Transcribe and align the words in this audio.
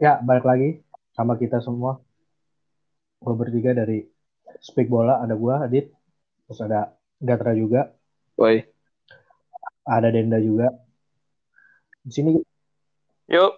Ya, 0.00 0.16
balik 0.24 0.48
lagi 0.48 0.80
sama 1.12 1.36
kita 1.36 1.60
semua. 1.60 2.00
Gue 3.20 3.36
bertiga 3.36 3.76
dari 3.76 4.00
Speak 4.56 4.88
Bola, 4.88 5.20
ada 5.20 5.36
gue, 5.36 5.54
Adit. 5.60 5.92
Terus 6.48 6.60
ada 6.64 6.96
Gatra 7.20 7.52
juga. 7.52 7.92
Woi. 8.40 8.64
Ada 9.84 10.08
Denda 10.08 10.40
juga. 10.40 10.72
Di 12.00 12.16
sini 12.16 12.32
Yuk, 13.28 13.52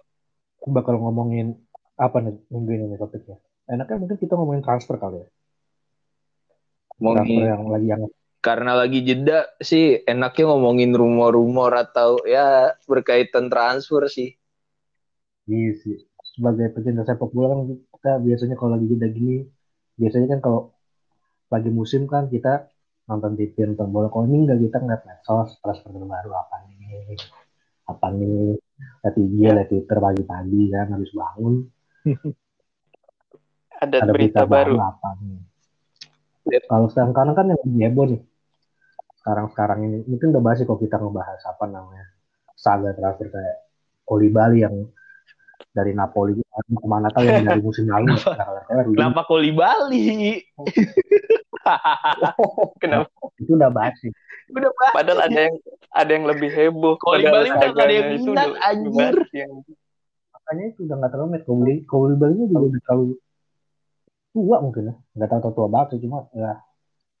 bakal 0.67 0.99
ngomongin 0.99 1.55
apa 1.95 2.19
nih 2.19 2.35
minggu 2.51 2.71
ini 2.75 2.85
nih 2.91 2.99
topiknya. 2.99 3.39
Enaknya 3.71 4.03
mungkin 4.03 4.17
kita 4.19 4.35
ngomongin 4.35 4.67
transfer 4.67 4.99
kali 4.99 5.23
ya. 5.23 5.27
Transfer 6.99 6.99
Ngomongin 6.99 7.39
yang 7.39 7.63
lagi 7.71 7.87
yang 7.87 8.03
karena 8.43 8.75
lagi 8.75 8.99
jeda 9.07 9.47
sih 9.63 10.03
enaknya 10.03 10.51
ngomongin 10.51 10.91
rumor-rumor 10.91 11.71
atau 11.71 12.19
ya 12.27 12.75
berkaitan 12.83 13.47
transfer 13.47 14.11
sih. 14.11 14.35
Iya 15.47 15.71
sih. 15.79 16.12
Sebagai 16.33 16.73
pecinta 16.73 17.05
sepak 17.05 17.29
bola 17.29 17.53
kan 17.53 17.59
kita 17.69 18.11
biasanya 18.17 18.55
kalau 18.57 18.73
lagi 18.73 18.89
jeda 18.89 19.07
gini, 19.13 19.45
biasanya 20.01 20.27
kan 20.33 20.39
kalau 20.41 20.61
lagi 21.53 21.69
musim 21.69 22.09
kan 22.09 22.25
kita 22.25 22.73
nonton 23.05 23.37
TV, 23.37 23.53
nonton 23.69 23.89
bola. 23.93 24.07
Kalau 24.09 24.25
ini 24.25 24.49
enggak 24.49 24.59
kita 24.65 24.77
ngeliat 24.81 25.01
medsos, 25.05 25.49
transfer 25.61 25.93
terbaru 25.93 26.31
apa 26.33 26.55
nih, 26.65 27.13
apa 27.85 28.07
nih, 28.17 28.57
lihat 29.05 29.15
IG, 29.15 29.35
lihat 29.45 29.67
Twitter 29.69 29.97
pagi-pagi 30.01 30.61
kan, 30.73 30.87
habis 30.89 31.11
bangun, 31.13 31.55
ada, 33.83 33.95
ada 34.01 34.11
berita, 34.11 34.41
baru. 34.49 34.79
apa 34.79 35.09
nih. 35.21 35.37
Kalau 36.67 36.87
sekarang 36.91 37.35
kan 37.37 37.45
yang 37.53 37.59
lagi 37.61 37.79
heboh 37.85 38.05
nih, 38.09 38.21
sekarang-sekarang 39.23 39.79
ini, 39.87 39.97
mungkin 40.09 40.33
udah 40.35 40.41
bahas 40.43 40.57
sih 40.59 40.67
kalau 40.67 40.79
kita 40.81 40.95
ngebahas 40.99 41.41
apa 41.45 41.65
namanya, 41.69 42.05
saga 42.57 42.91
transfer 42.97 43.29
kayak 43.31 43.57
Bali 44.07 44.59
yang 44.63 44.75
dari 45.73 45.91
Napoli 45.97 46.37
ke 46.37 46.87
mana 46.87 47.09
tahu 47.09 47.25
yang 47.25 47.45
dari 47.45 47.61
musim 47.65 47.89
lalu 47.89 48.13
Kenapa 48.93 49.25
Koli 49.25 49.49
Bali? 49.53 50.41
Kenapa? 52.81 53.09
itu 53.39 53.51
udah 53.55 53.71
bahas 53.71 53.95
sih 54.03 54.11
Udah 54.51 54.69
bahas. 54.75 54.93
Padahal 54.93 55.19
ada 55.25 55.39
yang 55.49 55.55
ada 55.95 56.11
yang 56.11 56.25
lebih 56.27 56.49
heboh. 56.51 56.99
Koli 56.99 57.25
Bali 57.25 57.49
udah 57.49 57.69
nggak 57.73 57.85
ada 57.87 57.93
yang 57.95 58.09
minat, 58.19 58.51
anjir. 58.61 59.15
makanya 60.33 60.65
itu 60.75 60.79
udah 60.83 60.95
nggak 60.99 61.11
terlalu 61.15 61.29
met 61.31 61.43
Kobli 61.47 61.75
Kobli 61.87 62.15
Balinya 62.19 62.45
juga 62.51 62.63
udah 62.67 62.81
terlalu 62.83 63.05
tua 64.33 64.57
mungkin 64.59 64.83
ya 64.91 64.93
nggak 65.15 65.29
tahu 65.29 65.51
tua 65.55 65.67
banget 65.71 65.87
sih 65.95 65.99
cuma 66.03 66.27
ya 66.35 66.59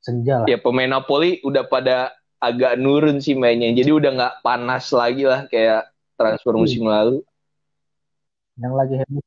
senja 0.03 0.43
lah 0.43 0.47
Ya 0.51 0.59
pemain 0.59 0.91
Napoli 0.91 1.39
udah 1.47 1.63
pada 1.63 2.11
agak 2.43 2.75
nurun 2.75 3.23
sih 3.23 3.39
mainnya. 3.39 3.71
Jadi 3.71 3.91
udah 3.95 4.11
nggak 4.11 4.33
panas 4.43 4.91
lagi 4.91 5.23
lah 5.23 5.47
kayak 5.47 5.87
transfer 6.19 6.51
musim 6.51 6.83
lalu. 6.83 7.23
Yang 8.57 8.73
lagi 8.77 8.95
heboh 9.01 9.23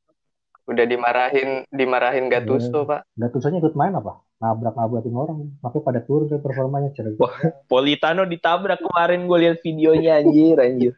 udah 0.67 0.83
dimarahin 0.83 1.63
dimarahin 1.71 2.27
Gattuso, 2.27 2.83
Pak. 2.83 3.07
nggak 3.15 3.31
tusanya 3.31 3.63
ikut 3.63 3.75
main 3.79 3.95
apa 3.95 4.19
nabrak 4.37 4.75
nabrakin 4.75 5.15
orang 5.15 5.37
makanya 5.63 5.83
pada 5.87 5.99
turun 6.03 6.27
deh 6.29 6.37
performanya 6.43 6.91
cerita. 6.93 7.23
Politano 7.71 8.27
ditabrak 8.27 8.83
kemarin 8.83 9.25
gue 9.25 9.37
lihat 9.47 9.57
videonya 9.63 10.19
anjir 10.21 10.59
anjir. 10.59 10.93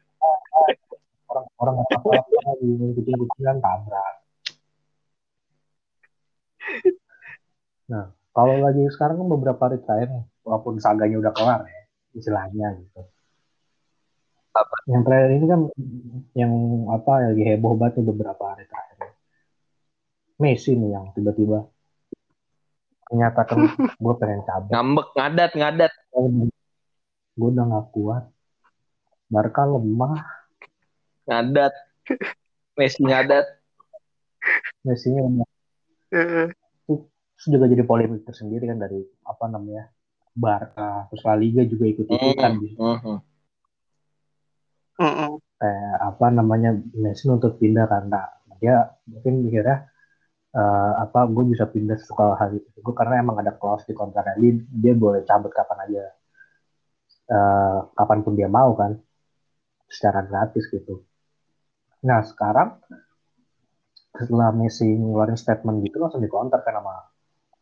orang 1.30 1.46
orang 1.62 1.74
nggak 1.78 1.88
apa-apa 1.94 2.10
lagi 2.42 3.12
kucingan 3.14 3.58
tabrak 3.62 4.14
nah 7.90 8.06
kalau 8.34 8.56
lagi 8.62 8.82
sekarang 8.94 9.22
kan 9.22 9.28
beberapa 9.30 9.62
hari 9.66 9.78
terakhir 9.82 10.10
nih, 10.10 10.26
walaupun 10.46 10.82
saganya 10.82 11.18
udah 11.22 11.34
kelar 11.34 11.62
ya 11.70 11.82
istilahnya 12.18 12.68
gitu 12.82 13.02
Apa? 14.50 14.76
yang 14.90 15.02
terakhir 15.06 15.30
ini 15.38 15.46
kan 15.46 15.62
yang 16.34 16.52
apa 16.90 17.12
lagi 17.32 17.44
heboh 17.46 17.78
banget 17.78 18.02
nih 18.02 18.06
beberapa 18.10 18.44
hari 18.50 18.66
terakhir 18.66 19.14
Messi 20.40 20.74
nih 20.74 20.90
yang 20.96 21.06
tiba-tiba 21.14 21.70
menyatakan 23.14 23.58
gue 24.04 24.14
pengen 24.18 24.42
cabut 24.46 24.72
Ngambek 24.74 25.08
ngadat 25.14 25.52
ngadat. 25.54 25.92
gue 27.40 27.48
udah 27.50 27.66
gak 27.68 27.86
kuat 27.94 28.24
Barca 29.30 29.62
lemah 29.64 30.18
Ngadat. 31.30 31.74
Messi 32.74 33.06
ngadat. 33.06 33.46
Messi 34.82 35.14
nya 35.14 35.22
udah 35.22 35.46
terus 36.90 37.46
juga 37.46 37.70
jadi 37.70 37.86
polemik 37.86 38.26
tersendiri 38.26 38.66
kan 38.66 38.82
dari 38.82 39.06
apa 39.22 39.46
namanya 39.46 39.94
Barca 40.34 41.06
terus 41.08 41.22
La 41.22 41.38
Liga 41.38 41.62
juga 41.64 41.86
ikut 41.86 42.10
ikutan 42.10 42.58
di 42.58 42.74
Mhm. 42.74 43.29
Mm-mm. 45.00 45.40
kayak 45.60 45.96
apa 46.10 46.26
namanya 46.32 46.70
Messi 47.04 47.26
untuk 47.32 47.56
pindah 47.60 47.86
karena 47.88 48.20
dia 48.60 48.76
mungkin 49.08 49.34
mikirnya 49.48 49.78
eh, 50.60 50.94
apa 51.04 51.20
gue 51.34 51.44
bisa 51.54 51.66
pindah 51.74 51.98
setelah 52.00 52.36
hari 52.42 52.58
itu 52.60 52.78
gue 52.86 52.96
karena 53.00 53.16
emang 53.24 53.38
ada 53.42 53.54
clause 53.60 53.86
di 53.90 53.94
kontraknya. 53.96 54.36
Dia, 54.42 54.54
dia 54.84 54.94
boleh 55.04 55.22
cabut 55.30 55.52
kapan 55.54 55.80
aja. 55.88 56.04
Eh, 57.36 57.78
kapan 57.98 58.20
pun 58.26 58.34
dia 58.40 58.50
mau 58.50 58.72
kan. 58.82 58.92
Secara 59.90 60.20
gratis 60.30 60.66
gitu. 60.70 61.02
Nah 62.08 62.22
sekarang 62.26 62.70
setelah 64.20 64.50
Messi 64.60 64.86
ngeluarin 64.86 65.38
statement 65.40 65.78
gitu 65.86 65.98
langsung 66.02 66.22
dikontak 66.26 66.62
kan 66.66 66.76
sama 66.82 66.96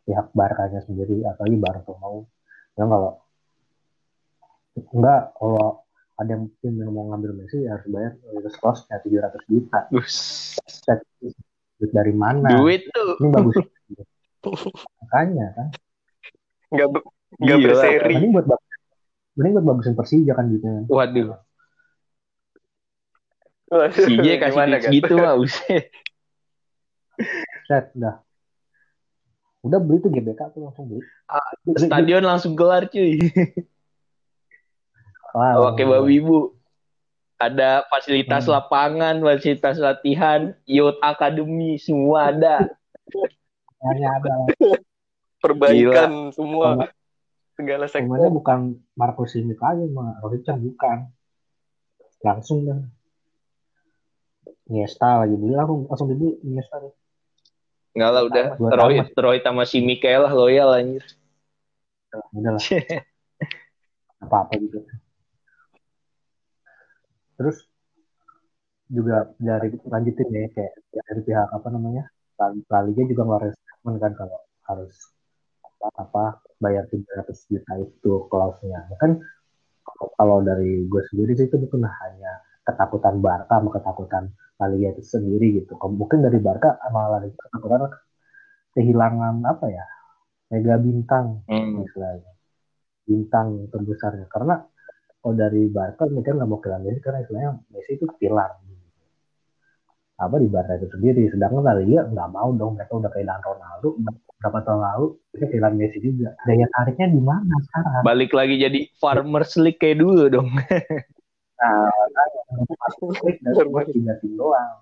pihak 0.05 0.27
Barkanya 0.37 0.81
sendiri. 0.87 1.23
Apalagi 1.27 1.57
Barca 1.59 1.91
mau. 2.03 2.23
Bilang 2.75 2.89
kalau 2.93 3.11
enggak 4.93 5.21
kalau 5.39 5.86
ada 6.17 6.29
yang 6.33 6.49
tim 6.59 6.73
yang 6.75 6.89
mau 6.89 7.13
ngambil 7.13 7.31
Messi 7.37 7.61
ya 7.61 7.77
harus 7.77 7.85
bayar 7.87 8.17
rilis 8.33 8.55
cost-nya 8.57 8.97
700 8.99 9.37
juta 9.45 9.79
duit 11.77 11.91
dari 11.93 12.13
mana 12.13 12.57
Duit 12.57 12.89
tuh. 12.89 13.21
ini 13.21 13.29
bagus 13.29 13.55
makanya 15.05 15.47
kan 15.53 15.67
nggak 16.73 16.87
be- 16.89 17.07
nggak 17.37 17.57
Gila. 17.61 17.67
berseri 17.69 18.13
mending 18.17 18.31
buat 18.33 18.45
mending 19.37 19.53
buat 19.61 19.65
bagusin 19.69 19.93
Persija 19.93 20.33
kan 20.33 20.45
gitu 20.49 20.65
Waduh. 20.89 21.37
Waduh, 23.67 23.93
CJ 23.93 24.27
kasih 24.41 24.57
duit 24.63 24.81
Gat? 24.81 24.91
gitu 24.95 25.13
mah 25.15 25.35
buset. 25.37 25.91
set 27.67 27.91
udah 27.93 28.15
udah 29.61 29.79
beli 29.83 29.99
tuh 29.99 30.09
GBK 30.09 30.41
tuh 30.55 30.65
langsung 30.65 30.87
beli 30.87 31.03
Beli- 31.67 31.85
Stadion 31.91 32.23
langsung 32.23 32.55
kelar 32.55 32.87
cuy. 32.87 33.19
Wow. 35.35 35.73
Oke 35.73 35.83
babi 35.83 36.19
ibu. 36.21 36.53
Ada 37.37 37.85
fasilitas 37.93 38.49
Hmm. 38.49 38.57
lapangan, 38.57 39.15
fasilitas 39.21 39.77
latihan, 39.77 40.57
youth 40.65 40.97
academy 41.05 41.77
semua 41.77 42.33
ada. 42.33 42.65
Hanya 43.85 44.09
ada 44.17 44.33
perbaikan 45.37 46.33
semua 46.33 46.89
segala 47.53 47.85
sektor 47.85 48.29
bukan 48.33 48.77
Marco 48.97 49.25
Simic 49.29 49.61
aja 49.61 49.85
mah 49.89 50.17
Rohit 50.21 50.45
bukan 50.45 51.09
langsung 52.25 52.65
dah 52.65 52.81
Iniesta 54.67 55.23
lagi 55.23 55.37
beli 55.37 55.53
langsung 55.55 55.85
langsung 55.87 56.09
dibeli 56.09 56.41
Iniesta 56.43 56.81
nih. 56.81 56.93
Enggak 57.95 58.09
lah 58.13 58.21
udah. 58.29 58.45
Dua 58.59 58.69
Roy, 58.73 58.95
tamat. 58.99 59.17
Roy 59.17 59.37
sama 59.41 59.63
si 59.65 59.77
Mikael 59.79 60.25
lah 60.25 60.33
loyal 60.33 60.69
anjir. 60.73 61.05
udah 62.33 62.51
lah 62.57 62.63
apa 64.17 64.35
apa 64.41 64.53
gitu 64.57 64.81
terus 67.37 67.57
juga 68.87 69.31
dari 69.37 69.75
lanjutin 69.83 70.27
ya 70.31 70.47
kayak 70.55 70.73
dari 70.95 71.21
pihak 71.21 71.47
apa 71.51 71.67
namanya 71.69 72.07
La 72.69 72.79
Liga 72.85 73.01
juga 73.03 73.25
ngeluarin 73.25 73.53
statement 73.53 73.97
kan 73.97 74.11
kalau 74.13 74.37
harus 74.69 74.93
apa, 75.81 75.87
apa 75.97 76.25
bayar 76.61 76.85
300 76.85 77.49
juta 77.49 77.73
itu 77.81 78.29
klausnya. 78.29 78.85
Ya 78.93 78.97
kan 79.01 79.17
kalau- 80.17 80.45
dari 80.45 80.85
gue 80.85 81.01
sendiri 81.09 81.33
sih 81.33 81.49
itu 81.49 81.57
bukan 81.57 81.81
hanya 81.89 82.31
ketakutan 82.61 83.17
Barca 83.23 83.57
sama 83.57 83.73
ketakutan 83.73 84.23
La 84.61 84.69
Liga 84.69 84.93
itu 84.93 85.01
sendiri 85.01 85.61
gitu. 85.61 85.73
Mungkin 85.81 86.21
dari 86.21 86.37
Barca 86.37 86.77
sama 86.77 87.09
La 87.09 87.25
Liga 87.25 87.37
ketakutan 87.49 87.89
kehilangan 88.77 89.41
apa 89.41 89.65
ya 89.73 89.85
mega 90.53 90.77
bintang 90.77 91.41
Hmm. 91.49 91.81
istilahnya. 91.81 92.31
Bintang 93.07 93.65
terbesarnya. 93.73 94.29
Karena 94.29 94.61
kalau 95.21 95.33
dari 95.35 95.67
Barca 95.67 96.07
mereka 96.07 96.37
nggak 96.37 96.49
mau 96.49 96.59
kehilangan 96.61 96.83
Messi 96.87 96.99
karena 97.01 97.19
istilahnya 97.25 97.51
Messi 97.73 97.91
itu 97.97 98.05
pilar. 98.15 98.51
Apa 100.17 100.35
di 100.41 100.47
Barca 100.49 100.73
itu 100.77 100.87
sendiri. 100.89 101.29
Sedangkan 101.29 101.61
La 101.61 101.77
Liga 101.77 102.05
nggak 102.09 102.29
mau 102.33 102.49
dong 102.53 102.77
mereka 102.77 102.93
udah 102.97 103.11
kehilangan 103.11 103.43
Ronaldo. 103.43 103.89
Berapa 104.37 104.59
tahun 104.61 104.81
lalu 104.81 105.05
mereka 105.33 105.45
kehilangan 105.51 105.77
Messi 105.77 105.97
juga. 105.99 106.29
Daya 106.45 106.65
tariknya 106.73 107.07
di 107.11 107.21
mana 107.21 107.55
sekarang? 107.69 108.01
Balik 108.05 108.31
lagi 108.33 108.55
jadi 108.61 108.79
Farmers 109.01 109.53
League 109.57 109.81
kayak 109.81 109.99
dulu 110.01 110.23
dong. 110.29 110.49
nah 111.59 111.89
Madrid 112.53 113.35
dan 113.41 113.53
cuma 113.57 113.81
tiga 113.83 114.13
tim 114.21 114.33
doang. 114.37 114.73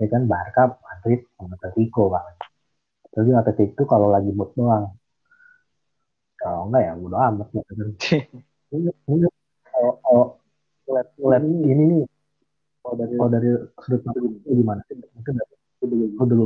Ya 0.00 0.06
kan 0.08 0.24
Barca 0.24 0.80
Madrid 0.80 1.20
sama 1.36 1.54
Atletico 1.60 2.08
bang. 2.08 2.28
Tapi 3.12 3.30
Atletico 3.36 3.84
kalau 3.84 4.08
lagi 4.08 4.32
mood 4.32 4.50
doang. 4.56 4.96
Kalau 6.40 6.72
enggak 6.72 6.82
ya 6.88 6.92
udah 6.96 7.20
amat. 7.30 7.48
kan. 7.52 7.60
Ini- 8.70 8.94
ini 9.10 9.26
kalau 9.66 9.92
kalau 10.02 11.34
ini. 11.38 11.74
nih 11.74 12.02
kalau 12.80 12.94
dari 12.96 13.14
kalau 13.18 13.30
dari 13.30 13.48
sudut 13.82 14.00
pandang 14.06 14.26
itu 14.30 14.50
gimana? 14.56 14.80
Mungkin 14.88 15.32
dari 15.36 15.54
lu 15.80 16.24
dulu 16.24 16.44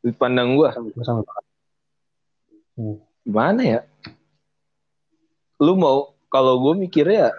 Sudut 0.00 0.16
pandang 0.16 0.48
Gua. 0.56 0.70
Sama. 0.74 1.22
Hmm. 2.78 2.96
gimana 3.26 3.60
ya? 3.60 3.80
Lu 5.58 5.74
mau, 5.74 6.14
kalau 6.30 6.62
gue 6.62 6.86
mikirnya 6.86 7.34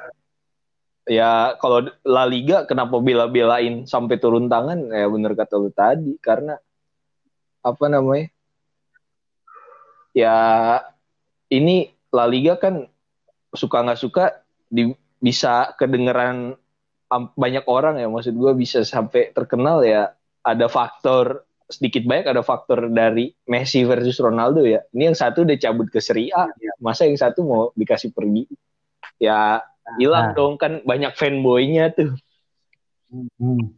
ya 1.07 1.55
kalau 1.57 1.87
La 2.03 2.27
Liga 2.27 2.67
kenapa 2.67 2.99
bela-belain 2.99 3.87
sampai 3.87 4.19
turun 4.19 4.51
tangan? 4.51 4.91
Ya 4.91 5.07
bener 5.07 5.33
kata 5.33 5.55
lu 5.57 5.71
tadi 5.71 6.19
karena 6.19 6.59
apa 7.63 7.85
namanya? 7.87 8.27
Ya 10.13 10.35
ini 11.49 11.89
La 12.11 12.27
Liga 12.27 12.59
kan 12.59 12.85
suka 13.53 13.77
nggak 13.85 13.99
suka 13.99 14.25
di, 14.69 14.93
bisa 15.19 15.73
kedengeran 15.75 16.55
banyak 17.35 17.65
orang 17.65 17.97
ya. 17.97 18.07
Maksud 18.07 18.37
gue 18.37 18.53
bisa 18.53 18.85
sampai 18.85 19.33
terkenal 19.33 19.81
ya. 19.81 20.13
Ada 20.45 20.71
faktor 20.71 21.43
sedikit 21.69 22.01
banyak 22.09 22.25
ada 22.33 22.41
faktor 22.41 22.89
dari 22.89 23.29
Messi 23.45 23.85
versus 23.85 24.17
Ronaldo 24.17 24.65
ya. 24.65 24.81
Ini 24.89 25.13
yang 25.13 25.17
satu 25.17 25.45
udah 25.45 25.57
cabut 25.61 25.87
ke 25.93 26.01
Serie 26.01 26.33
A. 26.33 26.49
Masa 26.81 27.05
yang 27.05 27.17
satu 27.17 27.45
mau 27.45 27.63
dikasih 27.77 28.09
pergi? 28.13 28.49
Ya 29.21 29.61
hilang 29.97 30.33
Nah. 30.33 30.35
dong 30.37 30.53
kan 30.61 30.85
banyak 30.85 31.17
fanboynya 31.17 31.89
tuh. 31.93 32.13
Hmm. 33.09 33.73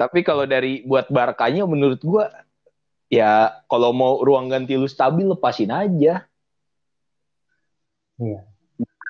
tapi 0.00 0.20
kalau 0.26 0.44
dari 0.44 0.84
buat 0.84 1.08
Barkanya 1.08 1.64
menurut 1.64 2.02
gua 2.04 2.28
ya 3.08 3.62
kalau 3.70 3.94
mau 3.96 4.20
ruang 4.20 4.50
ganti 4.52 4.76
lu 4.76 4.84
stabil 4.84 5.24
lepasin 5.24 5.72
aja 5.72 6.26
Iya. 8.22 8.40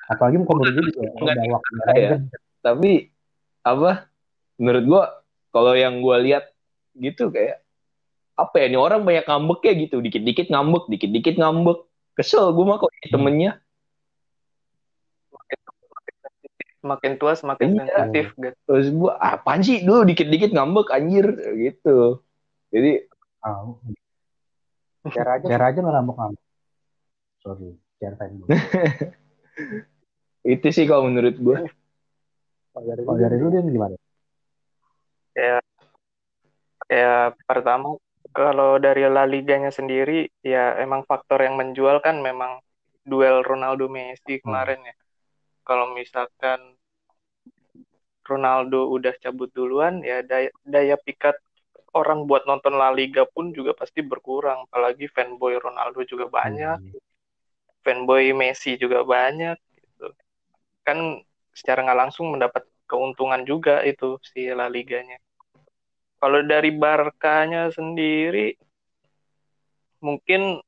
Apalagi 0.09 0.35
muka 0.35 0.53
menurut 0.53 0.73
gue 0.73 0.85
juga 0.89 1.01
Enggak 1.13 1.35
udah 1.37 1.45
waktu 1.53 1.71
ya. 1.95 2.17
tapi 2.59 2.91
apa 3.61 3.91
menurut 4.57 4.83
gua 4.83 5.03
kalau 5.49 5.73
yang 5.73 5.99
gua 5.99 6.17
lihat 6.17 6.49
gitu 6.93 7.29
kayak 7.29 7.61
apa 8.33 8.55
ya 8.57 8.65
ini 8.67 8.75
orang 8.75 9.03
banyak 9.03 9.23
ngambek 9.23 9.61
ya 9.63 9.73
gitu 9.77 9.95
dikit-dikit 9.99 10.47
ngambek 10.49 10.89
dikit-dikit 10.89 11.35
ngambek 11.37 11.85
kesel 12.13 12.51
gua 12.51 12.65
mah 12.65 12.77
kok 12.77 12.91
jadi 12.97 13.09
temennya 13.11 13.51
Makin 16.83 17.15
tua 17.15 17.31
semakin 17.31 17.67
Iya. 17.69 17.79
sensitif 17.79 18.25
gitu. 18.35 18.57
terus 18.67 18.87
gua 18.91 19.15
apaan 19.15 19.63
sih 19.63 19.79
dulu 19.81 20.03
dikit-dikit 20.03 20.51
ngambek 20.51 20.91
anjir 20.91 21.25
gitu 21.55 22.19
jadi 22.67 23.07
Tahu. 23.39 23.69
Share 25.13 25.31
aja. 25.33 25.45
Share 25.47 25.65
aja 25.65 25.79
ngambek 25.79 26.15
ngambek. 26.15 26.43
Sorry, 27.39 27.75
share 27.97 28.15
fan 28.17 28.31
gue. 28.39 28.47
itu 30.53 30.67
sih 30.73 30.85
kalau 30.89 31.07
menurut 31.07 31.35
gua 31.39 31.59
Kalau 32.73 33.15
dari 33.15 33.37
lu 33.37 33.53
dia 33.53 33.61
gimana? 33.61 33.95
Ya, 35.33 35.57
ya 36.89 37.33
pertama 37.45 37.97
kalau 38.33 38.81
dari 38.81 39.05
La 39.05 39.29
Liganya 39.29 39.69
sendiri 39.69 40.25
ya 40.41 40.77
emang 40.81 41.05
faktor 41.05 41.45
yang 41.45 41.53
menjual 41.53 42.01
kan 42.01 42.17
memang 42.17 42.61
duel 43.05 43.45
Ronaldo 43.45 43.85
Messi 43.91 44.41
kemarin 44.41 44.81
ya. 44.81 44.95
Kalau 45.61 45.93
misalkan 45.93 46.59
Ronaldo 48.23 48.89
udah 48.89 49.13
cabut 49.19 49.51
duluan 49.53 50.01
ya 50.01 50.23
daya, 50.23 50.49
daya 50.65 50.95
pikat 50.97 51.35
orang 51.93 52.25
buat 52.25 52.49
nonton 52.49 52.73
La 52.73 52.89
Liga 52.89 53.27
pun 53.29 53.53
juga 53.53 53.77
pasti 53.77 54.01
berkurang. 54.01 54.65
Apalagi 54.65 55.05
fanboy 55.11 55.59
Ronaldo 55.61 56.01
juga 56.07 56.25
banyak, 56.31 56.79
fanboy 57.83 58.31
Messi 58.31 58.79
juga 58.79 59.03
banyak 59.03 59.59
gitu. 59.77 60.07
Kan 60.87 61.21
secara 61.53 61.85
nggak 61.85 61.99
langsung 62.07 62.33
mendapat 62.33 62.65
keuntungan 62.89 63.43
juga 63.43 63.83
itu 63.85 64.17
si 64.23 64.49
La 64.49 64.71
Liganya. 64.71 65.19
Kalau 66.17 66.39
dari 66.43 66.71
Barkanya 66.71 67.67
sendiri, 67.69 68.55
mungkin 69.99 70.63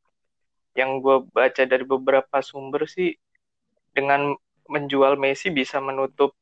yang 0.76 1.00
gue 1.00 1.24
baca 1.32 1.64
dari 1.64 1.88
beberapa 1.88 2.44
sumber 2.44 2.84
sih, 2.92 3.16
dengan 3.96 4.36
menjual 4.68 5.16
Messi 5.16 5.48
bisa 5.48 5.80
menutup 5.80 6.36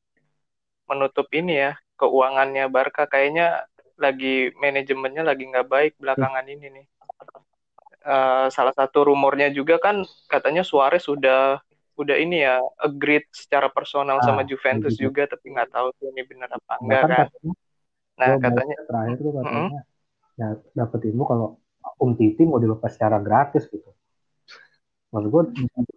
menutup 0.90 1.30
ini 1.31 1.62
ya 1.70 1.72
keuangannya 2.02 2.66
Barca 2.68 3.06
kayaknya 3.06 3.64
lagi 4.02 4.52
manajemennya 4.58 5.22
lagi 5.22 5.48
nggak 5.48 5.70
baik 5.70 5.94
belakangan 6.02 6.50
ini 6.50 6.68
nih. 6.81 6.86
Eh, 8.04 8.48
salah 8.52 8.76
satu 8.76 9.08
rumornya 9.08 9.48
juga 9.56 9.80
kan 9.80 10.04
katanya 10.28 10.60
Suarez 10.68 11.08
sudah 11.08 11.64
udah 11.96 12.18
ini 12.20 12.44
ya 12.44 12.60
agreed 12.84 13.24
secara 13.32 13.72
personal 13.72 14.20
Ah, 14.20 14.26
sama 14.28 14.44
Juventus 14.44 15.00
begitu. 15.00 15.08
juga 15.08 15.24
tapi 15.24 15.56
nggak 15.56 15.72
tahu 15.72 15.88
tuh 15.96 16.12
ini 16.12 16.22
benar 16.28 16.52
apa 16.52 16.84
enggak 16.84 17.02
kan. 17.08 17.10
katanya, 17.24 17.54
Nah 18.20 18.28
katanya 18.44 18.76
terakhir 18.84 19.18
tuh 19.24 19.34
katanya 19.40 19.80
ya 20.36 20.48
dapet 20.76 21.00
info 21.08 21.24
kalau 21.24 21.48
Om 21.96 22.12
Titi 22.20 22.44
mau 22.44 22.60
dilepas 22.60 22.92
secara 22.92 23.24
gratis 23.24 23.72
gitu. 23.72 23.88
Maksud 25.16 25.30
gue 25.32 25.44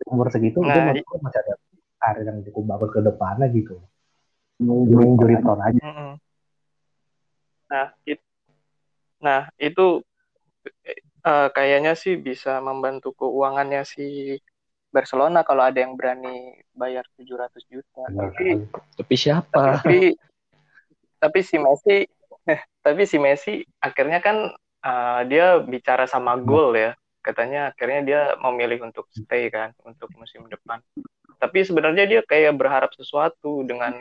umur 0.06 0.30
segitu 0.30 0.62
Nah, 0.62 0.94
dia 0.94 1.02
gue 1.02 1.18
masih 1.18 1.40
ada 1.42 1.54
karir 1.98 2.22
yang 2.22 2.38
cukup 2.46 2.62
bagus 2.70 2.90
ke 2.94 3.00
depannya 3.02 3.50
gitu. 3.50 3.82
Mau 4.62 4.86
injury 4.86 5.42
prone 5.42 5.62
aja. 5.74 5.80
Mm-mm. 5.82 6.10
Nah, 7.66 7.86
it, 8.06 8.22
nah 9.18 9.50
itu 9.58 10.06
eh, 11.26 11.48
kayaknya 11.50 11.98
sih 11.98 12.14
bisa 12.14 12.62
membantu 12.62 13.12
keuangannya 13.18 13.82
si 13.82 14.38
Barcelona 14.94 15.42
kalau 15.42 15.66
ada 15.66 15.82
yang 15.82 15.98
berani 15.98 16.62
bayar 16.72 17.04
700 17.18 17.66
juta. 17.68 18.06
Benar 18.08 18.32
Tapi 18.32 18.46
tapi 18.96 19.14
siapa 19.18 19.52
tapi 19.52 19.98
tapi 21.18 21.40
si 21.42 21.56
Messi 21.58 21.98
tapi 22.80 23.02
si 23.04 23.18
Messi 23.18 23.60
akhirnya 23.82 24.22
kan 24.22 24.54
eh, 24.86 25.20
dia 25.26 25.58
bicara 25.60 26.06
sama 26.06 26.38
gol 26.38 26.72
ya. 26.78 26.94
Katanya 27.20 27.74
akhirnya 27.74 28.00
dia 28.06 28.20
memilih 28.38 28.86
untuk 28.86 29.10
stay 29.10 29.50
kan 29.50 29.74
untuk 29.82 30.06
musim 30.14 30.46
depan. 30.46 30.78
Tapi 31.42 31.66
sebenarnya 31.66 32.06
dia 32.06 32.20
kayak 32.22 32.54
berharap 32.54 32.94
sesuatu 32.94 33.66
dengan 33.66 33.98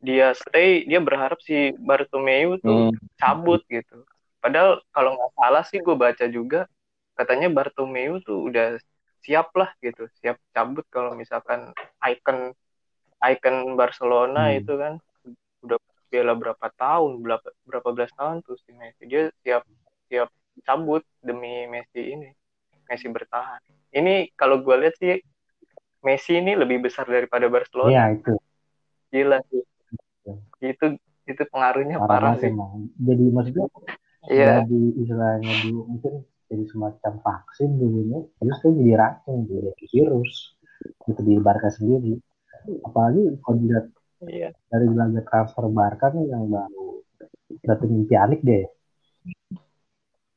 dia 0.00 0.32
stay, 0.32 0.86
dia 0.88 0.98
berharap 1.02 1.38
si 1.44 1.76
Bartomeu 1.76 2.56
tuh 2.58 2.90
Hmm. 2.90 2.96
cabut 3.20 3.62
gitu. 3.68 4.02
Padahal 4.48 4.80
kalau 4.96 5.12
nggak 5.12 5.32
salah 5.36 5.64
sih 5.68 5.76
gue 5.84 5.92
baca 5.92 6.24
juga 6.32 6.64
katanya 7.12 7.52
Bartomeu 7.52 8.16
tuh 8.24 8.48
udah 8.48 8.80
siap 9.20 9.52
lah 9.52 9.68
gitu, 9.84 10.08
siap 10.24 10.40
cabut 10.56 10.88
kalau 10.88 11.12
misalkan 11.12 11.68
icon 12.00 12.56
icon 13.20 13.76
Barcelona 13.76 14.48
Hmm. 14.48 14.56
itu 14.64 14.72
kan 14.72 14.92
udah 15.60 15.76
bela 16.08 16.32
berapa 16.32 16.66
tahun, 16.80 17.20
berapa 17.20 17.44
berapa 17.68 17.88
belas 17.92 18.08
tahun 18.16 18.40
tuh 18.40 18.56
si 18.64 18.72
Messi. 18.72 19.04
Dia 19.04 19.28
siap 19.44 19.68
siap 20.08 20.32
cabut 20.64 21.04
demi 21.20 21.68
Messi 21.68 22.16
ini, 22.16 22.32
Messi 22.88 23.04
bertahan. 23.12 23.60
Ini 23.92 24.32
kalau 24.32 24.64
gue 24.64 24.76
lihat 24.80 24.96
sih 24.96 25.20
Messi 26.00 26.40
ini 26.40 26.56
lebih 26.56 26.80
besar 26.80 27.04
daripada 27.04 27.52
Barcelona. 27.52 27.92
Iya 27.92 28.04
itu. 28.16 28.32
Gila 29.12 29.38
sih. 29.52 29.60
Itu 30.64 30.96
itu 31.28 31.42
pengaruhnya 31.52 32.00
Parah 32.00 32.32
parah 32.32 32.34
sih. 32.40 32.48
emang. 32.48 32.88
Jadi 32.96 33.24
maksudnya 33.28 33.68
Iya. 34.26 34.66
jadi 34.66 34.80
istilahnya 34.98 35.52
dulu 35.62 35.80
mungkin 35.94 36.14
jadi 36.50 36.64
semacam 36.66 37.12
vaksin 37.22 37.70
dulunya 37.78 38.18
terus 38.40 38.56
tuh 38.58 38.74
jadi 38.74 38.92
racun 38.98 39.46
jadi 39.46 39.70
virus 39.78 40.58
gitu 41.06 41.20
di 41.22 41.34
Barca 41.38 41.70
sendiri. 41.70 42.18
Apalagi 42.82 43.38
kalau 43.42 43.56
dilihat 43.62 43.86
Iya. 44.26 44.50
dari 44.66 44.86
laga 44.90 45.22
transfer 45.22 45.64
Barca 45.70 46.10
nih 46.10 46.26
yang 46.26 46.50
baru 46.50 47.06
datengin 47.62 48.02
Pjanic 48.10 48.42
deh. 48.42 48.66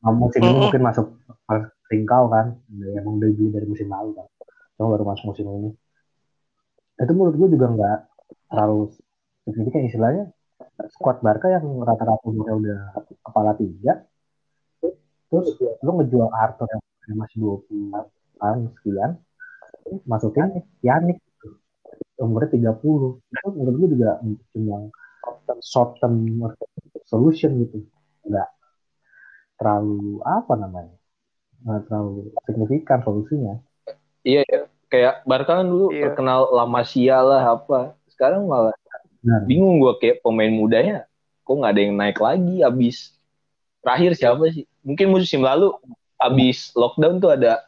Nah, 0.02 0.14
musim 0.18 0.42
ini 0.42 0.58
mungkin 0.66 0.82
masuk 0.82 1.08
ringkau 1.94 2.26
kan 2.30 2.58
yang 2.74 3.06
udah 3.06 3.30
dibeli 3.30 3.54
dari 3.54 3.66
musim 3.70 3.90
lalu 3.90 4.18
kan. 4.18 4.28
Cuma 4.78 4.98
baru 4.98 5.04
masuk 5.14 5.26
musim 5.34 5.46
ini. 5.46 5.70
Itu 6.98 7.14
menurut 7.14 7.36
gue 7.38 7.50
juga 7.54 7.68
nggak 7.70 7.98
terlalu 8.50 8.94
signifikan 9.46 9.86
istilahnya 9.86 10.24
squad 10.90 11.22
Barca 11.22 11.48
yang 11.52 11.66
rata-rata 11.84 12.26
umurnya 12.26 12.56
udah 12.58 12.80
kepala 13.22 13.52
tiga 13.60 14.06
terus 15.30 15.56
lu 15.86 15.92
ngejual 16.02 16.28
Arthur 16.34 16.68
yang 17.08 17.18
masih 17.20 17.38
20 17.68 17.94
tahun 18.42 18.60
sekian 18.80 19.12
masukin 20.10 20.64
Yannick 20.82 21.20
gitu. 21.22 21.58
umurnya 22.20 22.50
30 22.58 23.22
itu 23.22 23.48
menurut 23.54 23.76
gue 23.78 23.90
juga 23.98 24.10
cuma 24.54 24.78
short 25.62 25.98
term 26.02 26.42
solution 27.06 27.62
gitu 27.64 27.86
nggak 28.28 28.50
terlalu 29.62 30.20
apa 30.26 30.54
namanya 30.58 30.96
nggak 31.62 31.82
terlalu 31.90 32.34
signifikan 32.50 33.00
solusinya 33.06 33.62
Iya 34.22 34.46
ya. 34.46 34.62
Kayak 34.92 35.26
Barca 35.26 35.64
kan 35.64 35.66
dulu 35.66 35.90
Iya. 35.90 36.14
terkenal 36.14 36.52
La 36.54 36.66
Masia 36.70 37.18
lah 37.26 37.58
apa. 37.58 37.98
Sekarang 38.12 38.46
malah 38.46 38.76
nah 39.22 39.38
bingung 39.42 39.78
gua 39.78 39.96
kayak 39.96 40.20
pemain 40.20 40.50
mudanya 40.50 41.06
kok 41.42 41.54
nggak 41.54 41.72
ada 41.72 41.82
yang 41.82 41.94
naik 41.94 42.18
lagi 42.18 42.62
abis 42.62 43.14
terakhir 43.82 44.14
siapa 44.14 44.46
sih? 44.50 44.66
Mungkin 44.82 45.10
musim 45.10 45.42
lalu 45.42 45.74
abis 46.18 46.70
lockdown 46.74 47.18
tuh 47.18 47.34
ada 47.34 47.66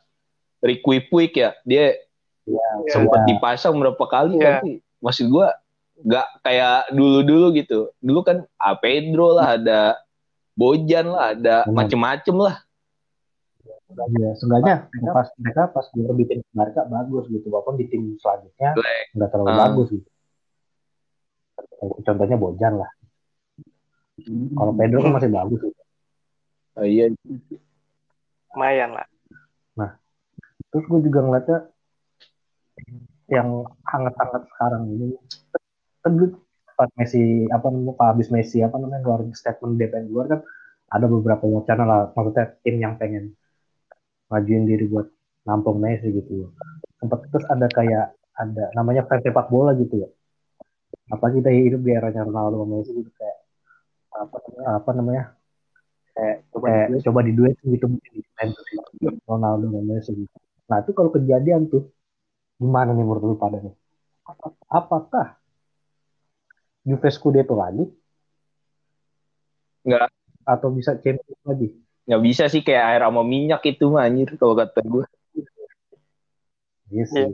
Ricky 0.62 1.01
Puig 1.10 1.33
ya. 1.33 1.57
Dia 1.65 1.98
ya, 2.45 2.67
sempat 2.89 3.25
udah. 3.25 3.27
dipasang 3.29 3.74
berapa 3.74 4.05
kali 4.05 4.38
Iya. 4.38 4.62
tapi 4.62 4.69
maksud 5.00 5.25
gua 5.27 5.57
nggak 6.00 6.27
kayak 6.41 6.77
dulu-dulu 6.91 7.48
gitu. 7.53 7.79
Dulu 7.98 8.19
kan 8.22 8.38
A 8.57 8.74
Pedro 8.74 9.33
lah, 9.33 9.57
ada 9.57 9.79
Bojan 10.53 11.10
lah, 11.10 11.33
ada 11.33 11.65
Benar. 11.65 11.74
macem-macem 11.74 12.36
lah. 12.38 12.55
Ya, 13.93 14.29
seenggaknya 14.38 14.89
pas 15.05 15.29
mereka 15.38 15.69
pas 15.69 15.86
gue 15.93 16.13
bikin 16.17 16.41
Barca 16.50 16.81
bagus 16.86 17.29
gitu, 17.29 17.45
walaupun 17.50 17.77
di 17.77 17.86
tim 17.89 18.17
selanjutnya 18.17 18.74
nggak 19.13 19.29
terlalu 19.29 19.50
Ah. 19.53 19.57
bagus 19.69 19.88
gitu. 19.93 20.10
Contohnya 22.03 22.37
Bojan 22.39 22.79
lah. 22.79 22.91
Kalau 24.53 24.73
Pedro 24.77 24.99
kan 25.01 25.13
masih 25.17 25.31
bagus 25.33 25.59
gitu. 25.59 25.81
Oh, 26.73 26.85
iya. 26.85 27.09
lumayan 28.53 28.97
lah 28.97 29.05
Terus 30.73 30.85
gue 30.89 30.99
juga 31.05 31.21
ngeliatnya 31.21 31.59
yang 33.29 33.61
hangat-hangat 33.85 34.43
sekarang 34.49 34.89
ini 34.89 35.13
kan 36.01 36.17
pas 36.73 36.89
Messi 36.97 37.45
apa 37.53 37.69
namanya 37.69 37.93
Pak 37.93 38.07
habis 38.17 38.27
Messi 38.33 38.57
apa 38.65 38.81
namanya 38.81 39.05
keluarin 39.05 39.33
statement 39.37 39.77
DPN 39.77 40.09
luar 40.09 40.25
kan 40.33 40.41
ada 40.89 41.05
beberapa 41.05 41.45
wacana 41.45 41.85
lah 41.85 41.99
maksudnya 42.17 42.57
tim 42.65 42.81
yang 42.81 42.97
pengen 42.97 43.37
ngajuin 44.33 44.65
diri 44.65 44.89
buat 44.89 45.07
nampung 45.45 45.77
Messi 45.77 46.09
gitu 46.09 46.49
sempat 46.97 47.21
terus 47.29 47.45
ada 47.53 47.69
kayak 47.69 48.17
ada 48.33 48.73
namanya 48.73 49.05
fans 49.05 49.21
sepak 49.21 49.53
bola 49.53 49.77
gitu 49.77 50.01
ya 50.01 50.09
apa 51.12 51.25
kita 51.36 51.50
hidup 51.51 51.81
di 51.83 51.91
eranya 51.91 52.24
Ronaldo 52.24 52.63
sama 52.63 52.79
Messi 52.79 52.91
gitu 52.95 53.12
kayak 53.15 53.38
apa 54.13 54.38
apa 54.79 54.89
namanya 54.95 55.24
kayak 56.13 56.38
kayak 56.53 56.88
coba 57.03 57.19
di 57.25 57.33
duet 57.36 57.57
gitu 57.65 57.86
mungkin 57.89 58.12
di 58.13 58.22
Juventus 58.24 58.65
gitu. 58.72 59.10
Ronaldo 59.27 59.65
sama 59.67 59.81
Messi 59.83 60.12
gitu 60.15 60.38
nah 60.69 60.77
itu 60.79 60.91
kalau 60.95 61.12
kejadian 61.12 61.67
tuh 61.67 61.91
gimana 62.55 62.95
nih 62.95 63.03
menurut 63.03 63.24
lu 63.24 63.36
pada 63.36 63.60
nih 63.60 63.75
apakah 64.72 65.36
Juve 66.83 67.10
Scudetto 67.12 67.55
lagi 67.55 67.83
Nggak. 69.83 70.07
atau 70.48 70.72
bisa 70.72 70.95
Champions 71.03 71.43
lagi 71.43 71.83
Nggak 72.03 72.22
bisa 72.24 72.43
sih 72.51 72.60
kayak 72.60 72.83
air 72.83 73.01
sama 73.07 73.24
minyak 73.24 73.63
itu 73.63 73.88
mah 73.88 74.03
anjir 74.03 74.36
kalau 74.36 74.60
kata 74.60 74.83
gue. 74.83 75.05
Iya 76.91 77.05
sih. 77.07 77.27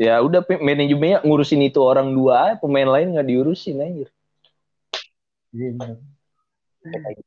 Ya 0.00 0.16
udah 0.24 0.40
manajemennya 0.48 1.20
ngurusin 1.28 1.60
itu 1.60 1.76
orang 1.84 2.16
dua 2.16 2.56
pemain 2.56 2.88
lain 2.88 3.12
nggak 3.12 3.28
diurusin 3.28 3.84
anjir. 3.84 4.08
Iya. 5.52 6.00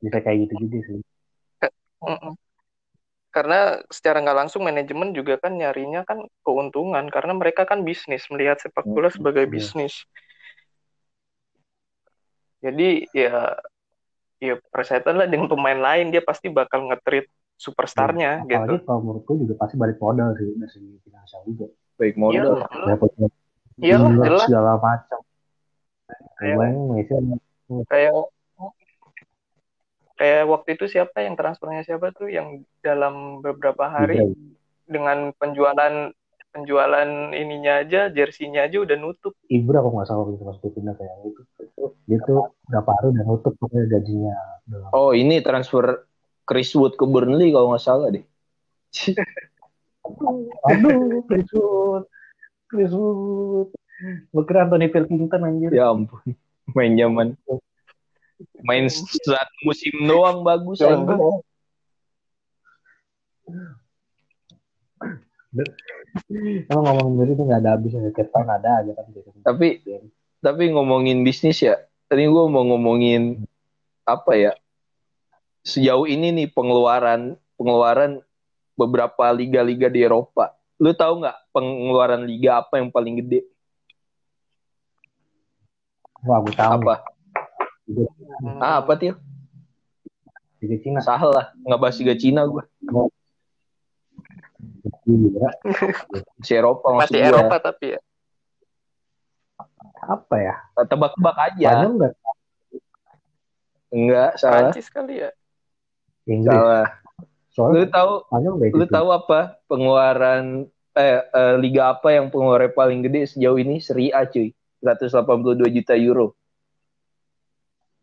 Bisa 0.01 0.17
kayak- 0.25 0.49
gitu 0.49 0.53
juga 0.57 0.77
sih. 0.81 0.97
Karena 3.29 3.77
secara 3.93 4.25
nggak 4.25 4.37
langsung 4.45 4.65
manajemen 4.65 5.13
juga 5.13 5.37
kan 5.37 5.53
nyarinya 5.53 6.01
kan 6.01 6.25
keuntungan 6.41 7.05
karena 7.13 7.37
mereka 7.37 7.69
kan 7.69 7.85
bisnis 7.85 8.25
melihat 8.33 8.57
sepak 8.57 8.89
bola 8.89 9.13
sebagai 9.13 9.45
Iya. 9.45 9.53
bisnis. 9.53 9.93
Jadi 12.65 13.05
ya 13.13 13.53
ya 14.41 14.57
persetan 14.73 15.21
lah 15.21 15.29
dengan 15.29 15.45
pemain 15.45 15.77
lain 15.77 16.09
dia 16.09 16.25
pasti 16.25 16.49
bakal 16.49 16.89
nge-treat 16.89 17.29
superstarnya 17.53 18.49
gitu. 18.49 18.57
Apalagi 18.57 18.81
kalau 18.81 18.99
menurutku 19.05 19.33
juga 19.45 19.53
pasti 19.61 19.77
balik 19.77 20.01
modal 20.01 20.33
sih 20.41 20.57
dari 20.57 20.71
segi 20.73 20.97
finansial 21.05 21.41
juga. 21.45 21.69
Baik 22.03 22.15
Iya, 22.19 22.23
modal. 22.27 22.55
Dapat 22.67 23.09
iyalah 23.79 24.09
jumlah 24.11 24.25
jelas 24.27 24.43
segala 24.43 24.73
macam. 24.75 25.19
Iya. 26.43 26.55
Messi 26.91 27.13
ada 27.15 27.35
kayak 27.87 28.11
kayak 30.19 30.43
waktu 30.45 30.69
itu 30.75 30.85
siapa 30.91 31.23
yang 31.23 31.39
transfernya 31.39 31.87
siapa 31.87 32.11
tuh 32.11 32.27
yang 32.27 32.61
dalam 32.83 33.39
beberapa 33.39 33.87
hari 33.87 34.19
Ibra. 34.19 34.35
dengan 34.85 35.17
penjualan 35.39 36.11
penjualan 36.53 37.09
ininya 37.33 37.81
aja 37.81 38.13
jersinya 38.13 38.61
aja 38.61 38.77
udah 38.85 38.93
nutup 38.93 39.33
Ibra 39.49 39.81
kok 39.81 39.89
nggak 39.89 40.05
salah 40.05 40.29
gitu 40.29 40.43
masuk 40.45 40.69
pindah 40.75 40.93
kayak 40.93 41.15
gitu. 41.25 41.41
Dia 42.05 42.19
tuh 42.27 42.51
berapa 42.67 42.89
hari 42.99 43.07
udah 43.15 43.25
nutup 43.25 43.53
pokoknya 43.57 43.85
gajinya. 43.89 44.35
Udah 44.69 44.91
Oh 44.93 45.15
ini 45.15 45.39
transfer 45.39 46.05
Chris 46.43 46.75
Wood 46.75 46.99
ke 46.99 47.07
Burnley 47.07 47.55
kalau 47.55 47.73
nggak 47.73 47.81
salah 47.87 48.11
deh. 48.11 48.21
Aduh, 50.69 51.23
Chris 51.27 51.49
Wood. 51.55 52.03
Chris 52.67 52.91
Wood. 52.91 53.69
Gue 54.33 54.43
kira 54.43 54.67
Anthony 54.67 54.91
Pilkington 54.91 55.47
anjir. 55.47 55.71
Ya 55.71 55.87
ampun, 55.93 56.19
main 56.75 56.91
zaman 56.97 57.39
main 58.65 58.91
satu 58.91 59.55
musim 59.63 59.93
doang 60.03 60.43
bagus 60.43 60.83
anjir. 60.83 61.15
Emang 66.67 66.83
ngomongin 66.83 67.15
dari 67.21 67.31
itu 67.37 67.43
nggak 67.45 67.61
ada 67.63 67.71
habisnya. 67.77 68.11
Tiap 68.11 68.29
tahun 68.33 68.49
ada 68.49 68.69
aja 68.83 68.91
kan. 68.97 69.05
Tapi 69.45 69.67
tapi 70.43 70.63
ngomongin 70.75 71.23
bisnis 71.23 71.63
ya, 71.63 71.79
tadi 72.11 72.27
gue 72.27 72.45
mau 72.51 72.65
ngomongin 72.67 73.45
apa 74.03 74.35
ya? 74.35 74.51
Sejauh 75.63 76.09
ini 76.09 76.35
nih 76.35 76.47
pengeluaran 76.51 77.39
pengeluaran 77.55 78.19
beberapa 78.73 79.29
liga-liga 79.33 79.87
di 79.89 80.01
Eropa. 80.01 80.53
Lu 80.81 80.91
tahu 80.91 81.23
nggak 81.23 81.37
pengeluaran 81.53 82.25
liga 82.25 82.59
apa 82.59 82.81
yang 82.81 82.89
paling 82.89 83.21
gede? 83.21 83.45
Wah, 86.23 86.39
gue 86.39 86.55
tahu. 86.55 86.71
Apa? 86.81 86.95
Ah, 88.63 88.79
apa 88.79 88.95
tuh? 88.95 89.15
Liga 90.63 90.77
Cina. 90.79 90.99
Salah, 91.03 91.51
nggak 91.61 91.79
bahas 91.79 91.97
liga 91.99 92.15
Cina 92.15 92.47
gue. 92.47 92.63
Si 96.45 96.51
Eropa 96.55 96.95
masih 96.95 97.19
gue. 97.19 97.27
Eropa 97.27 97.55
tapi 97.59 97.95
ya 97.95 97.99
Apa 100.03 100.35
ya? 100.39 100.55
Tebak-tebak 100.87 101.37
aja. 101.51 101.67
Spanyol 101.75 101.91
nggak? 101.95 102.13
Enggak, 103.93 104.31
salah. 104.41 104.67
Prancis 104.67 104.87
kali 104.89 105.21
ya 105.21 105.29
Inggris. 106.25 106.55
Salah. 106.55 107.02
Lu 107.53 107.61
Soalnya 107.69 107.85
tahu 107.93 108.11
Spanyol 108.25 108.53
nggak 108.57 108.69
lu 108.73 108.83
gitu. 108.83 108.93
tahu 108.93 109.07
apa 109.09 109.39
pengeluaran 109.69 110.43
eh, 110.93 111.21
eh, 111.21 111.55
liga 111.61 111.93
apa 111.93 112.09
yang 112.09 112.33
pengeluarannya 112.33 112.73
paling 112.73 112.99
gede 113.05 113.29
sejauh 113.29 113.57
ini 113.57 113.77
Serie 113.77 114.09
A 114.09 114.25
cuy 114.25 114.49
182 114.81 115.69
juta 115.69 115.93
euro 115.93 116.33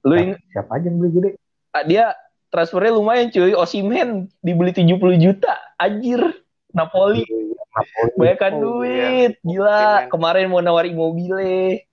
lu 0.00 0.14
Nah, 0.14 0.22
ing- 0.24 0.38
siapa 0.48 0.70
aja 0.74 0.86
yang 0.86 0.96
beli 0.96 1.10
gede? 1.12 1.30
ah, 1.70 1.84
dia 1.84 2.14
transfernya 2.48 2.94
lumayan 2.94 3.28
cuy 3.28 3.52
Osimen 3.52 4.30
dibeli 4.40 4.70
70 4.70 5.18
juta 5.18 5.54
anjir 5.76 6.22
Napoli 6.70 7.26
Napoli. 7.26 8.14
banyakan 8.16 8.52
Oh, 8.54 8.60
duit 8.80 9.32
gila 9.42 9.66
Osimhen. 9.74 10.10
kemarin 10.10 10.46
mau 10.46 10.62
nawar 10.62 10.86
Immobile 10.86 11.84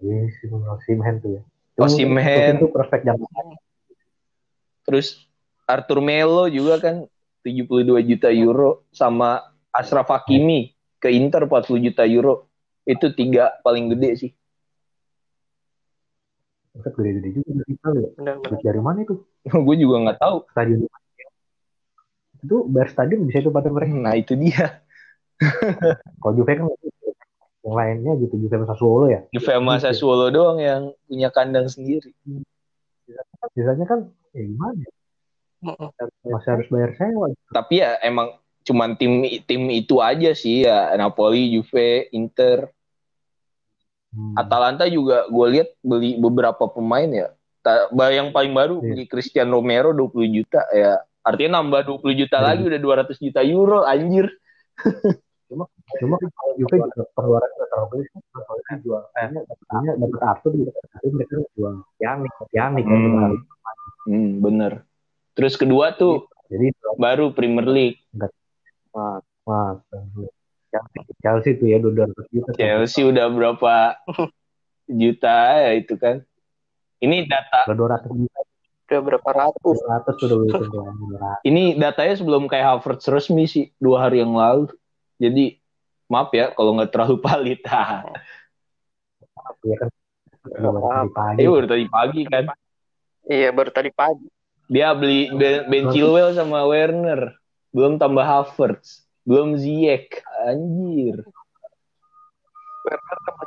Iya 0.00 0.24
sih, 0.32 0.48
Osimhen 0.48 1.20
tuh 1.20 1.30
ya. 1.36 1.42
Osimhen. 1.76 2.56
Itu 2.56 2.72
perfect 2.72 3.04
jam. 3.04 3.20
Terus 4.90 5.30
Arthur 5.70 6.02
Melo 6.02 6.50
juga 6.50 6.82
kan 6.82 7.06
72 7.46 8.02
juta 8.02 8.28
euro 8.34 8.82
sama 8.90 9.38
Ashraf 9.70 10.10
Hakimi 10.10 10.74
ke 10.98 11.14
Inter 11.14 11.46
40 11.46 11.86
juta 11.86 12.02
euro 12.10 12.50
itu 12.82 13.06
tiga 13.14 13.54
paling 13.62 13.94
gede 13.94 14.10
sih 14.18 14.30
gede-gede 16.80 17.28
juga 17.34 17.50
dari 17.60 17.72
Italia. 17.76 18.08
ya. 18.16 18.58
dari 18.72 18.80
mana 18.80 18.98
itu? 19.04 19.14
gue 19.66 19.76
juga 19.78 19.96
nggak 20.06 20.18
tahu 20.18 20.36
Stadion. 20.50 20.80
Itu 22.40 22.56
bar 22.72 22.88
stadion 22.88 23.28
bisa 23.28 23.44
itu 23.44 23.52
pada 23.52 23.68
mereka. 23.68 23.92
nah 23.92 24.16
itu 24.16 24.32
dia 24.32 24.80
Kalau 26.20 26.32
Juve 26.36 26.52
kan 26.56 26.66
yang 27.60 27.76
lainnya 27.76 28.12
gitu 28.16 28.40
Juve 28.40 28.56
sama 28.56 28.66
Sassuolo 28.68 29.06
ya. 29.12 29.20
Juve 29.28 29.52
sama 29.52 29.76
Sassuolo 29.76 30.32
doang 30.32 30.56
yang 30.56 30.82
punya 31.04 31.28
kandang 31.28 31.68
sendiri 31.68 32.16
Sisanya 33.52 33.84
kan 33.84 34.00
ya 34.30 34.42
gimana? 34.44 34.78
ya? 34.78 34.90
Masih 36.24 36.50
harus 36.56 36.66
bayar 36.68 36.90
sewa. 36.94 37.28
tapi 37.50 37.80
ya 37.80 38.00
emang 38.00 38.32
cuman 38.60 38.94
tim 38.94 39.12
tim 39.44 39.68
itu 39.68 40.00
aja 40.00 40.32
sih 40.32 40.64
ya 40.64 40.92
Napoli, 40.94 41.52
Juve, 41.52 42.08
Inter, 42.10 42.68
Hmm. 44.10 44.34
Atalanta 44.34 44.90
juga 44.90 45.22
gue 45.30 45.46
lihat 45.54 45.70
beli 45.80 46.18
beberapa 46.18 46.66
pemain 46.66 47.06
ya. 47.06 47.30
Ta- 47.62 47.86
Yang 48.10 48.34
paling 48.34 48.50
baru 48.50 48.82
Iya. 48.82 48.86
beli 48.90 49.04
Cristiano 49.06 49.54
Romero 49.54 49.94
20 49.94 50.26
juta 50.26 50.66
ya. 50.74 50.98
Artinya 51.22 51.62
nambah 51.62 51.86
20 51.86 52.18
juta 52.18 52.42
Iya. 52.42 52.46
lagi 52.50 52.62
udah 52.66 52.80
200 52.82 53.22
juta 53.22 53.38
euro 53.46 53.86
anjir. 53.86 54.26
Cuma 55.50 56.14
kan 56.22 56.30
kalau 56.30 56.52
Juve 56.54 56.76
juga 56.78 57.02
pengeluaran 57.18 57.50
nggak 57.50 57.68
terlalu 57.74 57.88
gede 57.90 58.04
kan. 58.06 58.20
Soalnya 58.30 58.74
jual, 58.86 59.02
eh, 59.02 59.28
artinya 59.34 59.90
dapat 59.98 60.20
Arthur 60.22 60.52
juga. 60.54 60.70
Tapi 60.78 61.06
mereka 61.10 61.34
jual 61.58 61.74
Pjanic 61.98 62.84
kan. 62.86 62.98
Hmm. 62.98 63.10
Hmm. 63.10 63.34
Hmm, 64.06 64.30
bener. 64.40 64.72
Terus 65.34 65.54
kedua 65.58 65.94
tuh 65.94 66.26
Jadi 66.50 66.74
baru 66.98 67.30
Premier 67.30 67.62
League. 67.62 68.02
Mas, 68.90 69.22
mas, 69.46 69.78
Chelsea, 70.70 71.00
Chelsea 71.22 71.52
tuh 71.54 71.66
ya 71.70 71.78
200 71.78 72.10
juta. 72.30 72.50
Chelsea 72.58 73.02
udah 73.06 73.26
berapa 73.30 73.74
juta 74.90 75.36
ya 75.62 75.72
itu 75.78 75.94
kan. 75.94 76.26
Ini 76.98 77.30
data 77.30 77.70
Udah 77.70 78.02
200 78.02 78.18
juta. 78.18 78.40
udah 78.90 79.00
berapa 79.06 79.30
ratus 79.30 79.76
200 79.86 80.18
tuh 80.18 80.26
udah 80.50 81.38
ini 81.46 81.78
datanya 81.78 82.18
sebelum 82.18 82.50
kayak 82.50 82.82
Havertz 82.82 83.06
resmi 83.06 83.46
sih 83.46 83.70
dua 83.78 84.10
hari 84.10 84.18
yang 84.18 84.34
lalu. 84.34 84.66
Jadi 85.20 85.60
Maaf 86.10 86.34
ya 86.34 86.50
kalau 86.50 86.74
nggak 86.74 86.90
terlalu 86.90 87.16
valid. 87.26 87.62
Iya 89.62 89.76
kan. 89.78 89.88
Udah 90.42 90.70
baru 90.74 90.82
tadi 90.90 91.06
pagi. 91.14 91.38
Iya 91.38 91.50
baru 91.54 91.66
tadi 91.70 91.84
pagi 91.86 92.22
kan. 92.26 92.44
Iya 93.30 93.48
baru 93.54 93.70
tadi 93.70 93.90
pagi. 93.94 94.26
Dia 94.66 94.88
beli 94.94 95.30
Ben, 95.30 95.70
ben 95.70 95.84
Chilwell 95.94 96.34
sama 96.34 96.66
Werner. 96.66 97.38
Belum 97.70 97.94
tambah 97.94 98.26
Havertz. 98.26 99.06
Belum 99.22 99.54
Ziyech. 99.54 100.18
Anjir. 100.42 101.22
Werner 102.82 103.18
sama 103.22 103.44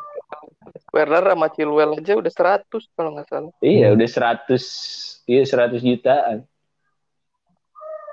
Werner 0.93 1.25
sama 1.35 1.47
Chilwell 1.51 1.91
aja 1.99 2.13
udah 2.15 2.31
100 2.31 2.95
kalau 2.95 3.09
nggak 3.17 3.27
salah. 3.27 3.51
Iya 3.59 3.91
Hmm. 3.91 3.95
udah 3.99 4.07
100 4.07 4.63
iya 5.27 5.43
100 5.43 5.83
jutaan. 5.83 6.47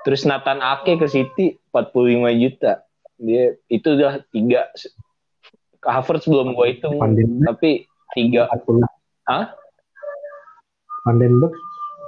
Terus 0.01 0.27
Nathan 0.27 0.59
Ake 0.59 0.99
ke 0.99 1.07
City 1.07 1.55
45 1.71 2.35
juta. 2.35 2.83
Dia 3.21 3.53
itu 3.69 3.87
udah 3.93 4.25
tiga 4.33 4.65
Havertz 5.85 6.25
belum 6.25 6.57
gua 6.57 6.73
hitung 6.73 6.97
tapi 7.45 7.85
tiga 8.17 8.49
40. 8.49 8.81
Hah? 9.29 9.53
Van 11.05 11.17
den 11.21 11.37
Beek 11.37 11.53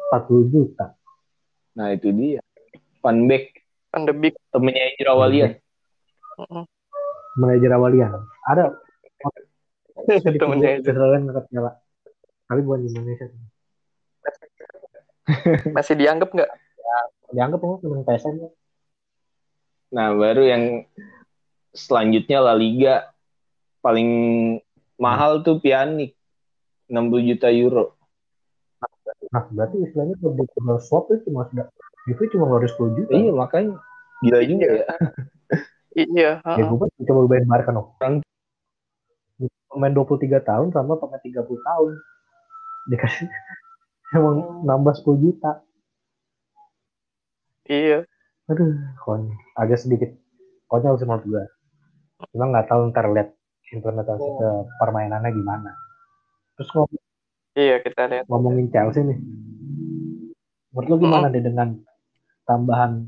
40 0.09 0.53
juta. 0.53 0.85
Nah 1.77 1.93
itu 1.93 2.09
dia. 2.13 2.41
Van 3.05 3.29
Beek 3.29 3.61
Van 3.93 4.09
de 4.09 4.13
Beek. 4.13 4.33
temennya 4.49 4.93
Ejra 4.93 5.13
Walian. 5.13 5.57
Mm-mm. 6.37 6.65
Manajer 7.37 7.71
awalian. 7.73 8.13
Ada 8.45 8.77
Temennya. 10.41 10.81
Kesalahan 10.83 11.29
angkat 11.29 11.45
nyala. 11.53 11.71
Tapi 12.49 12.59
bukan 12.61 12.85
di 12.85 12.89
Indonesia. 12.91 13.25
Masih 15.71 15.95
dianggap 15.95 16.29
nggak? 16.33 16.51
Dianggap 17.33 17.59
emang 17.63 17.79
temen 17.81 18.03
PSN 18.05 18.35
ya. 18.43 18.49
Nah 19.93 20.09
baru 20.17 20.41
yang 20.41 20.63
selanjutnya 21.69 22.41
La 22.41 22.57
Liga 22.57 23.13
paling 23.85 24.09
mahal 24.97 25.45
tuh 25.45 25.61
Pjanic 25.61 26.17
60 26.89 27.29
juta 27.29 27.53
euro. 27.53 27.93
Nah, 29.33 29.49
berarti 29.49 29.81
istilahnya 29.81 30.17
kalau 30.21 30.77
swap 30.77 31.09
itu 31.09 31.29
cuma 31.29 31.49
sudah 31.49 31.65
itu 32.09 32.21
cuma 32.35 32.49
harus 32.53 32.73
10 32.75 32.97
juta. 32.97 33.11
Iya 33.13 33.31
makanya 33.33 33.77
gila 34.25 34.39
juga 34.45 34.67
ya. 34.67 34.85
Iya. 35.93 36.31
Ya 36.41 36.53
heeh. 36.57 36.65
gue 36.69 36.77
kan 36.81 36.89
coba 37.05 37.21
bayangkan 37.29 37.73
loh. 37.77 37.93
Pemain 39.69 39.93
23 39.93 40.41
tahun 40.41 40.67
sama 40.73 40.97
pemain 40.97 41.21
30 41.21 41.41
tahun. 41.45 41.91
Dikasih 42.89 43.29
emang 44.17 44.65
nambah 44.65 44.93
10 45.01 45.21
juta. 45.21 45.61
Iya. 47.69 48.09
Aduh, 48.51 48.75
konyol. 48.99 49.39
Agak 49.55 49.79
sedikit 49.79 50.11
konyol 50.67 50.99
sih 50.99 51.07
menurut 51.07 51.23
gue. 51.23 51.43
Cuma 52.35 52.51
nggak 52.51 52.67
tahu 52.67 52.91
ntar 52.91 53.07
lihat 53.11 53.31
implementasi 53.71 54.27
ke 54.37 54.49
permainannya 54.83 55.31
gimana. 55.31 55.71
Terus 56.59 56.69
ngom- 56.75 57.01
Iya 57.53 57.79
kita 57.85 58.09
lihat. 58.09 58.25
ngomongin 58.27 58.67
Chelsea 58.73 59.05
nih. 59.05 59.19
Menurut 60.73 60.87
lu 60.89 60.95
gimana 61.05 61.29
deh 61.29 61.39
dengan 61.39 61.77
tambahan 62.43 63.05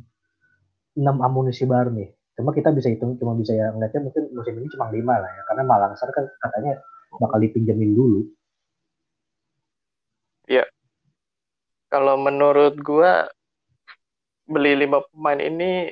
6 0.96 1.18
amunisi 1.20 1.66
baru 1.66 1.90
nih? 1.92 2.14
Cuma 2.38 2.54
kita 2.54 2.70
bisa 2.72 2.88
hitung, 2.94 3.18
cuma 3.18 3.34
bisa 3.34 3.58
ya 3.58 3.74
ngeliatnya 3.74 4.06
mungkin 4.06 4.24
musim 4.32 4.54
ini 4.62 4.68
cuma 4.70 4.88
5 4.94 5.18
lah 5.18 5.32
ya. 5.34 5.42
Karena 5.50 5.64
Malangsar 5.66 6.10
kan 6.14 6.30
katanya 6.40 6.78
bakal 7.18 7.42
dipinjemin 7.42 7.92
dulu. 7.92 8.22
Kalau 11.86 12.20
menurut 12.20 12.76
gua 12.84 13.30
beli 14.46 14.86
lima 14.86 15.02
pemain 15.10 15.42
ini 15.42 15.90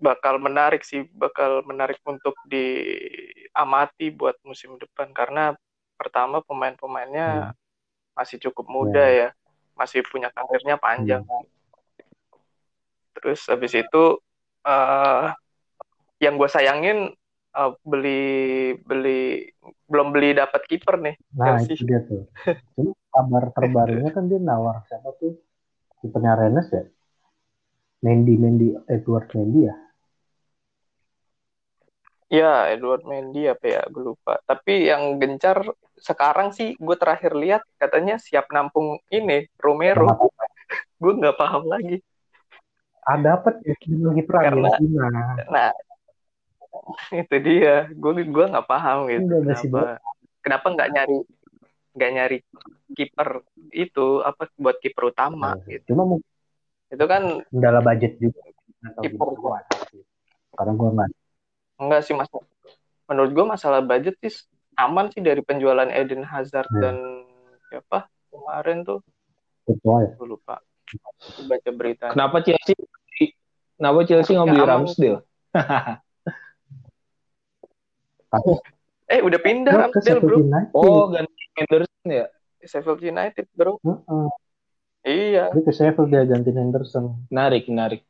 bakal 0.00 0.40
menarik 0.40 0.80
sih, 0.80 1.04
bakal 1.12 1.60
menarik 1.68 2.00
untuk 2.08 2.32
diamati 2.48 4.08
buat 4.08 4.40
musim 4.48 4.80
depan 4.80 5.12
karena 5.12 5.52
pertama 6.00 6.40
pemain-pemainnya 6.40 7.52
masih 8.16 8.40
cukup 8.48 8.66
muda 8.72 9.04
ya, 9.04 9.28
masih 9.76 10.00
punya 10.08 10.32
karirnya 10.32 10.80
panjang. 10.80 11.20
Terus 13.12 13.44
habis 13.52 13.76
itu 13.76 14.04
eh 14.64 15.28
yang 16.20 16.36
gue 16.40 16.48
sayangin 16.48 17.12
eh, 17.56 17.72
beli 17.84 18.24
beli 18.80 19.52
belum 19.84 20.16
beli 20.16 20.36
dapat 20.40 20.64
kiper 20.64 20.96
nih. 20.96 21.16
Nah 21.36 21.60
Chelsea. 21.60 21.76
itu 21.76 21.84
dia 21.84 22.00
tuh. 22.08 22.24
Cuma 22.72 22.96
kabar 23.12 23.52
terbarunya 23.52 24.10
kan 24.16 24.24
dia 24.32 24.40
nawar 24.40 24.80
siapa 24.88 25.12
tuh? 25.20 25.36
Kipernya 26.00 26.32
Rennes 26.40 26.68
ya? 26.72 26.88
Mendy, 28.00 28.34
Mendy, 28.40 28.72
Edward 28.88 29.28
Mendy 29.36 29.68
ya? 29.68 29.76
Ya, 32.30 32.70
Edward 32.72 33.04
Mendy 33.04 33.44
apa 33.50 33.66
ya, 33.66 33.82
gue 33.90 34.14
lupa. 34.14 34.40
Tapi 34.48 34.88
yang 34.88 35.18
gencar 35.20 35.66
sekarang 36.00 36.54
sih 36.56 36.78
gue 36.80 36.96
terakhir 36.96 37.36
lihat 37.36 37.62
katanya 37.76 38.16
siap 38.16 38.48
nampung 38.54 38.96
ini 39.12 39.44
Romero. 39.60 40.08
gue 41.02 41.12
nggak 41.12 41.36
paham 41.36 41.68
lagi. 41.68 42.00
Ada 43.04 43.36
apa 43.36 43.58
ya? 43.66 43.74
Kiper 43.76 44.34
Karena-. 44.46 44.78
Nah, 45.50 45.70
itu 47.26 47.36
dia. 47.42 47.90
Gue 47.92 48.22
gua 48.30 48.46
nggak 48.48 48.68
paham 48.70 49.10
gitu. 49.10 49.26
Udah, 49.26 49.40
Kenapa 49.42 49.82
kenapa 50.40 50.66
nggak 50.72 50.90
nyari 50.94 51.18
nggak 51.90 52.10
nyari 52.14 52.38
kiper 52.94 53.42
itu 53.74 54.22
apa 54.22 54.46
buat 54.54 54.78
kiper 54.78 55.10
utama 55.10 55.58
gitu. 55.66 55.94
Cuma 55.94 56.06
mungkin 56.06 56.29
Itu 56.90 57.04
kan 57.06 57.22
kendala 57.48 57.80
budget 57.80 58.18
juga. 58.18 58.42
Atau 58.80 59.02
gimana, 59.06 59.32
gua 59.36 59.50
nggak 59.54 59.64
tahu 59.66 59.82
sih. 59.90 60.02
Karena 60.50 60.72
gue 60.74 60.88
nggak 60.90 61.08
enggak 61.80 62.00
sih 62.02 62.14
mas. 62.14 62.28
Menurut 63.06 63.30
gue 63.30 63.44
masalah 63.44 63.80
budget 63.80 64.14
sih 64.20 64.34
aman 64.74 65.06
sih 65.10 65.20
dari 65.20 65.40
penjualan 65.40 65.86
Eden 65.86 66.22
Hazard 66.22 66.66
Hmm. 66.68 66.80
dan 66.80 66.96
siapa 67.68 67.98
kemarin 68.28 68.82
tuh 68.82 68.98
ketua 69.64 70.02
ya. 70.02 70.10
gue 70.14 70.28
lupa. 70.28 70.58
Gue 71.38 71.44
baca 71.46 71.70
berita. 71.70 72.06
Kenapa 72.10 72.42
Chelsea 72.42 72.74
Kenapa 73.76 74.04
Chelsea 74.04 74.36
nggak 74.36 74.48
beli. 74.50 74.60
Ramsdale? 74.66 75.18
Eh 79.10 79.18
udah 79.26 79.40
pindah 79.42 79.72
ke 79.74 79.78
Ramsdale 79.98 80.20
bro. 80.22 80.36
Oh 80.70 81.10
ganti 81.10 81.42
Henderson 81.58 82.06
ya? 82.06 82.26
Sheffield 82.62 83.02
United 83.02 83.46
bro. 83.50 83.80
Heeh. 83.82 84.26
Iya. 85.00 85.48
Dia 85.56 85.62
ke 85.64 85.72
Sheffield 85.72 86.12
dia 86.12 86.28
ganti 86.28 86.52
Henderson. 86.52 87.24
Menarik, 87.32 87.64
menarik. 87.72 88.02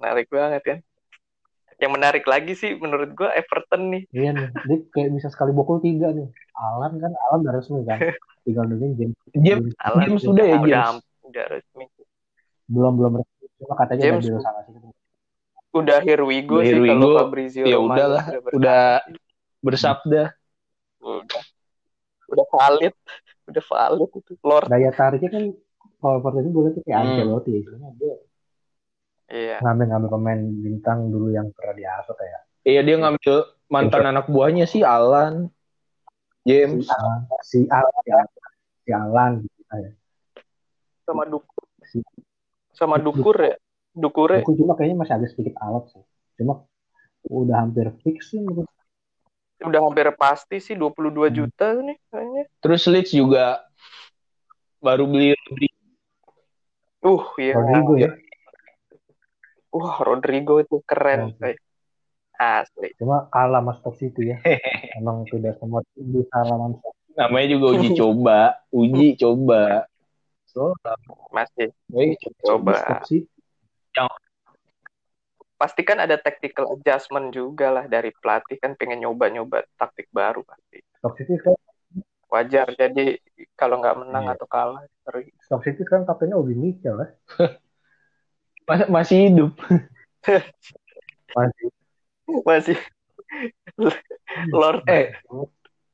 Menarik 0.00 0.26
banget 0.32 0.62
kan. 0.64 0.78
Yang 1.82 1.92
menarik 1.98 2.24
lagi 2.30 2.54
sih 2.54 2.78
menurut 2.78 3.10
gue 3.12 3.26
Everton 3.26 3.90
nih. 3.90 4.02
Iya 4.14 4.30
nih, 4.34 4.48
dia 4.70 4.78
kayak 4.94 5.10
bisa 5.18 5.28
sekali 5.34 5.50
bokul 5.50 5.82
tiga 5.82 6.14
nih. 6.14 6.30
Alan 6.54 6.94
kan, 7.02 7.10
Alan 7.28 7.42
udah 7.42 7.54
resmi 7.58 7.82
kan. 7.82 7.98
Tinggal 8.46 8.70
nungguin 8.70 8.94
James. 8.98 9.16
James, 9.34 9.74
Alan 9.82 10.06
James 10.06 10.22
udah 10.26 10.44
ya 10.46 10.56
udah, 10.62 10.82
James. 10.94 11.04
udah 11.26 11.44
resmi. 11.50 11.84
Belum 12.70 12.92
belum 12.94 13.12
resmi. 13.18 13.44
Cuma 13.58 13.74
katanya 13.78 14.02
James 14.14 14.24
udah 14.30 14.42
sama 14.42 14.60
sih. 14.66 14.72
Udah 15.72 15.98
here 16.04 16.22
we 16.22 16.38
go 16.44 16.62
Udah 16.62 16.70
sih 16.70 16.78
kalau. 16.86 17.10
Fabrizio 17.18 17.64
Ya 17.66 17.78
udahlah, 17.82 18.24
berkata. 18.30 18.56
udah 18.56 18.82
bersabda. 19.62 20.22
udah 21.02 21.42
udah 22.32 22.46
valid 22.48 22.94
udah 23.46 23.64
valid 23.64 24.10
itu 24.14 24.32
Lord 24.42 24.66
Daya 24.70 24.90
tariknya 24.92 25.30
kan 25.30 25.44
kalau 25.98 26.18
gue 26.18 26.30
lihat 26.62 26.74
tuh 26.74 26.82
kayak 26.82 26.98
Hmm. 26.98 27.06
Ancelotti 27.14 27.50
ya. 27.50 27.58
Istilahnya 27.62 27.90
dia 27.98 28.14
iya 29.32 29.56
ngambil-ngambil 29.62 30.08
pemain 30.10 30.40
bintang 30.40 30.98
dulu 31.08 31.30
yang 31.30 31.48
pernah 31.54 31.74
diasuh 31.74 32.14
kayak 32.14 32.40
Iya 32.62 32.80
dia 32.86 32.96
ngambil 32.98 33.34
mantan 33.66 34.04
anak 34.06 34.30
buahnya 34.30 34.70
sih 34.70 34.86
Alan, 34.86 35.50
James. 36.46 36.86
si 36.86 36.90
Alan, 36.90 37.20
si 37.42 37.58
Alan, 37.66 37.94
si 38.06 38.10
Alan, 38.10 38.28
si 38.82 38.90
Alan 38.94 39.30
gitu. 39.42 39.60
ya. 39.72 39.90
sama 41.02 41.26
dukur 41.26 41.62
Si- 41.82 42.06
sama 42.70 42.96
dukur 43.02 43.34
ya 43.34 43.54
dukure 43.92 44.40
Aku 44.40 44.54
cuma 44.54 44.78
kayaknya 44.78 44.96
masih 44.96 45.14
agak 45.18 45.30
sedikit 45.34 45.58
alot 45.60 45.90
sih. 45.90 46.02
Cuma 46.38 46.62
udah 47.26 47.56
hampir 47.66 47.90
fix 48.06 48.30
sih 48.32 48.38
menurut 48.38 48.70
udah 49.62 49.80
hampir 49.82 50.06
pasti 50.14 50.58
sih 50.58 50.74
22 50.74 51.28
Hmm. 51.28 51.34
juta 51.34 51.66
nih 51.74 51.96
kayaknya 52.08 52.44
Terus 52.58 52.82
Leeds 52.86 53.12
juga 53.12 53.62
baru 54.78 55.06
beli 55.06 55.32
Rodri- 55.32 55.78
uh 57.02 57.24
iya 57.38 57.54
Rodrigo 57.54 57.94
ya. 57.96 58.10
wah 59.70 59.96
Rodrigo 60.00 60.54
itu 60.58 60.82
keren 60.84 61.32
coy. 61.34 61.54
asli 62.34 62.90
Cuma 62.98 63.30
kalah 63.30 63.62
sama 63.62 63.72
Stoke 63.78 63.98
City 63.98 64.34
ya. 64.34 64.38
Emang 64.98 65.22
tidak 65.30 65.56
semua 65.58 65.80
bisa 65.94 66.38
lawan 66.42 66.76
namanya 67.12 67.46
juga 67.52 67.66
uji 67.76 67.88
coba, 68.00 68.38
uji 68.72 69.14
coba. 69.16 69.84
So, 70.48 70.72
masih 71.30 71.72
baik. 71.88 72.18
coba 72.40 73.00
City. 73.04 73.28
Pasti 75.62 75.86
kan 75.86 76.02
ada 76.02 76.18
tactical 76.18 76.74
adjustment 76.74 77.30
juga 77.30 77.70
lah 77.70 77.84
dari 77.86 78.10
pelatih 78.10 78.58
kan 78.58 78.74
pengen 78.74 78.98
nyoba-nyoba 78.98 79.62
taktik 79.78 80.10
baru 80.10 80.42
pasti 80.42 80.82
Stoke 80.98 81.22
City 81.22 81.38
kan 81.38 81.54
wajar 82.26 82.66
jadi 82.74 83.14
kalau 83.54 83.78
nggak 83.78 84.02
menang 84.02 84.26
Iya. 84.26 84.34
atau 84.34 84.46
kalah 84.50 84.82
seri. 85.06 85.30
Stoke 85.38 85.62
City 85.62 85.86
kan 85.86 86.02
kaptennya 86.02 86.34
Obi 86.34 86.58
Mikel 86.58 86.98
ya. 86.98 87.08
Mas- 88.66 88.90
masih 88.90 89.30
hidup. 89.30 89.52
Masih. 91.38 91.66
Masih 92.42 92.78
Lord 94.58 94.82
Eh, 94.90 95.14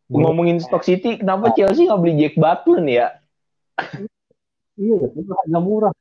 ngomongin 0.08 0.64
Stock 0.64 0.80
City, 0.80 1.20
kenapa 1.20 1.52
Chelsea 1.52 1.84
nggak 1.84 2.00
beli 2.00 2.14
Jack 2.16 2.34
Butland 2.40 2.88
ya? 2.88 3.20
Iya, 4.78 4.96
itu 5.12 5.28
harga 5.28 5.58
murah. 5.60 5.92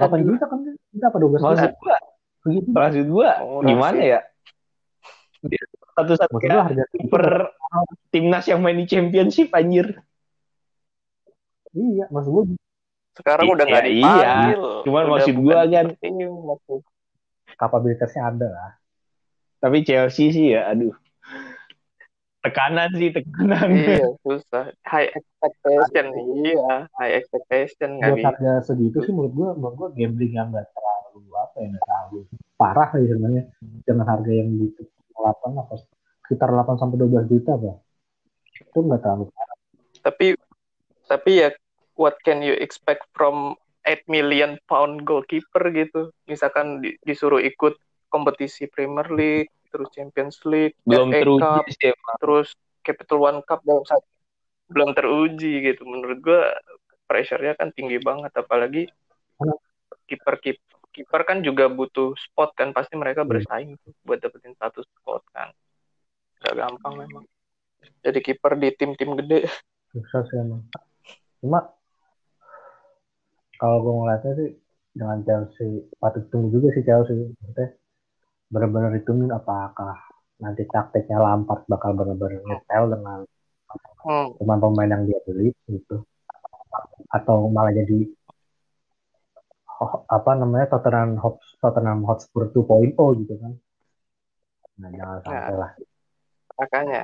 8 0.00 0.26
juta 0.26 0.50
kan? 0.50 0.58
Berapa 0.96 1.16
12 1.22 1.38
juta? 1.44 1.70
Gua, 2.48 2.56
Begitu. 2.64 2.70
maksud 2.72 3.06
gua 3.12 3.30
Murah 3.44 3.68
gimana 3.68 4.00
ya? 4.00 4.20
Dia 5.44 5.62
Satu-satunya 5.94 6.32
Maksudnya 6.32 6.62
harga 6.62 6.84
per 7.10 7.26
timnas 8.08 8.44
yang 8.48 8.60
main 8.64 8.78
di 8.78 8.86
championship 8.88 9.52
anjir. 9.52 9.98
Iya, 11.74 12.08
maksud 12.08 12.30
gue 12.32 12.44
sekarang 13.18 13.50
udah 13.50 13.64
nggak 13.66 13.84
Iya, 13.84 13.92
iya. 13.92 13.98
dipanggil. 13.98 14.62
Cuman 14.86 15.02
Udah 15.04 15.12
maksud 15.18 15.34
gua 15.42 15.58
kan, 15.68 15.86
kapabilitasnya 17.58 18.22
ada 18.24 18.48
lah. 18.48 18.72
tapi 19.58 19.82
Chelsea 19.82 20.30
sih 20.30 20.54
ya, 20.54 20.70
aduh. 20.70 20.94
Tekanan 22.38 22.90
sih, 22.94 23.10
tekanan. 23.10 23.68
Iya 23.74 24.06
susah. 24.24 24.70
High 24.86 25.10
expectation 25.10 26.06
iya, 26.46 26.86
high 26.94 27.14
expectation 27.18 27.98
nggak 27.98 28.10
Buat 28.14 28.18
bisa. 28.18 28.28
harga 28.30 28.52
segitu 28.70 28.98
sih 29.02 29.12
menurut 29.12 29.32
gue, 29.34 29.48
menurut 29.58 29.74
gue 29.74 29.88
gambling 29.98 30.32
yang 30.38 30.48
nggak 30.54 30.68
terlalu 30.70 31.20
apa 31.34 31.56
ya 31.58 31.66
nggak 31.74 31.84
terlalu 31.84 32.18
parah 32.54 32.88
sih 32.94 33.06
sebenarnya 33.10 33.44
dengan 33.82 34.06
harga 34.06 34.30
yang 34.30 34.48
di 34.54 34.66
8 35.18 35.62
apa 35.62 35.74
sekitar 36.22 36.48
8 36.54 36.78
sampai 36.78 36.96
12 37.02 37.26
juta 37.26 37.52
pak. 37.58 37.76
Itu 38.70 38.78
nggak 38.86 39.00
terlalu 39.02 39.24
parah. 39.34 39.58
Tapi 39.98 40.26
tapi 41.10 41.30
ya 41.42 41.48
what 41.98 42.14
can 42.22 42.38
you 42.38 42.54
expect 42.54 43.02
from 43.18 43.58
8 43.82 44.06
million 44.06 44.54
pound 44.70 45.02
goalkeeper 45.02 45.74
gitu? 45.74 46.14
Misalkan 46.30 46.86
di- 46.86 46.94
disuruh 47.02 47.42
ikut 47.42 47.74
kompetisi 48.08 48.70
Premier 48.70 49.10
League, 49.10 49.50
terus 49.68 49.88
Champions 49.92 50.36
League, 50.44 50.76
Belum 50.82 51.08
FA 51.12 51.20
teruji 51.22 51.42
Cup, 51.44 51.64
sih 51.68 51.92
terus 52.18 52.48
Capital 52.82 53.18
One 53.20 53.40
Cup 53.44 53.60
dalam 53.62 53.84
satu 53.84 54.06
belum 54.68 54.92
teruji 54.92 55.64
gitu. 55.64 55.84
Menurut 55.88 56.18
gua 56.20 56.52
pressure-nya 57.08 57.56
kan 57.56 57.72
tinggi 57.72 57.96
banget. 58.00 58.32
Apalagi 58.36 58.88
kiper 60.04 60.36
kiper 60.40 60.64
kiper 60.88 61.20
kan 61.24 61.40
juga 61.40 61.68
butuh 61.68 62.12
spot 62.16 62.52
kan. 62.52 62.72
Pasti 62.76 62.96
mereka 62.96 63.24
Iya. 63.24 63.30
bersaing 63.30 63.76
tuh 63.80 63.92
buat 64.04 64.18
dapetin 64.18 64.52
satu 64.56 64.84
spot 64.84 65.24
kan. 65.32 65.52
Gak 66.44 66.54
gampang 66.54 66.94
memang. 67.00 67.24
Jadi 68.04 68.18
kiper 68.20 68.56
di 68.56 68.68
tim-tim 68.76 69.16
gede. 69.16 69.48
Susah 69.94 70.22
sih 70.28 70.36
emang. 70.36 70.64
Cuma 71.40 71.64
kalau 73.58 73.82
gue 73.82 73.94
ngeliatnya 73.94 74.32
sih 74.38 74.50
dengan 74.94 75.18
Chelsea 75.22 75.86
patut 75.98 76.26
tunggu 76.30 76.50
juga 76.52 76.74
sih 76.74 76.82
Chelsea. 76.82 77.30
Maksudnya 77.40 77.68
benar-benar 78.48 78.96
hitungin 78.96 79.28
apakah 79.32 80.00
nanti 80.40 80.64
taktiknya 80.64 81.20
Lampard 81.20 81.68
bakal 81.68 81.92
benar-benar 81.92 82.40
nyetel 82.46 82.84
dengan 82.96 83.18
hmm. 84.08 84.28
pemain-pemain 84.40 84.90
yang 84.90 85.04
dia 85.04 85.18
beli 85.28 85.52
gitu. 85.68 86.04
Atau 87.12 87.48
malah 87.52 87.72
jadi 87.72 88.08
apa 90.10 90.30
namanya 90.34 90.74
Tottenham 90.74 91.22
Hot 91.22 91.38
Tottenham 91.62 92.02
Hotspur 92.02 92.50
2.0 92.50 92.98
gitu 93.22 93.34
kan. 93.38 93.52
Nah 94.82 94.90
jangan 94.90 95.18
sampai 95.22 95.54
lah. 95.54 95.72
Makanya 96.58 97.02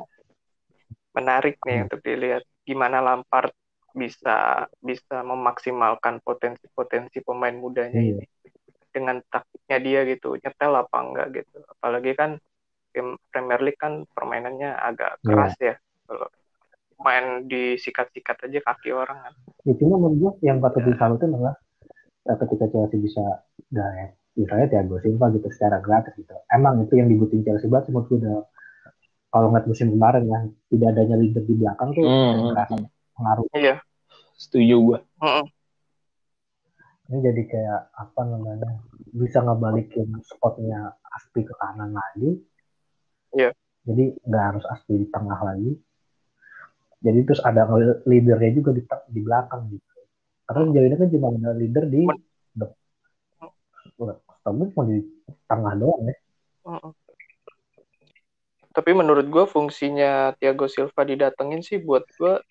menarik 1.14 1.62
nih 1.62 1.86
untuk 1.86 2.02
dilihat 2.02 2.42
gimana 2.66 2.98
Lampard 2.98 3.54
bisa 3.94 4.66
bisa 4.82 5.22
memaksimalkan 5.22 6.18
potensi-potensi 6.18 7.22
pemain 7.22 7.54
mudanya 7.54 8.02
Iya. 8.02 8.18
ini 8.18 8.33
dengan 8.94 9.18
taktiknya 9.26 9.78
dia 9.82 10.00
gitu 10.06 10.38
nyetel 10.38 10.72
apa 10.78 10.96
enggak 11.02 11.26
gitu. 11.34 11.58
Apalagi 11.68 12.14
kan 12.14 12.30
tim 12.94 13.18
Premier 13.34 13.58
League 13.58 13.80
kan 13.82 14.06
permainannya 14.14 14.70
agak 14.78 15.18
Iya. 15.20 15.26
keras 15.26 15.54
ya. 15.58 15.74
Kalau 16.06 16.28
main 17.02 17.50
di 17.50 17.74
sikat-sikat 17.74 18.46
aja 18.46 18.60
kaki 18.62 18.94
orang 18.94 19.18
kan. 19.18 19.34
Ya 19.66 19.74
cuma 19.76 19.98
menurut 19.98 20.38
gue 20.38 20.46
yang 20.46 20.62
patut 20.62 20.86
disalutin 20.86 21.34
adalah 21.34 21.58
eh, 22.24 22.36
ketika 22.38 22.64
Chelsea 22.70 23.02
bisa 23.02 23.24
udah 23.74 23.88
ya 23.98 24.06
misalnya 24.34 24.66
Thiago 24.70 24.98
Silva 25.02 25.26
gitu 25.34 25.48
secara 25.50 25.82
gratis 25.82 26.14
gitu. 26.14 26.34
Emang 26.48 26.86
itu 26.86 26.94
yang 26.94 27.10
dibutuhin 27.10 27.42
Chelsea 27.42 27.66
banget 27.66 27.90
menurut 27.90 28.06
gue 28.08 28.18
udah 28.22 28.38
kalau 29.34 29.50
ngeliat 29.50 29.66
musim 29.66 29.90
kemarin 29.90 30.30
ya 30.30 30.38
tidak 30.70 30.88
adanya 30.94 31.16
leader 31.18 31.42
di 31.42 31.54
belakang 31.58 31.88
tuh 31.90 32.06
Hmm, 32.06 32.54
kerasa 32.54 32.74
pengaruh. 33.18 33.44
Iya. 33.50 33.74
Setuju 34.34 34.74
gua. 34.78 34.98
Mm-mm. 35.22 35.46
Ini 37.04 37.18
jadi 37.20 37.42
kayak 37.44 37.80
apa 37.92 38.20
namanya 38.24 38.70
bisa 39.12 39.44
ngebalikin 39.44 40.08
spotnya 40.24 40.96
Aspi 41.14 41.44
ke 41.44 41.54
kanan 41.56 41.92
lagi 41.92 42.40
Iya. 43.34 43.50
jadi 43.84 44.14
nggak 44.24 44.44
harus 44.54 44.64
Aspi 44.66 45.04
di 45.04 45.06
tengah 45.12 45.36
lagi 45.42 45.76
jadi 47.04 47.20
terus 47.28 47.44
ada 47.44 47.68
leadernya 48.08 48.56
juga 48.56 48.70
di, 48.72 48.82
di 49.12 49.20
belakang 49.20 49.68
gitu 49.68 50.00
karena 50.48 50.60
sejauh 50.70 50.86
ini 50.88 50.96
kan 50.96 51.08
cuma 51.12 51.26
ada 51.32 51.50
leader 51.52 51.84
di 51.88 52.00
Men- 52.08 52.24
de- 52.56 52.76
Tapi 54.44 54.62
cuma 54.72 54.84
di 54.88 54.98
tengah 55.48 55.72
doang 55.76 56.08
ya 56.08 56.14
Mm-mm. 56.64 56.92
Tapi 58.74 58.90
menurut 58.90 59.30
gue 59.30 59.44
fungsinya 59.46 60.34
Thiago 60.34 60.66
Silva 60.66 61.06
didatengin 61.06 61.62
sih 61.62 61.78
buat 61.78 62.02
gue 62.18 62.42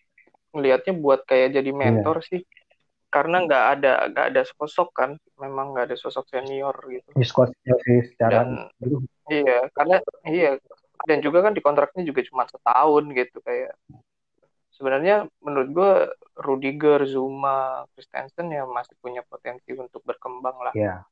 ngelihatnya 0.56 0.96
buat 0.96 1.28
kayak 1.28 1.60
jadi 1.60 1.72
mentor 1.76 2.24
sih. 2.24 2.48
Karena 3.14 3.46
nggak 3.46 3.66
ada 3.78 3.92
nggak 4.10 4.26
ada 4.34 4.42
sosok 4.42 4.90
kan, 4.98 5.12
memang 5.38 5.78
nggak 5.78 5.94
ada 5.94 5.98
sosok 6.02 6.26
senior 6.34 6.74
gitu. 6.90 7.06
di 7.14 7.22
squad 7.22 7.54
Chelsea 7.62 8.10
secara 8.10 8.42
Dan 8.42 8.74
iya, 9.30 9.70
karena 9.70 10.02
iya 10.26 10.58
dan 11.06 11.22
juga 11.22 11.46
kan 11.46 11.54
di 11.54 11.62
kontraknya 11.62 12.02
juga 12.02 12.26
cuma 12.26 12.50
setahun 12.50 13.06
gitu 13.14 13.38
kayak. 13.46 13.78
Sebenarnya 14.74 15.30
menurut 15.46 15.70
gue 15.70 15.92
Rudiger, 16.42 17.06
Zuma, 17.06 17.86
Christensen 17.94 18.50
ya 18.50 18.66
masih 18.66 18.98
punya 18.98 19.22
potensi 19.22 19.70
untuk 19.78 20.02
berkembang 20.02 20.58
lah. 20.58 20.74
ya 20.74 21.06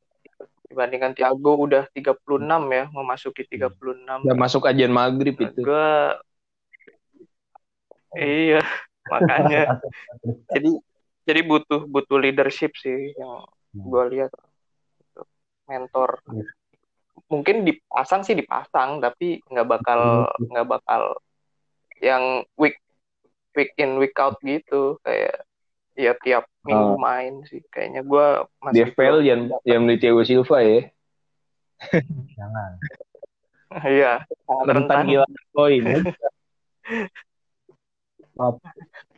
Dibandingkan 0.66 1.14
Thiago 1.14 1.70
udah 1.70 1.86
36 1.94 2.18
ya, 2.74 2.90
memasuki 2.90 3.46
36. 3.46 4.26
Udah 4.26 4.38
masuk 4.40 4.66
ajian 4.66 4.90
maghrib 4.90 5.38
Menurut 5.38 5.54
itu. 5.54 5.62
gue 5.62 5.90
iya 8.18 8.62
makanya 9.08 9.80
jadi 10.54 10.72
jadi 11.22 11.42
butuh 11.42 11.86
butuh 11.86 12.18
leadership 12.18 12.74
sih 12.76 13.14
yang 13.14 13.46
gue 13.72 14.04
lihat 14.12 14.32
Gitu. 14.98 15.22
mentor 15.66 16.20
Iya. 16.28 16.46
mungkin 17.28 17.62
dipasang 17.62 18.22
sih 18.22 18.34
dipasang 18.34 19.00
tapi 19.00 19.40
nggak 19.46 19.66
bakal 19.66 20.26
nggak 20.42 20.68
bakal 20.70 21.02
yang 21.98 22.46
week 22.56 22.78
week 23.52 23.72
in 23.76 23.96
week 23.96 24.16
out 24.16 24.36
gitu 24.42 24.96
kayak 25.02 25.44
ya 25.94 26.14
tiap 26.18 26.46
minggu 26.62 26.90
Oh. 26.90 26.98
main 26.98 27.42
sih 27.44 27.60
kayaknya 27.68 28.02
gue 28.02 28.26
Di 28.42 28.64
masih 28.64 28.82
FPL 28.90 29.18
jangan 29.22 29.44
dapat. 29.50 29.64
jangan 29.64 29.82
beli 29.84 29.98
Thiago 29.98 30.22
Silva 30.24 30.58
ya. 30.62 30.80
jangan 32.34 32.72
iya 33.88 34.14
Rentan 34.46 34.68
rentan 34.68 35.04
gila 35.06 35.26
poin. 35.52 35.84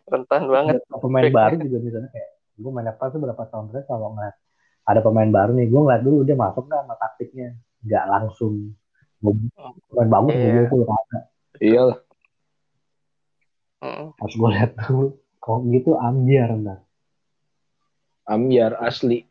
rentan 0.03 0.43
banget 0.47 0.79
Ada 0.83 0.97
pemain 0.99 1.29
baru 1.39 1.55
juga 1.59 1.77
misalnya 1.79 2.09
kayak 2.11 2.29
gue 2.53 2.71
main 2.71 2.87
apa 2.87 3.03
tuh 3.09 3.19
berapa 3.19 3.43
tahun 3.49 3.65
terakhir 3.71 3.87
kalau 3.89 4.13
ngeliat 4.13 4.35
ada 4.83 4.99
pemain 4.99 5.29
baru 5.31 5.51
nih 5.55 5.67
gue 5.71 5.79
ngeliat 5.79 6.01
dulu 6.03 6.17
dia 6.21 6.35
masuk 6.35 6.63
nggak 6.67 6.81
sama 6.85 6.95
taktiknya 6.99 7.47
nggak 7.81 8.05
langsung 8.09 8.53
pemain 9.89 10.09
bagus 10.11 10.33
Iya. 10.35 10.51
gue 10.51 10.63
gue 10.69 10.85
kagak 10.85 11.23
Iya 11.63 11.81
lah. 11.87 11.99
Mm. 13.83 14.07
harus 14.15 14.35
gue 14.35 14.49
lihat 14.51 14.71
dulu 14.79 15.07
kalau 15.37 15.59
gitu 15.67 15.91
ambiar 15.95 16.49
ntar 16.55 16.79
Ambiar 18.23 18.79
asli. 18.79 19.27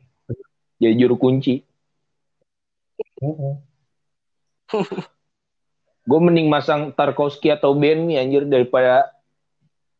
Jadi 0.76 1.00
juru 1.00 1.16
kunci. 1.16 1.64
Heeh. 3.24 3.54
Gue 6.04 6.18
mending 6.20 6.52
masang 6.52 6.92
Tarkowski 6.92 7.48
atau 7.48 7.72
Benmi 7.72 8.20
anjir 8.20 8.44
daripada 8.44 9.11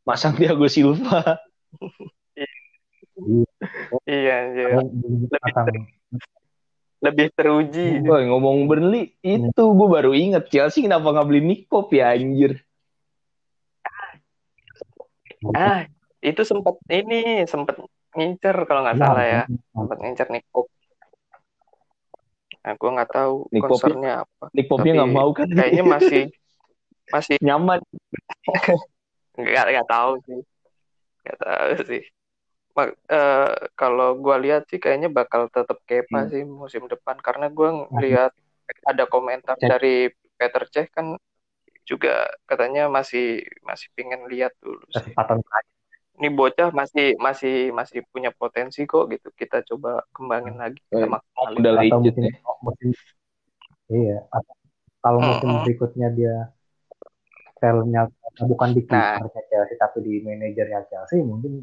masang 0.02 0.34
Thiago 0.34 0.66
Silva. 0.66 1.38
iya 4.08 4.50
begitu 4.72 5.36
pasang 5.38 5.86
lebih 7.02 7.34
teruji 7.34 7.98
Woi 8.06 8.30
ngomong 8.30 8.70
Burnley 8.70 9.18
itu 9.26 9.62
gue 9.74 9.88
baru 9.90 10.14
inget 10.14 10.46
Chelsea 10.54 10.86
kenapa 10.86 11.10
nggak 11.10 11.26
beli 11.26 11.40
Nick 11.42 11.62
Pope 11.66 11.98
ya 11.98 12.14
anjir. 12.14 12.62
Ah, 15.50 15.90
itu 16.22 16.46
sempat 16.46 16.78
ini 16.86 17.42
sempat 17.50 17.82
ngincer 18.14 18.54
kalau 18.70 18.86
nggak 18.86 18.98
salah 19.02 19.24
ya, 19.26 19.42
sempat 19.74 19.98
ngincer 19.98 20.30
Nick 20.30 20.46
Pope. 20.54 20.70
Nah, 22.62 22.78
gue 22.78 22.90
nggak 22.94 23.10
tahu 23.10 23.34
Nick 23.50 23.62
concernnya 23.66 24.12
apa. 24.22 24.44
Nick 24.54 24.66
Pope-nya 24.70 24.94
Tapi 24.94 24.98
nggak 25.02 25.10
mau 25.10 25.30
kan? 25.34 25.46
Kayaknya 25.50 25.82
masih 25.82 26.22
masih 27.10 27.36
nyaman. 27.42 27.82
nggak 29.38 29.64
nggak 29.72 29.88
tahu 29.92 30.12
sih, 30.26 30.40
nggak 31.22 31.38
tahu 31.44 31.70
sih. 31.90 32.02
Ma- 32.76 32.96
eh, 33.16 33.50
kalau 33.80 34.08
gue 34.24 34.36
lihat 34.44 34.62
sih 34.70 34.78
kayaknya 34.84 35.08
bakal 35.18 35.42
tetap 35.56 35.78
Kepa 35.88 36.18
Hmm. 36.18 36.30
sih 36.32 36.42
musim 36.62 36.84
depan 36.92 37.16
karena 37.26 37.46
gue 37.58 37.68
ngelihat 37.94 38.32
ada 38.90 39.04
komentar 39.14 39.58
Cek. 39.60 39.72
dari 39.72 40.10
Peter 40.38 40.64
Cech 40.74 40.88
kan 40.96 41.06
juga 41.90 42.10
katanya 42.50 42.82
masih 42.96 43.24
masih 43.68 43.88
pengen 43.96 44.22
lihat 44.32 44.52
dulu 44.64 44.86
sih. 45.02 45.16
kesempatan 45.16 45.42
Ini 46.18 46.28
bocah 46.38 46.68
masih 46.80 47.06
masih 47.26 47.54
masih 47.78 48.00
punya 48.12 48.30
potensi 48.40 48.80
kok 48.90 49.04
gitu. 49.12 49.28
Kita 49.40 49.56
coba 49.68 49.90
kembangin 50.16 50.56
lagi. 50.62 50.80
Kita 50.92 51.04
Oh, 51.04 51.08
maksimalin. 51.14 51.58
Udah 51.60 51.72
mungkin 52.04 52.24
ya. 52.28 52.32
musim 52.64 52.88
iya 53.96 54.14
atau 54.36 54.54
kalau 55.02 55.20
musim 55.28 55.50
Mm-mm. 55.50 55.62
berikutnya 55.62 56.06
dia 56.18 56.32
talentnya 57.60 58.02
bukan 58.40 58.68
di 58.72 58.82
Nah. 58.88 59.20
kipernya 59.20 59.42
Chelsea 59.50 59.76
tapi 59.76 59.98
di 60.00 60.12
manajernya 60.24 60.80
Chelsea 60.88 61.20
mungkin 61.20 61.60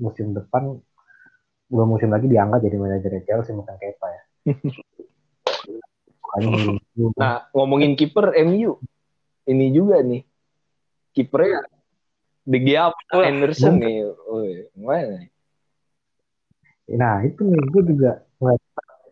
musim 0.00 0.32
depan 0.32 0.76
dua 1.66 1.84
musim 1.84 2.08
lagi 2.14 2.30
diangkat 2.30 2.62
jadi 2.64 2.76
manajernya 2.78 3.22
Chelsea 3.26 3.52
bukan 3.52 3.74
Kepa 3.76 4.08
ya. 4.08 4.22
Nah, 7.16 7.48
ngomongin 7.56 7.96
kiper 7.96 8.36
MU. 8.44 8.76
Ini 9.46 9.66
juga 9.72 10.04
nih. 10.04 10.20
Kipernya 11.16 11.64
De 12.46 12.58
Gea 12.62 12.92
Wah, 12.92 13.24
mungkin. 13.26 13.80
nih. 13.80 14.04
Woi, 14.28 14.68
gimana? 14.76 15.26
nah 16.86 17.18
itu 17.26 17.42
nih 17.42 17.58
gue 17.66 17.82
juga 17.82 18.22
ngeliat 18.38 18.62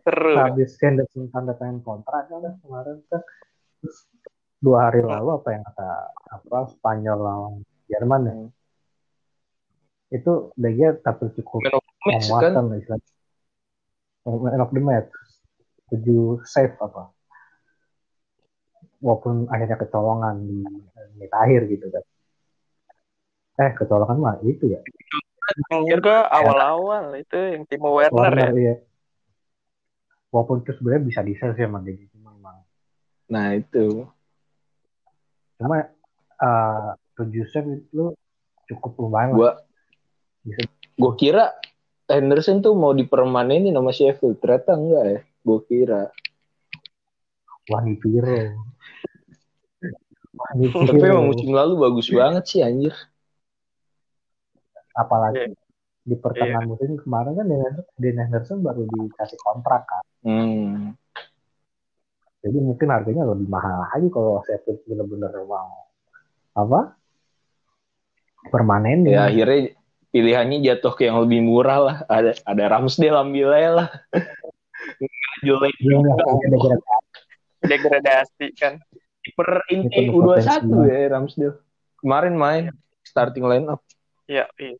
Seru. 0.07 0.31
habis 0.39 0.79
Henderson 0.79 1.27
tanda 1.27 1.59
tangan 1.59 1.83
kontrak 1.83 2.31
kan 2.31 2.55
kemarin 2.63 3.03
kan 3.11 3.19
terus 3.83 4.07
dua 4.63 4.89
hari 4.89 5.03
lalu 5.03 5.29
apa 5.35 5.49
yang 5.51 5.63
kata 5.67 5.89
apa 6.31 6.57
Spanyol 6.71 7.19
lawan 7.19 7.53
Jerman 7.85 8.21
ya? 8.25 8.35
Hmm. 8.35 8.49
itu 10.13 10.33
Gea 10.55 10.95
tapi 11.01 11.27
cukup 11.33 11.65
kan? 11.65 11.81
memuaskan 12.07 12.63
lah 12.71 12.77
istilahnya. 12.79 13.09
Man 14.25 14.61
of 14.63 14.71
the 14.73 14.81
match. 14.81 15.11
Tujuh 15.91 16.41
save 16.45 16.73
apa. 16.81 17.13
Walaupun 19.03 19.45
akhirnya 19.53 19.77
kecolongan 19.77 20.35
di 20.45 20.65
menit 21.13 21.29
akhir 21.29 21.69
gitu 21.69 21.85
kan. 21.93 22.03
Eh 23.61 23.71
kecolongan 23.77 24.17
mah 24.17 24.35
itu 24.41 24.71
ya. 24.71 24.81
Enggak 25.69 26.25
awal-awal. 26.31 27.13
Itu 27.21 27.37
yang 27.37 27.69
Timo 27.69 27.93
Werner, 27.93 28.17
Warner 28.17 28.49
ya. 28.49 28.57
iya. 28.57 28.75
Walaupun 30.33 30.65
itu 30.65 30.71
sebenarnya 30.73 31.03
bisa 31.05 31.21
di 31.21 31.33
save 31.37 31.59
ya 31.59 31.69
Gea 31.69 32.05
cuma 32.17 32.33
emang 32.33 32.57
Nah, 33.25 33.57
itu. 33.57 34.05
Cuma 35.55 35.87
eh, 36.41 36.89
tujuh 37.15 37.45
save 37.49 37.81
itu 37.81 38.11
cukup 38.71 38.91
lumayan. 39.07 39.35
Gua 39.35 39.51
Bisa. 40.43 40.67
gua 40.99 41.13
kira 41.15 41.45
Henderson 42.05 42.61
tuh 42.61 42.77
mau 42.77 42.93
dipermanenin 42.93 43.73
sama 43.73 43.89
Sheffield. 43.89 44.37
Ternyata 44.37 44.77
enggak 44.77 45.03
ya. 45.05 45.19
Gua 45.41 45.59
kira. 45.65 46.03
Wah, 47.65 47.81
Piro. 47.81 48.61
Tapi 50.69 51.01
emang 51.01 51.31
musim 51.31 51.49
lalu 51.49 51.73
bagus 51.81 52.07
banget 52.13 52.43
sih 52.45 52.61
anjir. 52.61 52.93
Apalagi 54.93 55.49
Iya. 55.51 55.57
di 56.05 56.15
pertengahan 56.21 56.69
musim 56.69 57.01
kemarin 57.01 57.33
kan 57.33 57.47
Dean 57.97 58.21
Henderson 58.21 58.61
baru 58.61 58.85
dikasih 58.85 59.39
kontrak 59.41 59.89
kan. 59.89 60.03
Hmm. 60.21 60.93
Jadi 62.45 62.57
mungkin 62.61 62.93
harganya 62.93 63.25
lebih 63.25 63.49
mahal 63.49 63.89
lagi 63.89 64.05
kalau 64.13 64.37
Sheffield 64.45 64.85
bener-bener 64.85 65.33
mau 65.49 65.89
apa 66.53 66.93
permanen 68.53 69.01
Ya 69.09 69.25
akhirnya 69.25 69.73
pilihannya 70.13 70.61
jatuh 70.61 70.93
ke 70.93 71.09
yang 71.09 71.25
lebih 71.25 71.41
murah 71.41 71.79
lah. 71.81 71.97
Ada 72.05 72.37
ada 72.45 72.63
Ramsdale 72.69 73.17
ambil 73.17 73.49
aja 73.49 73.71
lah. 73.81 73.89
Julai 75.41 75.73
Degradasi 77.65 78.47
kan. 78.53 78.77
per 79.33 79.65
inti 79.73 80.05
Itu 80.05 80.21
U21 80.21 80.37
potensi. 80.37 80.85
ya 80.85 80.97
Ramsdale. 81.17 81.57
Kemarin 81.97 82.35
main 82.37 82.63
starting 83.01 83.41
line 83.49 83.65
up. 83.73 83.81
Iya, 84.29 84.45
iya. 84.61 84.77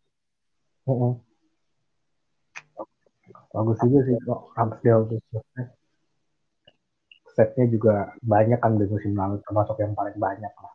Bagus 3.50 3.78
juga 3.82 4.00
sih 4.06 4.14
kok 4.22 4.54
Ramsdale 4.54 5.04
tuh. 5.10 5.20
Setnya 7.36 7.68
juga 7.68 8.16
banyak 8.24 8.58
kan 8.58 8.80
di 8.80 8.88
musim 8.88 9.12
lalu 9.12 9.44
termasuk 9.44 9.76
yang 9.78 9.92
paling 9.92 10.16
banyak 10.16 10.54
lah. 10.56 10.74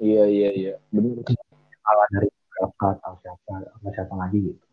Iya 0.00 0.24
iya 0.24 0.48
iya. 0.56 0.74
Bener. 0.88 1.20
Kalah 1.84 2.08
dari 2.08 2.28
Belka 2.32 2.88
atau 2.96 3.14
siapa 3.20 3.54
sama 3.76 3.88
siapa 3.92 4.14
lagi 4.16 4.38
gitu. 4.48 4.64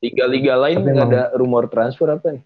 Liga-liga 0.00 0.54
lain 0.60 0.76
Tapi 0.80 0.88
nggak 0.92 1.08
emang- 1.08 1.12
ada 1.16 1.22
rumor 1.36 1.64
transfer 1.68 2.08
apa 2.08 2.36
nih? 2.36 2.44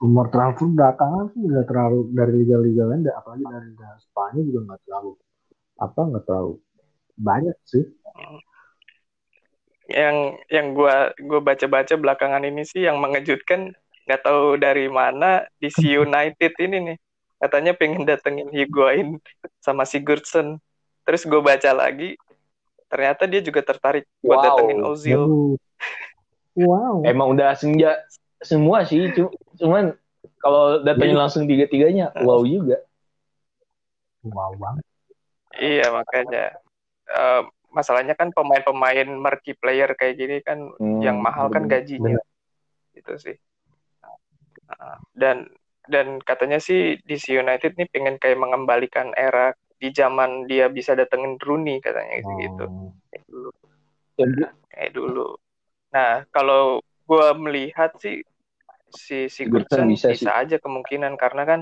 Umur 0.00 0.32
transfer 0.32 0.68
belakangan 0.68 1.30
sih 1.32 1.40
nggak 1.44 1.66
terlalu 1.68 2.00
dari 2.12 2.32
liga-liga 2.42 2.84
lain, 2.88 3.04
apalagi 3.12 3.44
dari 3.44 3.66
Liga 3.70 3.90
Spanyol 4.00 4.42
juga 4.48 4.60
nggak 4.66 4.80
terlalu 4.88 5.10
apa 5.76 6.00
nggak 6.00 6.24
terlalu 6.24 6.54
banyak 7.16 7.56
sih. 7.68 7.84
Yang 9.92 10.16
yang 10.48 10.66
gua 10.72 11.12
gua 11.20 11.40
baca-baca 11.42 11.94
belakangan 11.98 12.44
ini 12.46 12.62
sih 12.64 12.86
yang 12.86 12.96
mengejutkan 13.02 13.76
nggak 14.06 14.22
tahu 14.22 14.58
dari 14.58 14.86
mana 14.90 15.46
DC 15.58 15.78
United 16.04 16.52
ini 16.58 16.76
nih. 16.92 16.98
Katanya 17.42 17.72
pengen 17.74 18.06
datengin 18.06 18.46
Higuain 18.54 19.18
sama 19.58 19.82
Sigurdsson. 19.82 20.62
Terus 21.02 21.26
gue 21.26 21.42
baca 21.42 21.70
lagi, 21.74 22.14
ternyata 22.86 23.26
dia 23.26 23.42
juga 23.42 23.66
tertarik 23.66 24.06
buat 24.22 24.38
Wow. 24.38 24.46
datengin 24.46 24.80
Ozil. 24.86 25.22
Wow. 26.54 27.02
Emang 27.02 27.34
udah 27.34 27.58
senja 27.58 27.98
semua 28.38 28.86
sih, 28.86 29.10
cu- 29.10 29.34
cuman 29.58 29.98
kalau 30.38 30.82
datangin 30.86 31.18
langsung 31.18 31.50
tiga-tiganya, 31.50 32.14
wow 32.22 32.46
juga. 32.46 32.78
Wow 34.22 34.54
banget. 34.54 34.84
Iya 35.58 35.90
makanya. 35.90 36.54
Eh, 37.10 37.42
masalahnya 37.72 38.14
kan 38.14 38.30
pemain-pemain 38.30 39.08
marquee 39.18 39.56
player 39.58 39.90
kayak 39.98 40.14
gini 40.14 40.36
kan 40.44 40.62
Hmm, 40.78 41.00
yang 41.02 41.18
mahal 41.18 41.50
kan 41.50 41.66
bener. 41.66 41.80
gajinya 41.82 42.20
itu 42.92 43.12
sih 43.16 43.36
dan 45.12 45.48
dan 45.90 46.22
katanya 46.22 46.62
sih 46.62 46.96
DC 47.02 47.34
United 47.34 47.74
nih 47.74 47.88
pengen 47.90 48.16
kayak 48.16 48.38
mengembalikan 48.38 49.10
era 49.18 49.50
di 49.82 49.90
zaman 49.90 50.46
dia 50.46 50.70
bisa 50.70 50.94
datengin 50.94 51.36
Rooney 51.42 51.82
katanya 51.82 52.22
gitu 52.22 52.32
gitu 52.38 52.64
kayak 53.10 53.24
dulu. 53.26 53.50
Ya, 54.16 54.48
kayak 54.70 54.90
dulu. 54.94 55.28
Nah 55.90 56.12
kalau 56.30 56.80
gua 57.04 57.34
melihat 57.34 57.90
sih 57.98 58.22
si 58.92 59.26
Sigurdsson 59.26 59.90
bisa 59.90 60.14
bisa, 60.14 60.30
aja 60.38 60.56
kemungkinan. 60.62 61.18
Karena 61.18 61.42
kan 61.42 61.60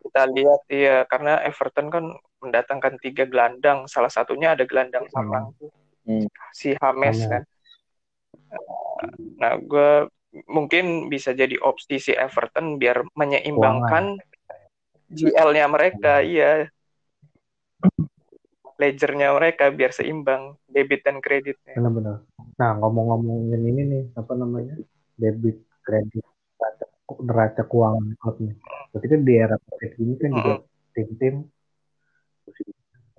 kita 0.00 0.22
lihat 0.30 0.60
ya 0.70 1.04
karena 1.10 1.42
Everton 1.44 1.88
kan 1.90 2.04
mendatangkan 2.40 3.02
tiga 3.02 3.26
gelandang. 3.26 3.90
Salah 3.90 4.12
satunya 4.12 4.54
ada 4.54 4.64
gelandang 4.64 5.10
Malang 5.10 5.52
tuh 5.58 5.72
Hmm. 6.08 6.24
si 6.56 6.72
Hames 6.80 7.20
Hames. 7.20 7.28
kan. 7.28 7.42
Nah 9.36 9.52
gue 9.60 9.90
mungkin 10.46 11.10
bisa 11.10 11.34
jadi 11.34 11.58
opsi 11.58 11.98
si 11.98 12.12
Everton 12.14 12.78
biar 12.78 13.02
menyeimbangkan 13.18 14.18
GL-nya 15.10 15.66
mereka 15.66 16.22
iya 16.22 16.70
ledgernya 18.80 19.36
mereka 19.36 19.68
biar 19.68 19.92
seimbang 19.92 20.56
debit 20.64 21.04
dan 21.04 21.20
kreditnya 21.20 21.76
Benar-benar. 21.76 22.24
Nah 22.56 22.70
ngomong-ngomongin 22.80 23.60
ini 23.60 23.82
nih 23.84 24.02
apa 24.16 24.32
namanya 24.38 24.78
debit 25.20 25.60
kredit 25.84 26.24
neraca, 26.56 26.84
neraca 27.20 27.62
keuangan 27.68 28.06
klub 28.16 28.36
nih. 28.40 28.56
Berarti 28.94 29.06
kan 29.12 29.20
di 29.20 29.32
era 29.36 29.56
covid 29.60 29.92
ini 30.00 30.14
kan 30.16 30.30
juga 30.32 30.54
tim-tim 30.96 31.34
pusing, 32.46 32.70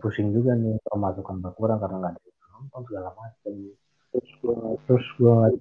pusing 0.02 0.28
juga 0.34 0.58
nih 0.58 0.82
pemasukan 0.82 1.38
berkurang 1.46 1.78
karena 1.78 1.96
nggak 2.00 2.14
ada 2.18 2.22
yang 2.26 2.50
nonton 2.58 2.82
segala 2.90 3.10
macam. 3.14 3.54
Terus 4.12 5.06
gue 5.16 5.34
lagi 5.34 5.60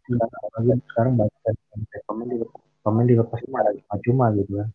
sekarang 0.91 1.15
banyak 1.15 1.39
kan 1.47 1.55
pemain 2.07 2.27
di 2.27 2.37
pemain 2.83 3.07
dilepas 3.07 3.39
cuma 3.47 3.63
ada 3.63 3.71
cuma-cuma 3.79 4.25
gitu 4.35 4.53
kan. 4.59 4.69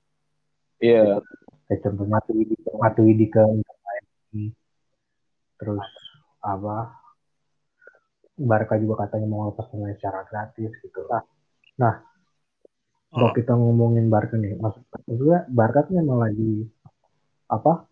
Iya. 0.79 1.19
Kayak 1.67 1.79
contohnya 1.83 2.11
Matuidi, 2.15 2.55
Matuidi 2.71 3.25
ke. 3.27 3.43
Terus 5.59 5.88
apa 6.43 6.99
Barca 8.35 8.75
juga 8.75 9.07
katanya 9.07 9.27
mau 9.31 9.47
lepas 9.47 9.65
pemain 9.71 9.95
secara 9.95 10.27
gratis 10.27 10.71
gitu 10.83 11.01
lah. 11.07 11.23
Nah, 11.79 12.03
kalau 13.11 13.31
Hmm. 13.31 13.38
kita 13.39 13.55
ngomongin 13.55 14.11
Barca 14.11 14.35
nih, 14.35 14.59
maksud 14.59 14.83
maksudnya 14.91 15.47
Barca 15.47 15.88
tuh 15.88 15.95
memang 15.99 16.19
lagi 16.19 16.67
apa? 17.47 17.88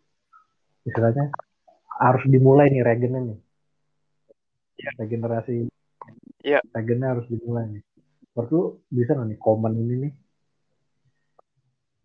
Istilahnya 0.83 1.31
harus 1.95 2.23
dimulai 2.27 2.67
nih 2.71 2.83
regennya 2.83 3.21
nih. 3.23 3.39
Regenerasi. 4.99 5.71
Iya. 6.43 6.59
Regennya 6.75 7.15
harus 7.15 7.25
dimulai 7.31 7.65
nih. 7.71 7.83
Menurut 8.35 8.49
lu 8.51 8.63
bisa 8.91 9.15
nih 9.15 9.39
komen 9.39 9.73
ini 9.79 9.95
nih 10.07 10.13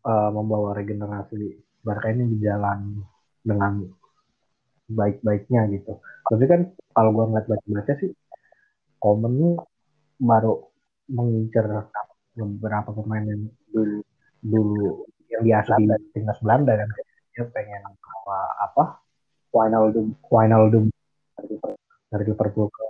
eh, 0.06 0.30
membawa 0.30 0.70
regenerasi 0.78 1.66
Barca 1.82 2.08
ini 2.10 2.24
berjalan 2.36 3.02
dengan 3.42 3.72
baik-baiknya 4.88 5.60
gitu. 5.74 5.98
Tapi 6.28 6.44
kan 6.46 6.60
kalau 6.94 7.10
gua 7.12 7.24
ngeliat 7.28 7.46
baca-baca 7.50 7.92
sih 7.98 8.10
komen 9.02 9.32
nih 9.38 9.54
baru 10.18 10.54
mengincar 11.08 11.88
beberapa 12.34 12.90
pemain 12.92 13.24
yang 13.24 13.42
dulu 13.72 13.98
dulu 14.42 15.08
yang 15.30 15.42
biasa 15.42 15.72
di 15.82 15.86
timnas 16.14 16.38
Belanda 16.42 16.72
kan 16.78 16.88
dia 17.34 17.44
pengen 17.54 17.82
apa, 17.86 18.38
apa 18.70 18.84
final 19.50 19.90
Wijnaldum 20.28 20.90
dari 22.10 22.24
Liverpool 22.26 22.68
ke 22.70 22.84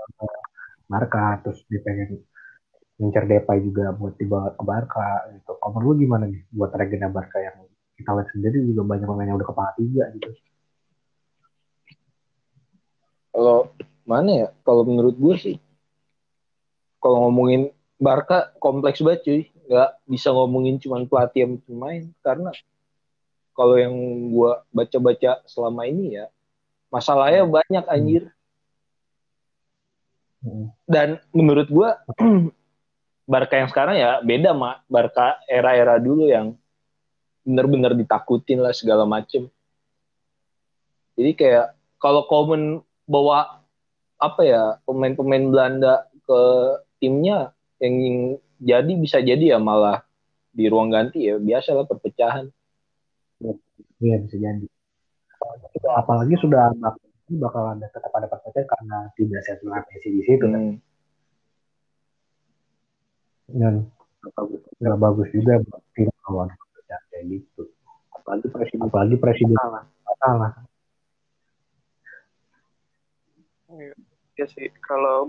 Barca 0.89 1.39
terus 1.45 1.61
dia 1.69 1.85
pengen 1.85 2.25
ngincer 2.99 3.25
Depay 3.31 3.63
juga 3.63 3.95
buat 3.95 4.19
dibawa 4.19 4.57
ke 4.57 4.63
Barca 4.67 5.29
gitu. 5.37 5.55
Kalau 5.61 5.79
lu 5.79 5.95
gimana 5.95 6.27
nih 6.27 6.43
buat 6.51 6.75
regena 6.75 7.07
Barca 7.13 7.39
yang 7.39 7.69
kita 7.95 8.11
lihat 8.15 8.29
sendiri 8.35 8.59
juga 8.67 8.83
banyak 8.89 9.07
pemain 9.07 9.29
yang 9.29 9.39
udah 9.39 9.49
kepala 9.49 9.71
tiga 9.79 10.05
gitu. 10.17 10.29
Kalau 13.31 13.71
mana 14.03 14.31
ya? 14.35 14.49
Kalau 14.67 14.83
menurut 14.83 15.15
gue 15.15 15.35
sih, 15.39 15.57
kalau 16.99 17.29
ngomongin 17.29 17.71
Barca 17.99 18.51
kompleks 18.59 19.03
banget 19.03 19.21
cuy. 19.27 19.43
Nggak 19.69 19.91
bisa 20.09 20.29
ngomongin 20.33 20.81
cuma 20.81 21.05
pelatih 21.05 21.45
yang 21.45 21.55
pemain. 21.63 22.03
Karena 22.25 22.51
kalau 23.53 23.75
yang 23.79 23.95
gue 24.33 24.53
baca-baca 24.75 25.43
selama 25.47 25.87
ini 25.87 26.19
ya, 26.19 26.27
masalahnya 26.91 27.47
banyak 27.47 27.85
anjir. 27.87 28.31
Dan 30.87 31.19
menurut 31.35 31.69
gue, 31.69 31.91
Barca 33.29 33.61
yang 33.61 33.69
sekarang 33.69 34.01
ya 34.01 34.25
beda 34.25 34.57
mak 34.57 34.89
Barca 34.89 35.37
era-era 35.45 36.01
dulu 36.01 36.33
yang 36.33 36.57
bener-bener 37.45 37.93
ditakutin 37.93 38.65
lah 38.65 38.73
segala 38.73 39.05
macem. 39.05 39.53
Jadi 41.13 41.37
kayak 41.37 41.77
kalau 42.01 42.25
Komen 42.25 42.81
bawa 43.05 43.61
apa 44.17 44.43
ya 44.43 44.63
pemain-pemain 44.89 45.45
Belanda 45.45 46.09
ke 46.25 46.41
timnya 47.01 47.53
yang 47.81 47.95
jadi 48.59 48.93
bisa 48.97 49.19
jadi 49.21 49.57
ya 49.57 49.59
malah 49.61 50.03
di 50.51 50.67
ruang 50.67 50.91
ganti 50.91 51.29
ya 51.29 51.37
biasa 51.37 51.77
lah 51.77 51.85
perpecahan. 51.85 52.49
Iya 54.01 54.17
bisa 54.25 54.37
jadi. 54.41 54.67
Apalagi 55.95 56.35
sudah 56.41 56.73
bakal 57.37 57.77
ada 57.77 57.87
tetap 57.93 58.13
ada 58.17 58.27
perpecahan 58.31 58.65
karena 58.65 58.99
tidak 59.19 59.41
sesuai 59.45 59.85
Messi 59.93 60.09
di 60.09 60.23
situ 60.25 60.47
kan. 60.49 60.63
Hmm. 60.63 60.77
Dan 63.49 63.75
nggak 64.81 64.99
bagus 65.01 65.29
juga 65.33 65.61
buat 65.69 65.83
tim 65.93 66.09
lawan 66.29 66.49
kayak 66.89 67.25
gitu. 67.29 67.63
Apalagi 68.15 68.47
presiden 68.49 68.87
apalagi 68.87 69.17
presiden 69.19 69.57
salah. 69.59 69.83
salah. 70.23 70.53
Iya 74.39 74.47
sih 74.49 74.71
kalau 74.81 75.29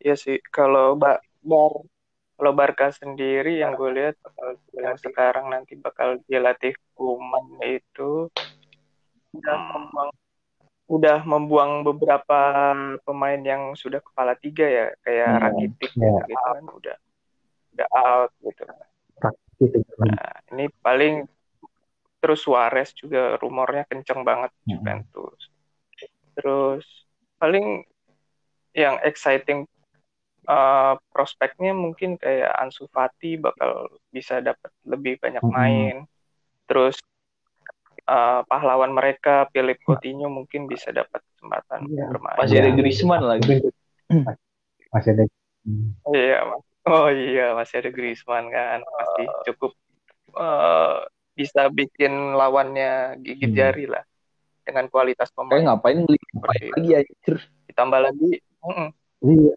ya 0.00 0.14
sih 0.14 0.38
kalau 0.54 0.94
Mbak 0.96 1.18
Bar 1.44 1.72
kalau 2.36 2.52
Barca 2.52 2.92
sendiri 2.92 3.58
yang 3.64 3.74
gue 3.74 3.90
lihat 3.96 4.16
yang 4.76 4.96
sekarang 5.00 5.48
nanti 5.48 5.72
bakal 5.80 6.20
dilatih 6.28 6.76
Kuman 6.92 7.60
itu 7.64 8.28
udah 9.36 9.56
membuang 9.72 10.12
udah 10.86 11.26
membuang 11.26 11.82
beberapa 11.82 12.72
pemain 13.02 13.42
yang 13.42 13.74
sudah 13.74 13.98
kepala 13.98 14.38
tiga 14.38 14.66
ya 14.66 14.86
kayak 15.02 15.30
hmm. 15.30 15.42
Rakitic 15.42 15.90
yeah. 15.98 16.22
gitu, 16.22 16.34
kan 16.38 16.64
udah 16.70 16.96
udah 17.74 17.88
out 17.92 18.30
gitu. 18.40 18.62
Nah, 19.98 20.32
ini 20.54 20.70
paling 20.78 21.26
terus 22.22 22.40
Suarez 22.46 22.94
juga 22.94 23.34
rumornya 23.42 23.82
kenceng 23.90 24.22
banget 24.22 24.54
hmm. 24.54 24.68
Juventus. 24.70 25.40
Terus 26.38 26.86
paling 27.42 27.82
yang 28.76 29.00
exciting 29.02 29.66
uh, 30.46 30.94
prospeknya 31.10 31.74
mungkin 31.74 32.14
kayak 32.20 32.52
Ansu 32.62 32.86
Fati 32.92 33.40
bakal 33.40 33.90
bisa 34.14 34.38
dapat 34.38 34.70
lebih 34.86 35.18
banyak 35.18 35.42
main. 35.48 35.94
Mm 35.96 36.04
-hmm. 36.06 36.68
Terus 36.68 36.96
uh, 38.06 38.40
pahlawan 38.46 38.94
mereka 38.94 39.50
Philip 39.50 39.78
Coutinho 39.82 40.30
mungkin 40.30 40.70
bisa 40.70 40.90
dapat 40.94 41.20
kesempatan 41.34 41.86
yeah. 41.90 42.08
bermain. 42.08 42.38
Masih 42.38 42.56
ada 42.62 42.70
Griezmann 42.72 43.24
lagi. 43.26 43.54
Masih 44.94 45.10
ada. 45.12 45.24
Iya, 46.14 46.38
oh 46.86 47.10
iya 47.10 47.52
masih 47.58 47.82
ada 47.82 47.90
Griezmann 47.90 48.46
kan, 48.54 48.80
masih 48.86 49.26
uh, 49.26 49.42
cukup 49.50 49.72
uh, 50.38 51.02
bisa 51.36 51.68
bikin 51.68 52.38
lawannya 52.38 53.20
gigit 53.20 53.52
hmm. 53.52 53.58
jari 53.58 53.84
lah 53.90 54.02
dengan 54.62 54.86
kualitas 54.88 55.28
pemain. 55.34 55.58
Kayak 55.58 55.66
ngapain 55.74 55.98
beli 56.06 56.18
lagi 56.74 56.90
anjir. 57.02 57.36
Ditambah 57.66 58.00
lagi, 58.00 58.30
mm 58.64 58.72
-mm. 58.72 58.88
Iya. 59.26 59.54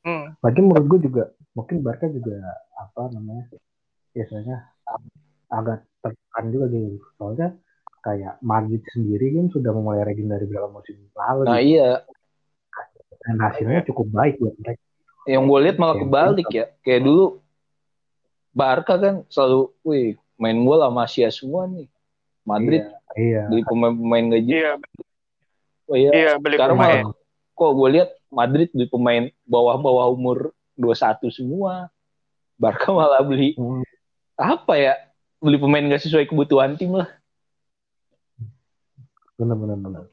Hmm. 0.00 0.24
Lagi 0.40 0.60
menurut 0.64 0.86
gue 0.96 1.00
juga 1.12 1.24
mungkin 1.52 1.84
Barca 1.84 2.08
juga 2.08 2.40
apa 2.72 3.12
namanya 3.12 3.52
biasanya 4.16 4.56
agak 5.52 5.84
tertekan 6.00 6.44
juga 6.50 6.66
gitu. 6.72 6.98
Soalnya 7.20 7.48
kayak 8.00 8.40
Madrid 8.40 8.82
sendiri 8.90 9.36
kan 9.36 9.46
sudah 9.52 9.70
memulai 9.76 10.04
raging 10.04 10.28
dari 10.28 10.48
beberapa 10.48 10.72
musim 10.72 10.96
lalu. 11.12 11.40
Nah 11.46 11.60
gitu. 11.60 11.70
iya. 11.76 11.90
Dan 13.20 13.36
hasilnya 13.36 13.80
cukup 13.84 14.06
baik 14.08 14.34
buat 14.40 14.56
mereka. 14.56 14.82
Yang 15.28 15.42
gue 15.44 15.58
lihat 15.68 15.76
malah 15.76 15.96
kebalik 16.00 16.48
ya. 16.48 16.66
Kayak 16.80 17.02
dulu 17.04 17.26
Barca 18.50 18.94
kan 18.98 19.14
selalu, 19.30 19.70
wih 19.86 20.18
main 20.40 20.58
bola 20.64 20.88
Masia 20.88 21.28
semua 21.28 21.68
nih. 21.68 21.86
Madrid 22.48 22.82
iya, 22.82 22.96
iya. 23.20 23.42
beli 23.46 23.62
pemain-pemain 23.68 24.26
gaji. 24.32 24.52
Iya. 24.56 24.72
Oh 25.86 25.96
iya. 25.96 26.10
iya 26.16 26.32
beli 26.40 26.56
Sekarang 26.56 26.80
pemain. 26.80 27.04
malah 27.04 27.18
kok 27.60 27.72
gue 27.76 27.88
lihat 27.92 28.10
Madrid 28.32 28.68
beli 28.72 28.88
pemain 28.88 29.24
bawah-bawah 29.44 30.08
umur 30.16 30.56
21 30.80 31.28
semua. 31.28 31.92
Barca 32.56 32.88
malah 32.88 33.20
beli 33.20 33.52
hmm. 33.60 33.84
apa 34.40 34.74
ya? 34.80 34.94
Beli 35.40 35.60
pemain 35.60 35.84
gak 35.92 36.04
sesuai 36.08 36.28
kebutuhan 36.28 36.80
tim 36.80 36.96
lah. 36.96 37.19
Benar-benar 39.40 39.78
benar. 39.80 40.04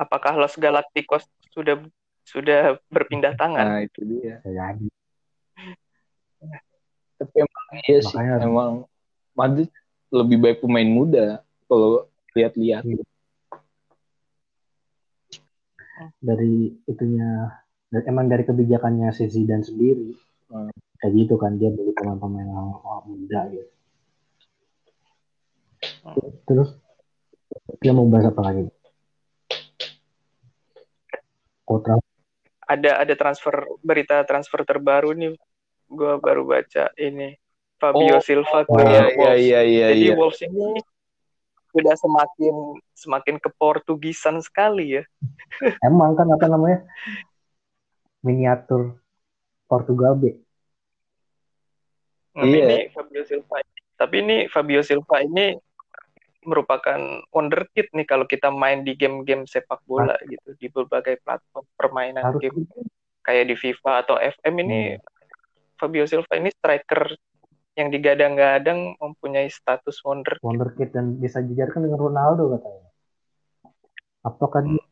Apakah 0.00 0.40
Los 0.40 0.56
Galacticos 0.56 1.28
sudah 1.52 1.76
sudah 2.24 2.80
berpindah 2.88 3.36
tangan? 3.36 3.64
Nah, 3.68 3.80
itu 3.84 4.00
dia. 4.08 4.40
Jadi. 4.40 4.88
Tapi 7.20 7.34
emang 7.36 7.64
iya 7.84 8.00
sih, 8.00 8.16
emang 8.16 8.88
Madrid 9.36 9.68
lebih 10.08 10.40
baik 10.40 10.58
pemain 10.64 10.88
muda 10.88 11.44
kalau 11.68 12.08
lihat-lihat. 12.32 12.88
Hmm 12.88 13.04
dari 16.20 16.72
itunya 16.88 17.52
dan 17.90 18.02
emang 18.08 18.30
dari 18.30 18.46
kebijakannya 18.46 19.12
si 19.12 19.28
Zidane 19.28 19.66
sendiri 19.66 20.16
hmm. 20.48 20.72
kayak 21.02 21.12
gitu 21.16 21.34
kan 21.36 21.60
dia 21.60 21.68
beli 21.68 21.92
pemain-pemain 21.92 22.48
yang 22.48 22.70
muda 23.04 23.40
gitu 23.52 23.72
hmm. 26.06 26.30
terus 26.48 26.79
dia 27.80 27.92
mau 27.94 28.06
bahas 28.06 28.30
apa 28.30 28.40
lagi 28.42 28.66
Kotra 31.64 31.96
ada 32.70 33.02
ada 33.02 33.14
transfer 33.18 33.66
berita 33.82 34.22
transfer 34.22 34.62
terbaru 34.62 35.10
nih 35.14 35.34
gue 35.90 36.12
baru 36.22 36.46
baca 36.46 36.94
ini 36.94 37.34
Fabio 37.80 38.20
oh, 38.20 38.22
Silva 38.22 38.62
ke 38.68 38.76
oh, 38.76 38.78
iya, 38.84 39.32
iya, 39.34 39.60
iya, 39.64 39.86
Jadi 39.96 40.06
iya. 40.12 40.14
Wolves 40.14 40.44
ini 40.44 40.76
sudah 41.72 41.94
semakin 41.96 42.54
semakin 42.92 43.36
ke 43.40 43.48
Portugisan 43.56 44.36
sekali 44.44 45.00
ya. 45.00 45.02
Emang 45.88 46.12
kan 46.12 46.28
apa 46.28 46.44
namanya 46.44 46.84
miniatur 48.20 49.00
Portugal 49.64 50.12
B. 50.20 50.36
Tapi 52.36 52.52
iya. 52.52 52.66
ini 52.68 52.78
Fabio 52.92 53.22
Silva. 53.24 53.56
Tapi 53.96 54.16
ini 54.20 54.36
Fabio 54.52 54.82
Silva 54.84 55.24
ini 55.24 55.56
merupakan 56.46 57.00
wonderkid 57.30 57.92
nih 57.92 58.06
kalau 58.08 58.24
kita 58.24 58.48
main 58.48 58.80
di 58.80 58.96
game-game 58.96 59.44
sepak 59.44 59.84
bola 59.84 60.16
Harus. 60.16 60.30
gitu 60.32 60.48
di 60.56 60.66
berbagai 60.72 61.20
platform 61.20 61.64
permainan 61.76 62.24
Harus. 62.24 62.40
game 62.40 62.64
kayak 63.20 63.52
di 63.52 63.56
FIFA 63.56 63.92
atau 64.06 64.16
FM 64.16 64.54
ini 64.64 64.80
hmm. 64.96 65.02
Fabio 65.76 66.08
Silva 66.08 66.36
ini 66.40 66.48
striker 66.48 67.12
yang 67.76 67.88
digadang-gadang 67.92 68.96
mempunyai 68.98 69.48
status 69.48 70.00
wonder 70.04 70.36
wonderkid 70.40 70.92
dan 70.92 71.16
bisa 71.20 71.44
dijarkan 71.44 71.88
dengan 71.88 72.00
Ronaldo 72.00 72.56
katanya. 72.56 72.88
Apakah 74.20 74.60
dia 74.64 74.84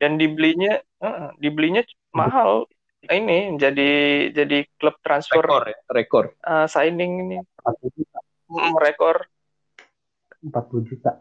dan 0.00 0.16
dibelinya 0.16 0.80
uh, 1.04 1.30
dibelinya 1.36 1.84
mahal 2.16 2.64
ini 3.04 3.60
jadi 3.60 3.92
jadi 4.32 4.64
klub 4.80 4.96
transfer 5.04 5.44
rekor 5.44 5.64
ya? 5.68 5.78
rekor 5.92 6.24
uh, 6.48 6.66
signing 6.70 7.28
ini 7.28 7.36
40 7.60 7.98
juta. 8.00 8.18
Rekor 8.80 9.16
40 10.44 10.88
juta 10.88 11.20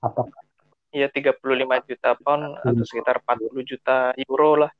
apakah 0.00 0.44
Iya 0.94 1.10
35 1.10 1.90
juta 1.90 2.14
pound 2.22 2.54
hmm. 2.54 2.70
atau 2.70 2.84
sekitar 2.86 3.18
40 3.18 3.66
juta 3.66 4.14
euro 4.14 4.62
lah. 4.62 4.70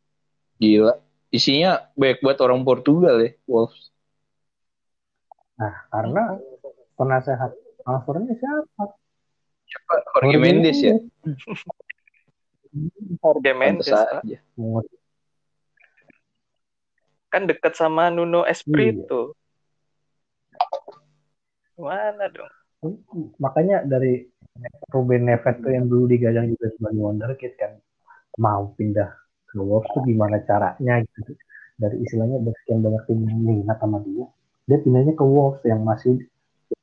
Gila. 0.62 0.94
Isinya 1.34 1.90
banyak 1.98 2.22
buat 2.22 2.38
orang 2.38 2.62
Portugal 2.62 3.18
ya, 3.18 3.34
Wolves. 3.50 3.90
Nah, 5.58 5.74
karena 5.90 6.38
penasehat 6.94 7.50
transfernya 7.82 8.30
siapa? 8.38 8.94
Siapa? 9.66 9.94
Jorge 10.14 10.38
Mendes 10.38 10.78
ya? 10.78 10.94
Jorge 13.18 13.52
Mendes. 13.58 13.90
Aja. 13.90 14.38
Kan 17.26 17.50
dekat 17.50 17.74
sama 17.74 18.14
Nuno 18.14 18.46
Espirito. 18.46 19.34
Iya. 19.34 19.42
Gimana 21.74 22.30
dong? 22.30 22.54
Makanya 23.40 23.84
dari 23.88 24.24
Ruben 24.92 25.26
Neves 25.26 25.56
tuh 25.58 25.72
yang 25.74 25.90
dulu 25.90 26.06
digadang 26.06 26.46
juga 26.52 26.70
sebagai 26.78 27.00
wonderkid 27.02 27.52
kan 27.58 27.72
mau 28.38 28.70
pindah 28.74 29.10
ke 29.50 29.58
Wolves 29.58 29.86
tuh 29.94 30.02
gimana 30.06 30.42
caranya 30.46 31.02
gitu 31.02 31.34
dari 31.78 32.02
istilahnya 32.02 32.38
dari 32.42 32.56
sekian 32.62 32.82
banyak 32.82 33.02
tim 33.06 33.18
yang 33.26 33.38
minat 33.42 33.78
sama 33.82 33.98
dia 34.02 34.26
dia 34.66 34.78
pindahnya 34.82 35.14
ke 35.14 35.24
Wolves 35.26 35.62
yang 35.66 35.82
masih 35.82 36.22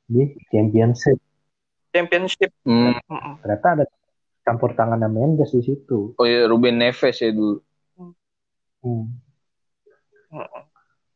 di 0.08 0.36
Championship 0.52 1.16
Championship. 1.92 2.48
Hmm. 2.64 2.96
Ternyata 3.44 3.68
ada 3.80 3.84
campur 4.44 4.72
tangan 4.72 5.04
Mendes 5.12 5.52
di 5.52 5.60
situ 5.60 6.16
Oh 6.16 6.26
ya 6.28 6.48
Ruben 6.48 6.80
Neves 6.80 7.20
ya 7.20 7.32
dulu. 7.32 7.60
Hmm. 8.82 9.06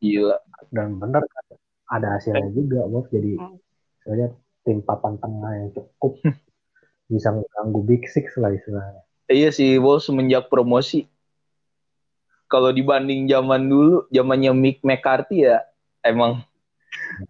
Gila. 0.00 0.36
dan 0.70 0.98
benar 1.00 1.24
kan, 1.24 1.44
ada 1.88 2.06
hasilnya 2.16 2.52
juga 2.52 2.84
Wolves 2.88 3.12
jadi 3.12 3.36
Hmm. 3.40 3.56
sebenarnya 4.04 4.28
tim 4.66 4.82
papan 4.82 5.14
tengah 5.16 5.52
yang 5.54 5.68
cukup 5.70 6.18
bisa 7.14 7.30
mengganggu 7.30 7.80
Big 7.86 8.02
Six 8.10 8.34
lah 8.36 8.50
istilahnya 8.50 9.02
Iya 9.26 9.50
sih, 9.50 9.74
Wolves 9.82 10.06
semenjak 10.06 10.46
promosi. 10.46 11.10
Kalau 12.46 12.70
dibanding 12.70 13.26
zaman 13.26 13.66
dulu, 13.66 14.06
zamannya 14.06 14.54
Mick 14.54 14.86
McCarthy 14.86 15.42
ya, 15.42 15.66
emang 15.98 16.46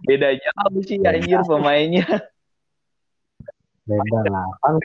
beda 0.05 0.37
jauh 0.37 0.80
sih 0.84 1.01
anjir 1.01 1.41
pemainnya. 1.41 2.05
beda 3.87 4.20
lah 4.28 4.45
kan 4.61 4.76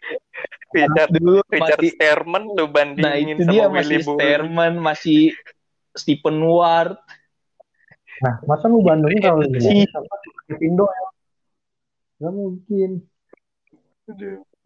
Richard, 0.72 1.10
Dulu 1.12 1.44
Richard 1.52 1.84
masih, 1.84 1.92
Sterman 1.92 2.44
lu 2.48 2.66
bandingin 2.70 3.04
nah 3.04 3.16
itu 3.20 3.44
sama 3.44 3.52
dia 3.52 3.66
Willy 3.68 3.76
masih 3.76 4.00
Boly. 4.00 4.16
Sterman, 4.16 4.74
masih 4.80 5.22
Stephen 5.92 6.38
Ward. 6.48 6.96
nah 8.24 8.40
masa 8.48 8.72
lu 8.72 8.80
Bandung 8.80 9.12
kalau 9.20 9.44
Iya. 9.44 9.58
gini 9.60 9.84
apa 9.84 10.16
Kevin 10.48 10.80
Doyle 10.80 11.11
nggak 12.22 12.34
mungkin. 12.38 12.90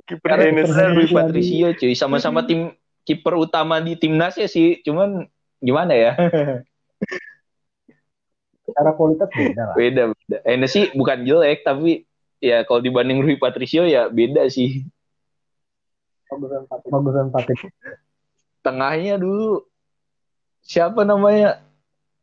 Kiper 0.05 0.37
Rui. 0.91 1.07
Patricio 1.07 1.71
cuy, 1.71 1.95
sama-sama 1.95 2.43
tim 2.43 2.75
kiper 3.07 3.39
utama 3.39 3.79
di 3.79 3.95
timnas 3.95 4.35
ya 4.35 4.51
sih, 4.51 4.83
cuman 4.83 5.23
gimana 5.63 5.95
ya? 5.95 6.11
secara 8.65 8.91
kualitas 8.97 9.29
beda 9.31 9.63
lah. 9.71 9.75
Beda 9.77 10.03
beda. 10.11 10.37
Hennessy 10.43 10.91
bukan 10.97 11.23
jelek 11.23 11.61
tapi 11.61 12.03
ya 12.41 12.65
kalau 12.65 12.81
dibanding 12.81 13.21
Rui 13.21 13.37
Patricio 13.37 13.85
ya 13.85 14.09
beda 14.09 14.49
sih. 14.49 14.83
bagusan 16.25 16.65
Patrick 16.65 16.91
bagusan 16.91 17.27
Patrick 17.29 17.61
tengahnya 18.65 19.15
dulu. 19.21 19.63
Siapa 20.65 21.05
namanya? 21.05 21.61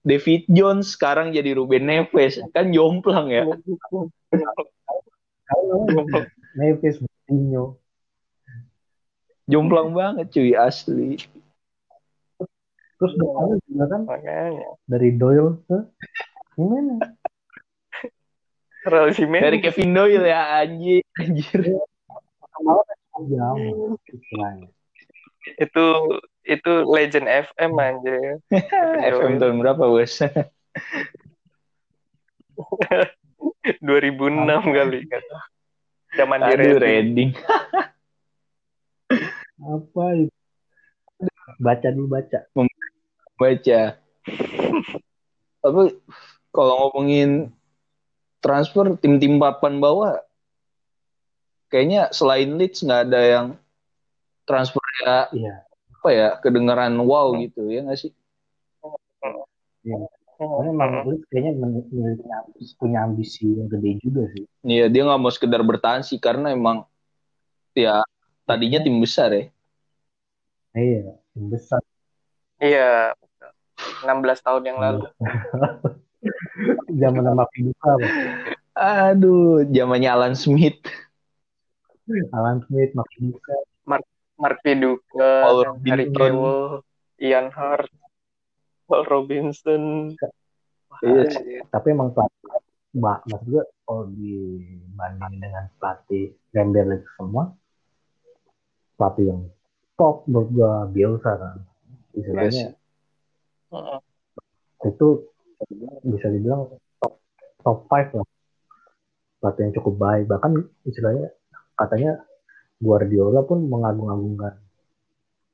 David 0.02 0.50
Jones 0.50 0.98
sekarang 0.98 1.30
jadi 1.30 1.54
Ruben 1.54 1.86
Neves. 1.86 2.42
Kan 2.50 2.74
jomplang 2.74 3.30
ya 3.30 3.46
Neves 6.58 6.96
Mourinho. 7.00 7.76
Jomplang 9.48 9.92
banget 9.92 10.32
cuy 10.32 10.52
asli. 10.56 11.18
Terus 12.98 13.12
depannya 13.18 13.56
juga 13.66 13.84
kan 13.90 14.00
Makanya. 14.06 14.78
dari 14.86 15.10
Doyle 15.18 15.58
ke 15.66 15.78
gimana? 16.54 16.96
Jimenez. 19.10 19.42
dari 19.46 19.58
Kevin 19.58 19.90
Doyle 19.94 20.26
ya 20.26 20.42
anjir. 20.62 21.02
Anjir 21.18 21.60
jauh. 23.22 23.94
Istilahnya 24.08 24.68
itu 25.58 25.86
itu 26.46 26.72
legend 26.86 27.26
FM 27.26 27.72
anjir. 27.78 28.38
FM 29.14 29.38
tahun 29.42 29.58
berapa 29.62 29.82
bos 29.82 30.22
2006 33.80 34.76
kali 34.76 34.98
kata. 35.06 35.38
Zaman 36.12 36.38
di 36.44 36.52
aduh 36.52 36.76
Reading. 36.76 36.78
Reading 36.80 37.30
apa 39.62 40.04
itu? 40.18 40.34
Baca 41.62 41.88
dulu 41.94 42.08
baca. 42.10 42.38
Baca. 43.38 43.80
Apa 45.62 45.80
kalau 46.50 46.74
ngomongin 46.86 47.54
transfer 48.42 48.98
tim-tim 48.98 49.38
papan 49.38 49.78
bawah 49.78 50.18
kayaknya 51.70 52.10
selain 52.10 52.58
Leeds 52.58 52.82
nggak 52.82 53.02
ada 53.08 53.20
yang 53.22 53.46
transfer 54.44 54.82
ya 55.06 55.30
iya. 55.30 55.54
apa 55.94 56.08
ya 56.10 56.28
kedengeran 56.42 56.98
wow 57.06 57.30
gitu 57.38 57.70
ya 57.70 57.86
nggak 57.86 57.96
sih 58.02 58.12
Soalnya 60.42 60.74
Leeds 61.06 61.22
kayaknya 61.30 61.52
men- 61.54 61.86
memiliki 61.86 62.26
ambisi, 62.26 62.72
punya 62.74 62.98
ambisi 63.06 63.46
yang 63.46 63.70
gede 63.70 63.90
juga 64.02 64.22
sih 64.34 64.42
Iya 64.66 64.90
dia 64.90 65.02
nggak 65.06 65.20
mau 65.22 65.30
sekedar 65.30 65.62
bertahan 65.62 66.02
sih 66.02 66.18
karena 66.18 66.50
emang 66.50 66.82
ya 67.72 68.02
tadinya 68.42 68.82
tim 68.82 68.98
besar 68.98 69.30
ya 69.30 69.44
iya 70.74 71.14
tim 71.30 71.46
besar 71.46 71.78
Iya. 72.58 73.14
16 74.02 74.38
tahun 74.42 74.62
yang 74.62 74.78
lalu. 74.78 75.02
zaman 77.02 77.22
nama 77.26 77.42
Viduka 77.50 77.98
Pak. 77.98 78.12
aduh 78.72 79.66
zamannya 79.66 80.06
Alan 80.06 80.34
Smith 80.38 80.78
Alan 82.30 82.62
Smith 82.66 82.94
Mark 82.94 83.10
Viduka 83.18 83.56
Mark 83.82 84.06
Paul 84.62 85.58
Harry 85.82 86.06
Robinson. 86.06 86.14
Kewell, 86.14 86.62
Ian 87.18 87.46
Hart, 87.50 87.90
Paul 88.92 89.08
Robinson. 89.08 90.12
Iya 91.00 91.24
Anjir. 91.24 91.64
tapi 91.72 91.96
emang 91.96 92.12
pelatih 92.12 92.60
mbak 92.92 93.24
maksud 93.24 93.48
gue 93.48 93.64
kalau 93.88 94.04
dibanding 94.12 95.40
dengan 95.40 95.64
pelatih 95.80 96.36
Premier 96.52 96.84
League 96.84 97.08
semua 97.16 97.56
pelatih 99.00 99.32
yang 99.32 99.40
top 99.96 100.28
menurut 100.28 100.48
gue 100.52 100.72
Bielsa 100.92 101.32
kan 101.40 101.56
istilahnya 102.12 102.76
Heeh. 103.72 103.98
itu 104.84 105.06
bisa 106.04 106.28
dibilang 106.28 106.68
top 107.00 107.16
top 107.64 107.78
five 107.88 108.12
lah 108.12 108.28
pelatih 109.40 109.62
yang 109.66 109.74
cukup 109.80 109.94
baik 109.96 110.24
bahkan 110.28 110.52
istilahnya 110.84 111.32
katanya 111.74 112.20
Guardiola 112.78 113.40
pun 113.42 113.64
mengagung-agungkan 113.66 114.60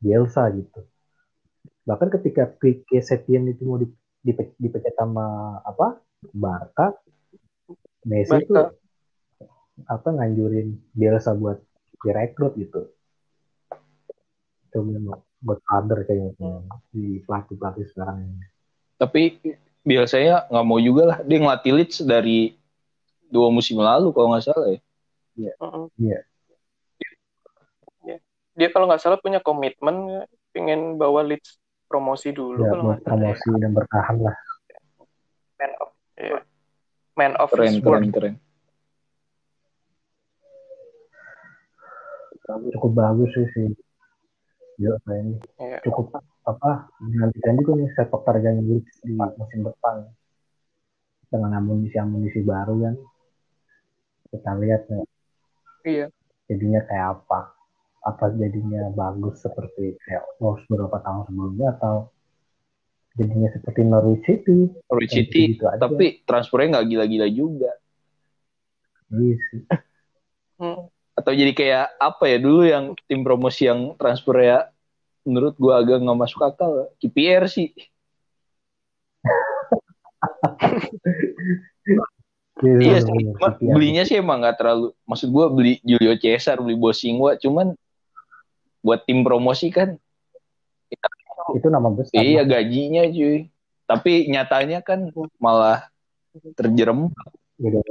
Bielsa 0.03 0.51
gitu 0.53 0.83
bahkan 1.89 2.13
ketika 2.13 2.53
Quique 2.61 3.01
Setien 3.01 3.49
itu 3.49 3.65
mau 3.65 3.81
di- 3.81 3.89
dipe- 4.21 4.53
dipecat 4.61 4.93
sama 4.93 5.57
apa 5.65 5.97
Barca 6.37 6.93
Messi 8.05 8.45
itu 8.45 8.53
Barca. 8.53 8.77
apa 9.89 10.09
nganjurin 10.13 10.77
Bielsa 10.93 11.33
buat 11.33 11.65
direkrut 12.05 12.61
gitu 12.61 12.93
itu 14.69 14.79
memang 14.85 15.25
buat 15.41 15.65
father 15.65 16.05
kayaknya 16.05 16.61
di 16.93 17.25
pelatih 17.25 17.57
pelatih 17.57 17.89
sekarang 17.89 18.21
ini 18.21 18.45
tapi 19.01 19.41
biasanya 19.81 20.45
nggak 20.53 20.67
mau 20.69 20.77
juga 20.77 21.03
lah 21.17 21.19
dia 21.25 21.41
ngelatih 21.41 21.73
Leeds 21.73 22.05
dari 22.05 22.53
dua 23.33 23.49
musim 23.49 23.81
lalu 23.81 24.13
kalau 24.13 24.37
nggak 24.37 24.45
salah 24.45 24.69
ya 24.77 24.81
Heeh. 25.39 25.85
Iya. 26.03 26.19
Iya. 28.03 28.19
Dia 28.59 28.69
kalau 28.75 28.91
nggak 28.91 28.99
salah 28.99 29.23
punya 29.23 29.39
komitmen 29.39 30.27
pengen 30.51 30.99
bawa 30.99 31.23
Leeds 31.23 31.63
promosi 31.89 32.29
dulu 32.31 32.61
ya 32.63 32.71
kalau 32.77 32.85
buat 32.93 33.01
promosi 33.01 33.49
dan 33.57 33.73
bertahan 33.73 34.17
lah. 34.21 34.37
Man 35.57 35.73
of 35.81 35.91
iya. 36.21 36.39
Man 37.17 37.33
of 37.41 37.49
keren 37.51 37.73
his 37.73 37.81
keren 37.81 38.05
keren. 38.13 38.35
Cukup 42.47 42.93
bagus 42.93 43.33
sih 43.33 43.49
sih. 43.57 43.69
Yo, 44.79 44.95
ini. 45.11 45.35
Iya. 45.59 45.83
cukup 45.83 46.23
apa 46.47 46.87
dinantikan 47.03 47.59
juga 47.59 47.73
nih 47.83 47.91
sepak 47.99 48.23
terjangnya 48.23 48.63
Leeds 48.63 48.95
di 49.03 49.13
musim 49.19 49.67
depan. 49.67 50.07
Dengan 51.29 51.59
amunisi-amunisi 51.59 52.41
baru 52.47 52.77
kan. 52.87 52.95
Kita 54.29 54.53
lihat 54.61 54.85
ya, 54.87 55.01
Iya. 55.89 56.07
jadinya 56.47 56.85
kayak 56.85 57.17
apa 57.17 57.58
apa 58.03 58.31
jadinya 58.39 58.89
bagus 58.95 59.43
seperti 59.43 59.99
kayak 60.07 60.25
Wolves 60.39 60.63
beberapa 60.71 61.03
tahun 61.03 61.27
sebelumnya 61.29 61.69
atau 61.79 62.09
jadinya 63.19 63.51
seperti 63.51 63.81
Norwich 63.83 64.23
City 64.23 64.71
Norwich 64.87 65.13
City 65.13 65.59
gitu-gitu 65.59 65.65
aja. 65.67 65.81
tapi 65.83 66.23
transfernya 66.23 66.79
nggak 66.79 66.87
gila-gila 66.87 67.29
juga 67.29 67.71
Iya 69.09 69.37
sih. 69.41 69.63
Hmm. 70.61 70.85
atau 71.17 71.33
jadi 71.35 71.53
kayak 71.57 71.87
apa 71.99 72.25
ya 72.31 72.39
dulu 72.39 72.63
yang 72.63 72.85
tim 73.11 73.25
promosi 73.27 73.67
yang 73.67 73.95
transfer 73.99 74.37
ya 74.39 74.59
menurut 75.27 75.55
gua 75.59 75.83
agak 75.83 75.99
nggak 76.03 76.19
masuk 76.19 76.41
akal 76.47 76.87
KPR 77.03 77.51
sih 77.51 77.75
iya 82.83 82.99
sih 83.03 83.11
bener, 83.11 83.35
cuma 83.39 83.49
City 83.55 83.65
ya. 83.67 83.73
belinya 83.75 84.03
sih 84.07 84.17
emang 84.19 84.43
nggak 84.43 84.57
terlalu 84.63 84.95
maksud 85.07 85.29
gua 85.31 85.47
beli 85.51 85.83
Julio 85.83 86.15
Cesar 86.19 86.59
beli 86.63 86.79
Bosingwa 86.79 87.35
cuman 87.39 87.75
buat 88.89 89.05
tim 89.05 89.21
promosi 89.21 89.69
kan 89.69 90.01
itu 91.53 91.69
nama 91.69 91.93
besar 91.93 92.17
iya 92.17 92.41
gajinya 92.49 93.05
cuy 93.05 93.53
tapi 93.85 94.33
nyatanya 94.33 94.81
kan 94.81 95.13
malah 95.37 95.93
terjerem 96.57 97.13
Gitu. 97.59 97.83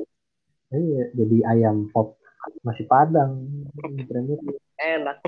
Iya, 0.71 1.03
jadi 1.11 1.37
ayam 1.43 1.91
pop 1.91 2.15
masih 2.63 2.87
padang. 2.87 3.43
Enak. 4.79 5.19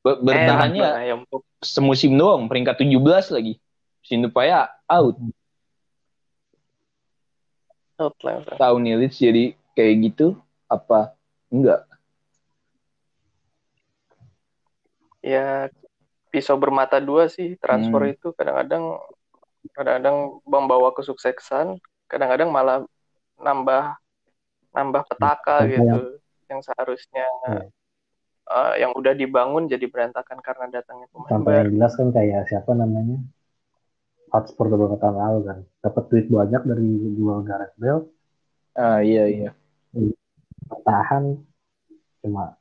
Ber- 0.00 0.20
Bertahannya 0.24 0.80
Enak, 0.80 1.00
ayam 1.04 1.20
pop. 1.28 1.44
semusim 1.60 2.16
doang, 2.16 2.48
peringkat 2.48 2.80
17 2.80 3.28
lagi. 3.32 3.60
Musim 4.00 4.24
depan 4.24 4.44
ya 4.48 4.60
out. 4.88 5.16
Out 8.00 8.16
langsung. 8.24 8.56
Tahu 8.56 8.76
nih 8.80 8.94
Leeds 8.96 9.20
jadi 9.20 9.44
kayak 9.76 9.94
gitu 10.08 10.40
apa 10.64 11.12
enggak? 11.52 11.84
Ya 15.20 15.68
pisau 16.28 16.56
bermata 16.56 16.96
dua 16.98 17.26
sih 17.26 17.58
transfer 17.58 18.02
Hmm. 18.02 18.14
itu 18.14 18.28
kadang-kadang 18.32 18.84
kadang-kadang 19.72 20.16
membawa 20.42 20.90
kesuksesan 20.90 21.76
kadang-kadang 22.06 22.48
malah 22.48 22.82
nambah 23.36 23.96
nambah 24.70 25.02
petaka 25.06 25.62
Contoh 25.62 25.70
gitu 25.70 26.02
yang 26.46 26.60
seharusnya 26.60 27.26
Iya. 27.46 27.62
eh, 28.50 28.74
yang 28.82 28.92
udah 28.94 29.14
dibangun 29.14 29.66
jadi 29.66 29.86
berantakan 29.86 30.38
karena 30.40 30.66
datangnya 30.68 31.06
pemain 31.10 31.38
baru. 31.38 31.54
Yang 31.62 31.70
jelas 31.74 31.92
kan 31.94 32.08
kayak 32.10 32.42
siapa 32.46 32.70
namanya? 32.74 33.18
Hotspur 34.30 34.66
beberapa 34.66 34.94
tahun 34.96 35.16
lalu 35.18 35.38
kan. 35.46 35.58
Dapat 35.82 36.04
duit 36.06 36.26
banyak 36.26 36.62
dari 36.62 36.86
jual 37.14 37.38
Gareth 37.42 37.74
Bale. 37.78 38.06
Ah 38.74 39.02
iya. 39.02 39.26
Iya. 39.26 39.50
bertahan. 40.66 41.38
Cuma 42.22 42.54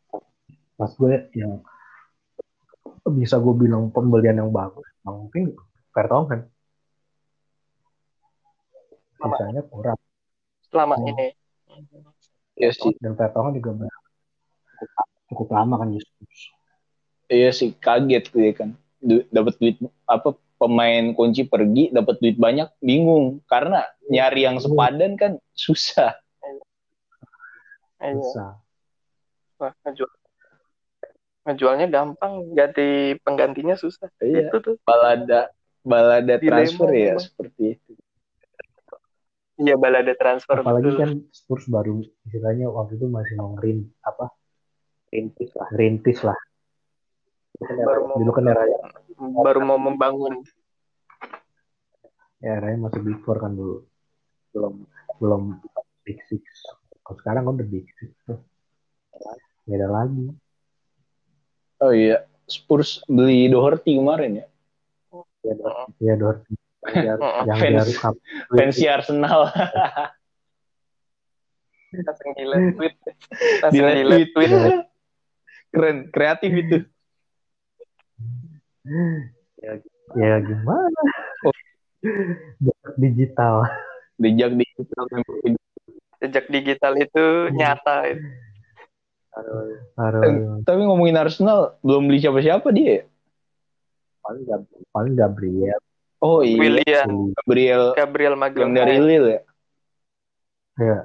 pas 0.73 0.91
gue 0.91 1.29
yang 1.33 1.61
bisa 3.11 3.35
gue 3.37 3.53
bilang 3.53 3.89
pembelian 3.89 4.39
yang 4.39 4.51
bagus 4.51 4.85
emang 5.03 5.27
mungkin 5.27 5.53
Vertonghen 5.89 6.47
sisanya 9.19 9.61
kurang 9.67 9.99
selama 10.69 10.95
Oh. 10.95 11.09
ini 11.09 11.27
Iya 12.55 12.75
sih. 12.75 12.91
dan 12.99 13.15
Vertonghen 13.15 13.55
juga 13.59 13.71
ber- 13.75 13.99
cukup, 14.79 15.07
cukup 15.31 15.47
lama 15.51 15.75
kan 15.79 15.89
justru 15.91 16.23
Iya 17.29 17.53
sih 17.53 17.77
kaget 17.77 18.25
gue 18.33 18.49
kan. 18.57 18.73
Du- 18.97 19.21
dapat 19.29 19.53
duit 19.61 19.77
apa 20.09 20.33
pemain 20.57 21.13
kunci 21.13 21.45
pergi 21.45 21.93
dapat 21.93 22.17
duit 22.17 22.35
banyak 22.35 22.73
bingung 22.81 23.37
karena 23.45 23.85
nyari 24.09 24.49
yang 24.49 24.57
sepadan 24.57 25.13
kan 25.13 25.37
susah. 25.53 26.17
Iya. 28.01 28.17
bisa 28.17 28.45
Wah, 29.59 29.75
ngejualnya 31.47 31.87
gampang 31.87 32.51
ganti 32.53 33.15
penggantinya 33.23 33.75
susah. 33.75 34.11
Iya. 34.19 34.49
itu 34.49 34.57
tuh. 34.59 34.75
Balada 34.83 35.49
balada 35.79 36.35
Dilema 36.37 36.59
transfer 36.59 36.89
ya 36.91 37.15
memang. 37.15 37.23
seperti 37.23 37.63
itu. 37.79 37.91
iya 39.59 39.75
balada 39.75 40.13
transfer 40.15 40.55
apalagi 40.59 40.87
betul. 40.91 40.99
kan 40.99 41.11
Spurs 41.35 41.65
baru 41.67 41.99
istilahnya 42.27 42.71
waktu 42.71 42.95
itu 42.99 43.07
masih 43.07 43.33
mau 43.39 43.55
ngerin 43.55 43.87
apa? 44.03 44.31
Rintis 45.09 45.51
lah. 45.57 45.67
Rintis 45.73 46.19
lah. 46.21 46.37
Baru 47.59 48.01
mau- 48.07 48.17
dulu 48.21 48.31
kan 48.35 48.43
era 48.47 48.63
baru 49.19 49.59
mau 49.63 49.79
membangun. 49.79 50.43
Ya 52.39 52.55
eranya 52.55 52.87
masih 52.87 53.03
big 53.03 53.19
four 53.27 53.35
kan 53.39 53.51
dulu. 53.51 53.83
Belum. 54.55 54.73
Belum 55.19 55.41
big 56.07 56.23
six. 56.31 56.43
Kalau 57.03 57.17
sekarang 57.19 57.43
kan 57.43 57.53
udah 57.59 57.67
big 57.67 57.87
six 57.99 58.11
tuh. 58.23 58.39
Beda 59.67 59.91
lagi 59.91 60.31
Oh 61.79 61.91
iya, 61.91 62.23
Spurs 62.45 62.99
beli 63.05 63.47
Doherty 63.47 63.95
kemarin 63.95 64.43
ya. 64.43 64.45
ya 65.99 66.13
Dortmund 66.15 66.59
yang 66.91 67.19
yang 67.47 67.57
Fans- 67.57 67.75
baru 67.79 67.93
cup 67.95 68.15
Fancy 68.51 68.85
Arsenal. 68.85 69.47
langsung 71.89 72.31
gila 72.37 72.55
tweet 72.77 72.93
langsung 73.65 73.73
Gila 73.73 73.91
tweet. 74.05 74.29
tweet 74.29 74.51
Keren, 75.73 75.97
kreatif 76.09 76.51
itu. 76.51 76.77
ya 80.13 80.41
gimana 80.41 81.01
Oh. 81.45 81.53
digital 82.95 83.69
Dijak 84.17 84.51
di 84.55 84.65
sejak 86.19 86.45
digital 86.49 86.93
itu 86.95 87.25
nyata 87.53 88.11
itu. 88.11 88.27
Aduh, 89.39 90.61
Tapi 90.61 90.81
ngomongin 90.81 91.15
Arsenal, 91.15 91.79
belum 91.79 92.05
beli 92.05 92.19
siapa-siapa 92.19 92.67
dia. 92.69 92.85
ya? 92.95 93.03
paling 94.19 94.43
Gab- 94.45 94.69
paling 94.91 95.15
Gabriel 95.15 95.79
Oh 96.19 96.43
iya, 96.43 96.59
William 96.59 97.31
Gabriel 97.33 97.83
Gabriel 97.95 98.35
yang 98.35 98.41
Magalhaes 98.43 98.75
dari 98.75 98.95
Lille 98.99 99.29
ya. 99.29 99.41
ya 100.77 100.99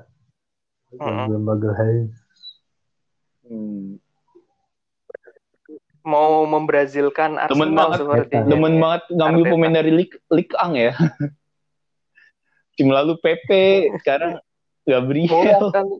Mm-mm. 0.92 1.24
Gabriel 1.24 1.40
Magalhaes 1.40 2.12
Hmm. 3.44 4.00
mau 6.02 6.44
membrazilkan 6.44 7.36
Arsenal 7.36 7.52
Demen 7.54 7.72
banget, 7.72 7.98
sepertinya. 8.00 8.48
Demen 8.48 8.74
banget 8.76 9.02
ngambil 9.08 9.42
Arteta. 9.42 9.52
pemain 9.52 9.74
dari 9.74 9.92
Ligue, 9.94 10.16
Ligue 10.28 10.56
Ang 10.56 10.72
ya. 10.74 10.92
Tim 12.76 12.88
lalu 12.88 13.14
PP, 13.16 13.48
sekarang 14.00 14.40
Gabriel. 14.82 15.70
kali. 15.70 15.94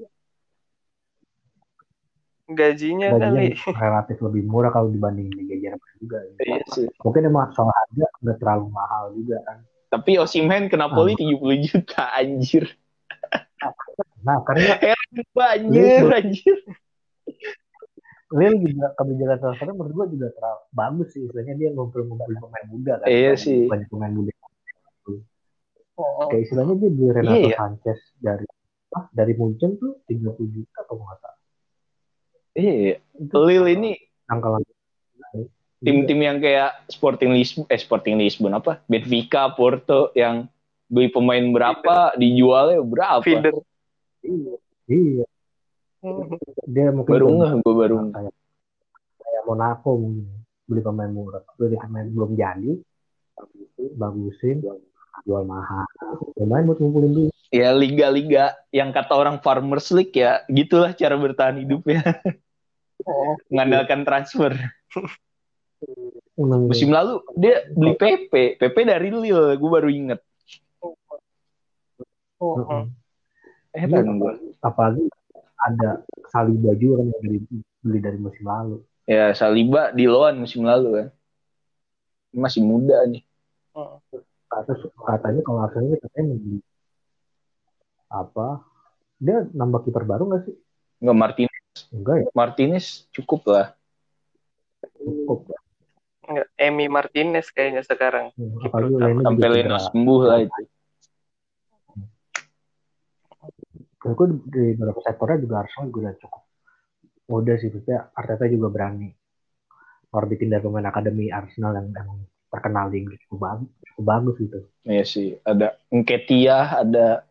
Gajinya 2.47 3.09
kali. 3.11 3.57
gajinya 3.57 3.73
relatif 3.83 4.17
lebih 4.21 4.43
murah 4.45 4.69
kalau 4.69 4.89
dibanding 4.89 5.33
Liga 5.33 5.57
Jerman 5.59 5.93
juga 5.97 6.19
Iya 6.39 6.61
sih. 6.71 6.87
mungkin 7.01 7.23
emang 7.25 7.49
soal 7.51 7.71
harga 7.71 8.07
nggak 8.21 8.37
terlalu 8.37 8.67
mahal 8.69 9.05
juga 9.13 9.41
kan 9.43 9.59
Tapi 9.89 10.19
Osimhen 10.19 10.67
ke 10.67 10.75
Napoli 10.75 11.15
70 11.15 11.41
juta 11.63 12.11
anjir. 12.13 12.67
nah 14.21 14.43
karena 14.43 14.77
Anjir, 15.55 16.05
anjir. 16.11 16.57
Lil 18.31 18.55
juga 18.59 18.91
kebijakan 18.95 19.39
transfernya 19.39 19.73
menurut 19.73 19.93
gua 19.95 20.07
juga 20.07 20.27
terlalu 20.31 20.61
bagus 20.71 21.09
sih 21.11 21.23
istilahnya 21.23 21.55
dia 21.55 21.69
ngumpul-ngumpulin 21.71 22.39
pemain 22.39 22.67
muda 22.67 22.93
kan 22.99 23.07
Iya 23.07 23.33
banyak, 23.33 23.41
sih. 23.41 23.61
banyak 23.65 23.89
pemain 23.89 24.13
muda 24.13 24.33
Oh, 25.95 26.27
kayak 26.27 26.43
istilahnya 26.43 26.75
dia 26.75 26.91
beli 26.91 27.07
Renato 27.09 27.39
Iya, 27.39 27.47
iya. 27.47 27.57
Sanchez 27.57 28.01
dari 28.19 28.45
ah, 28.91 29.07
dari 29.09 29.33
Munchen 29.33 29.79
tuh 29.79 30.03
30 30.05 30.27
juta 30.51 30.79
atau 30.83 30.99
nggak 30.99 31.17
salah 31.17 31.34
Iya, 32.55 33.03
itu 33.19 33.37
Lille 33.43 33.71
ini 33.75 33.91
tim-tim 35.85 36.21
yang 36.23 36.39
kayak 36.41 36.87
Sporting 36.89 37.35
Lisbon, 37.35 37.67
eh 37.69 37.77
Sporting 37.77 38.17
Lisbon 38.17 38.55
apa? 38.55 38.81
Benfica, 38.87 39.51
Porto 39.53 40.15
yang 40.15 40.47
beli 40.89 41.11
pemain 41.11 41.43
berapa, 41.43 42.15
dijualnya 42.15 42.81
berapa? 42.81 43.21
feeder. 43.21 43.53
iya 44.89 45.25
dia 46.69 46.89
mungkin 46.93 47.13
Baru 47.17 47.27
ngeh 47.33 47.53
gue 47.65 47.75
baru. 47.75 47.97
kayak 48.13 48.35
kayak 49.21 49.43
Monaco 49.49 49.91
mungkin 49.97 50.29
beli 50.69 50.81
pemain 50.81 51.11
murah 51.13 51.45
beli 51.57 51.77
pemain 51.77 52.09
belum 52.09 52.31
jadi 52.37 52.73
bagusin 53.97 54.65
jual 55.25 55.45
mahal 55.45 55.85
lumayan 56.37 56.69
buat 56.69 56.79
ngumpulin 56.81 57.13
duit 57.13 57.33
Ya 57.55 57.71
liga-liga 57.71 58.51
yang 58.75 58.91
kata 58.91 59.15
orang 59.15 59.39
Farmers 59.39 59.95
League 59.95 60.11
ya, 60.11 60.43
gitulah 60.51 60.91
cara 60.91 61.15
bertahan 61.15 61.63
hidupnya. 61.63 62.03
Oh, 63.05 63.37
Mengandalkan 63.53 64.03
transfer. 64.05 64.53
Emang 66.35 66.67
Musim 66.67 66.91
lalu 66.91 67.21
dia 67.37 67.69
beli 67.71 67.95
PP, 67.95 68.59
PP 68.59 68.77
dari 68.89 69.09
Lille, 69.13 69.55
gue 69.61 69.71
baru 69.71 69.89
inget. 69.93 70.21
oh, 72.41 72.57
oh. 72.61 72.85
Heran 73.75 74.23
gue. 74.23 74.35
apalagi 74.63 75.03
ada 75.65 76.05
Saliba 76.31 76.77
juga 76.79 77.03
kan 77.03 77.07
yang 77.11 77.21
dari 77.25 77.39
beli 77.83 77.99
dari 77.99 78.19
musim 78.23 78.45
lalu 78.47 78.79
Ya 79.05 79.35
Saliba 79.37 79.93
di 79.93 80.09
loan 80.09 80.41
musim 80.41 80.65
lalu 80.65 80.89
kan. 80.97 81.09
Masih 82.33 82.65
muda 82.65 83.05
nih. 83.05 83.21
Oh. 83.77 84.01
Kata, 84.49 84.73
katanya 84.81 85.41
kalau 85.45 85.61
Arsenal 85.67 85.91
ini 85.93 85.99
katanya 86.01 86.25
mau 86.31 86.39
beli 86.39 86.61
apa 88.15 88.63
dia 89.19 89.43
nambah 89.51 89.83
kiper 89.83 90.07
baru 90.07 90.31
nggak 90.31 90.43
sih 90.47 90.55
Enggak 91.03 91.19
Martinez. 91.19 91.54
Enggak 91.91 92.17
ya 92.23 92.29
Martinez 92.33 93.07
cukup 93.11 93.41
lah. 93.51 93.67
cukup 94.95 95.55
Enggak, 96.25 96.49
Emi 96.57 96.87
Martinez 96.89 97.53
kayaknya 97.53 97.83
sekarang. 97.85 98.33
Sampai 98.37 98.89
Leno 98.89 99.29
cedera 99.37 99.79
sembuh 99.79 100.21
lah 100.25 100.39
itu. 100.41 100.61
Menurutku 104.05 104.25
di 104.49 104.77
beberapa 104.77 105.01
sektornya 105.01 105.39
juga 105.41 105.55
Arsenal 105.65 105.89
juga 105.89 106.01
udah 106.01 106.15
cukup 106.21 106.43
udah 107.25 107.57
sih 107.57 107.73
maksudnya 107.73 108.13
Arteta 108.13 108.45
juga 108.53 108.69
berani 108.69 109.09
orbitin 110.13 110.53
dari 110.53 110.61
pemain 110.61 110.85
akademi 110.85 111.33
Arsenal 111.33 111.73
yang 111.73 111.89
emang 111.97 112.21
terkenal 112.53 112.93
di 112.93 113.01
Inggris 113.01 113.17
cukup 113.25 113.41
bagus 113.49 113.71
cukup 113.89 114.05
bagus 114.05 114.35
gitu 114.45 114.59
Iya 114.85 115.05
sih, 115.09 115.41
ada 115.49 115.81
Nketiah, 115.89 116.85
ada 116.85 117.25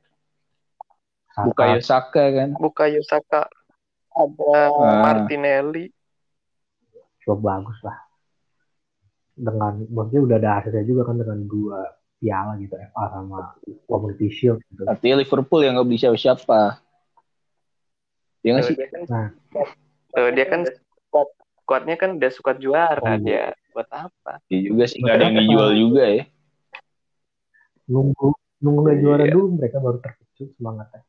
Saka, 1.33 1.45
Bukayo 1.49 1.79
Saka 1.85 2.23
kan. 2.33 2.49
Bukayo 2.57 3.01
Saka, 3.05 3.45
ada 4.15 4.53
Ah. 4.73 5.01
Martinelli. 5.01 5.89
cukup 7.19 7.39
bagus 7.41 7.79
lah 7.81 7.95
dengan 9.33 9.79
maksudnya 9.87 10.21
udah 10.21 10.37
ada 10.37 10.49
hasilnya 10.59 10.83
juga 10.83 11.07
kan 11.07 11.15
dengan 11.15 11.39
dua 11.43 11.79
piala 12.17 12.53
gitu 12.57 12.75
FA 12.75 13.03
sama 13.09 13.55
Community 13.83 14.27
Shield 14.29 14.59
gitu 14.65 14.83
Artinya 14.83 15.15
Liverpool 15.17 15.59
yang 15.59 15.73
nggak 15.73 15.87
beli 15.87 15.97
siapa-siapa. 15.97 16.83
Dia 18.39 18.51
nggak 18.51 18.65
sih? 18.65 18.75
kan, 18.75 19.01
Nah. 19.07 19.27
tuh, 20.11 20.29
dia 20.31 20.45
kan 20.45 20.61
squad 20.67 21.29
squadnya 21.57 21.95
kan 21.95 22.09
udah 22.15 22.27
suka 22.29 22.51
juara 22.53 22.99
Oh, 23.01 23.15
iya. 23.15 23.23
dia 23.23 23.43
buat 23.71 23.87
apa? 23.89 24.43
Iya 24.47 24.59
juga 24.67 24.83
sih 24.83 24.99
nggak 24.99 25.15
ada 25.15 25.23
yang 25.23 25.37
dijual 25.39 25.71
juga 25.73 26.03
ya. 26.05 26.23
nunggu 27.83 28.29
nunggu 28.59 28.79
nggak 28.81 28.97
juara 28.99 29.23
Iya. 29.23 29.31
dulu 29.31 29.47
mereka 29.57 29.77
baru 29.77 29.97
terkejut 29.99 30.49
semangatnya 30.53 31.01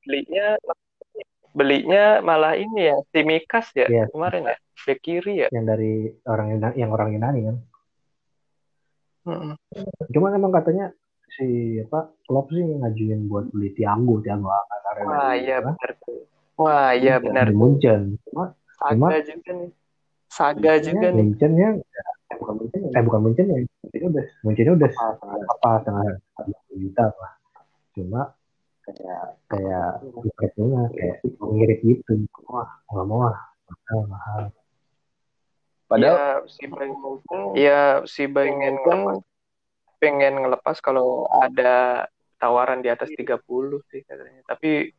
Belinya 0.00 0.46
belinya 1.50 2.20
malah 2.20 2.54
ini 2.54 2.86
ya 2.86 2.96
Simikas 3.10 3.74
ya 3.74 3.86
Iya. 3.86 4.04
kemarin 4.08 4.46
ya 4.46 4.56
bek 4.80 4.98
kiri 4.98 5.44
ya. 5.44 5.48
yang 5.50 5.66
dari 5.66 5.92
orang 6.24 6.54
Yunani, 6.54 6.74
yang 6.74 6.90
orang 6.90 7.08
Yunani 7.12 7.40
kan 7.44 7.56
Mm-mm. 9.20 9.52
Cuman 10.10 10.32
emang 10.32 10.48
katanya 10.50 10.96
si 11.30 11.44
apa 11.78 12.08
Klopp 12.24 12.48
sih 12.50 12.64
ngajuin 12.64 13.28
buat 13.28 13.52
beli 13.52 13.70
Tiago, 13.70 14.18
Tiago 14.18 14.48
Alcantara 14.48 15.00
Wah 15.04 15.32
iya 15.34 15.60
benar 15.60 15.90
tuh. 16.00 16.24
Wah 16.56 16.90
iya 16.92 17.20
benar. 17.20 17.46
dari 17.46 17.54
Munchen. 17.54 18.16
Cuma 18.24 18.56
Saga 18.74 18.96
Cuma- 18.96 19.10
juga 19.20 19.50
nih. 19.54 19.70
Saga 20.26 20.72
juga 20.80 21.06
nih. 21.10 21.24
Munchen 21.26 21.52
ya 21.54 21.68
eh, 21.76 22.36
bukan 22.38 22.54
Munchen, 22.56 22.80
eh 22.88 23.02
bukan 23.04 23.20
Munchen 23.20 23.46
ya. 23.46 23.58
Munchen 23.60 24.02
udah 24.08 24.24
Munchen 24.40 24.66
udah 24.72 24.90
apa 25.52 25.70
setengah 25.84 26.04
juta 26.72 27.02
apa. 27.06 27.26
Cuma 27.92 28.22
kayak 28.92 29.24
kayak 29.46 29.90
Liverpoolnya 30.02 30.82
kayak 30.92 31.16
ngirit 31.40 31.78
gitu. 31.82 32.12
Wah 32.46 32.68
nggak 32.88 33.06
mau 33.06 33.20
ah 33.26 33.38
mahal 33.66 34.00
mahal. 34.06 34.40
Padahal 35.90 36.14
ya, 36.14 36.30
si 36.46 36.64
Bayern 36.70 36.94
ya 37.58 37.80
si 38.06 38.22
Bayern 38.30 38.76
kan 38.86 39.00
pengen 39.98 40.34
ngelepas 40.46 40.78
kalau 40.78 41.26
ada 41.28 42.06
tawaran 42.38 42.80
di 42.80 42.88
atas 42.88 43.10
30 43.10 43.36
sih 43.90 44.06
katanya. 44.06 44.40
Tapi 44.46 44.94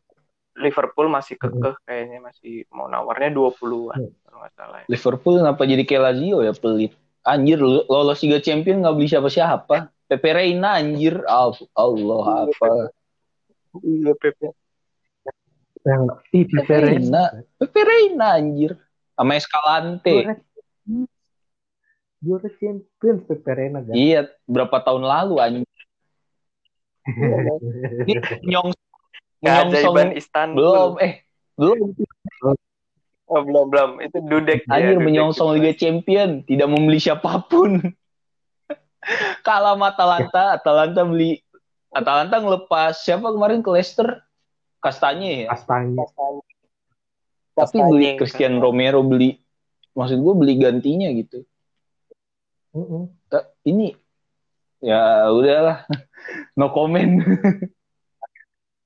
Liverpool 0.59 1.07
masih 1.07 1.39
kekeh 1.39 1.79
kayaknya 1.87 2.19
masih 2.19 2.67
mau 2.75 2.91
nawarnya 2.91 3.31
20-an 3.31 4.03
Hmm. 4.03 4.11
kalau 4.27 4.37
nggak 4.43 4.53
salah. 4.53 4.77
ya. 4.83 4.87
Liverpool 4.91 5.35
kenapa 5.39 5.63
jadi 5.63 5.83
kayak 5.87 6.03
Lazio 6.11 6.37
ya 6.43 6.51
pelit. 6.51 6.91
Anjir 7.23 7.57
lo- 7.61 7.87
lolos 7.87 8.19
Liga 8.19 8.43
Champion 8.43 8.83
nggak 8.83 8.95
beli 8.99 9.07
siapa-siapa. 9.07 9.75
Pepe 10.11 10.29
Reina 10.35 10.75
anjir. 10.75 11.23
Al- 11.23 11.55
Allah 11.71 12.51
apa. 12.51 12.91
Iya 13.79 14.11
Pepe. 14.19 14.51
Yang 15.87 16.03
ih 16.35 16.45
Pepe 16.45 16.75
Reina. 16.77 17.23
Pepe 17.55 17.79
Reina 17.81 18.27
anjir. 18.35 18.75
Sama 19.15 19.33
Escalante. 19.39 20.15
Juara, 22.21 22.49
Champions 22.59 23.21
Pepe 23.25 23.51
Reina 23.55 23.79
kan. 23.81 23.93
Iya, 23.95 24.29
berapa 24.45 24.77
tahun 24.83 25.07
lalu 25.07 25.35
anjir. 25.39 25.69
Ini 28.05 28.21
nyong 28.45 28.69
Keajaiban 29.41 30.13
menyongsong 30.13 30.21
Istanbul. 30.21 30.61
belum 30.61 30.93
eh 31.01 31.13
belum 31.57 31.77
Oh, 33.31 33.41
belum 33.47 33.71
belum. 33.71 33.89
Itu 34.03 34.17
Dudek 34.27 34.67
ya, 34.67 34.75
anjir 34.75 34.99
Dudek 34.99 35.07
menyongsong. 35.07 35.55
Liga 35.55 35.71
Champion 35.73 36.43
tidak 36.43 36.67
membeli 36.67 36.99
siapa 36.99 37.41
pun 37.47 37.79
kalah 39.47 39.73
sama 39.73 39.95
Atalanta 39.95 40.59
Atalanta 40.59 41.01
beli 41.07 41.39
Atalanta 41.91 42.39
ngelepas 42.39 43.03
siapa 43.03 43.31
kemarin 43.31 43.59
ke 43.59 43.69
Leicester 43.71 44.23
Kastanye 44.81 45.45
ya 45.45 45.53
Kastanya. 45.53 46.07
tapi 47.53 47.77
Kastanye, 47.77 47.89
beli 47.91 48.07
Christian 48.17 48.57
Kastanye. 48.57 48.63
Romero 48.63 48.99
beli 49.03 49.29
maksud 49.93 50.17
gue 50.23 50.33
beli 50.35 50.53
gantinya 50.59 51.11
gitu 51.11 51.43
Mm-mm. 52.71 53.11
Ta- 53.27 53.51
ini 53.67 53.91
ya 54.79 55.27
udahlah 55.29 55.83
no 56.59 56.71
comment 56.71 57.19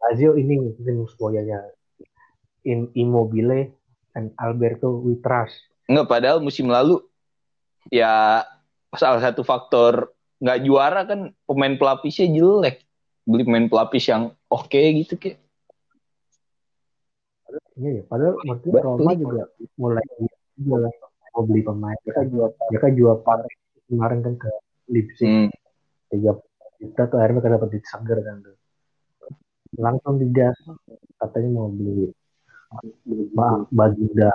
Lazio 0.06 0.38
ini 0.38 0.62
tim 0.86 1.02
semuanya 1.10 1.66
in 2.62 2.94
Immobile 2.94 3.74
dan 4.14 4.30
Alberto 4.38 5.02
Witras. 5.02 5.50
Enggak, 5.90 6.10
padahal 6.10 6.38
musim 6.46 6.70
lalu 6.70 7.02
ya 7.90 8.46
salah 8.94 9.22
satu 9.22 9.42
faktor 9.42 10.14
nggak 10.38 10.62
juara 10.62 11.02
kan 11.10 11.34
pemain 11.50 11.74
pelapisnya 11.74 12.30
jelek. 12.30 12.85
Beli 13.26 13.42
pemain 13.42 13.66
pelapis 13.66 14.06
yang 14.06 14.30
oke 14.48 14.82
gitu 15.02 15.18
kayak. 15.18 15.42
Iya 17.76 17.90
ya, 18.00 18.04
padahal 18.08 18.34
Betul. 18.46 18.80
Roma 18.80 19.12
juga 19.20 19.44
mulai 19.76 20.06
jual 20.56 20.88
mau 21.36 21.44
beli 21.44 21.62
pemain. 21.68 21.98
Mereka 22.08 22.24
jual, 22.32 22.50
mereka 22.72 22.88
jual 22.96 23.16
Patrick 23.20 23.60
kemarin 23.92 24.20
kan 24.24 24.34
ke 24.40 24.50
Leipzig 24.88 25.28
Hmm. 25.28 25.50
tiga 26.08 26.32
juta 26.80 27.02
tuh 27.12 27.18
akhirnya 27.20 27.36
mereka 27.42 27.56
dapat 27.60 27.68
duit 27.76 27.86
seger 27.86 28.20
kan 28.24 28.36
tuh. 28.46 28.56
Langsung 29.76 30.16
digas 30.22 30.56
katanya 31.20 31.50
mau 31.52 31.68
beli 31.68 32.16
Ma, 33.36 33.64
Baginda 33.72 34.32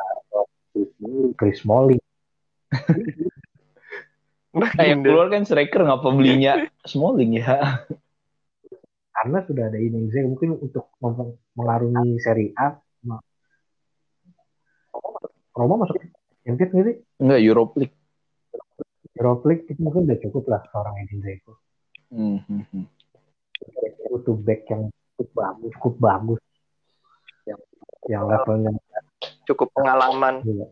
Chris 1.36 1.64
Smalling. 1.64 2.01
Kayak 4.76 4.97
keluar 5.07 5.30
kan 5.30 5.47
striker 5.47 5.86
ngapa 5.86 6.09
belinya 6.12 6.66
Smalling 6.91 7.41
ya? 7.41 7.86
Karena 9.21 9.45
sudah 9.45 9.68
ada 9.68 9.77
ini 9.77 10.09
saya 10.09 10.25
mungkin 10.25 10.57
untuk 10.57 10.89
mem- 10.97 11.37
mengarungi 11.53 12.16
Serie 12.18 12.57
A 12.57 12.73
Ma- 13.05 13.21
Roma 15.53 15.85
masuk 15.85 16.01
Champions 16.41 16.73
nggak 16.73 16.87
sih 16.87 16.97
Enggak 17.21 17.41
Europe 17.45 17.77
League. 17.77 17.97
Europa 19.12 19.45
League 19.45 19.64
itu 19.68 19.77
mungkin 19.77 20.09
udah 20.09 20.18
cukup 20.18 20.45
lah 20.49 20.61
seorang 20.66 20.95
Edin 20.99 21.21
Dzeko 21.21 21.53
Hmm, 22.11 22.43
hmm, 22.43 22.64
hmm. 22.73 22.85
butuh 24.11 24.35
back 24.35 24.66
yang 24.66 24.89
cukup 25.14 25.29
bagus 25.37 25.71
cukup 25.79 25.95
bagus 26.01 26.41
yang 27.45 27.61
yang 28.09 28.23
levelnya 28.25 28.73
Cukup 29.45 29.68
pengalaman. 29.77 30.41
juga 30.43 30.66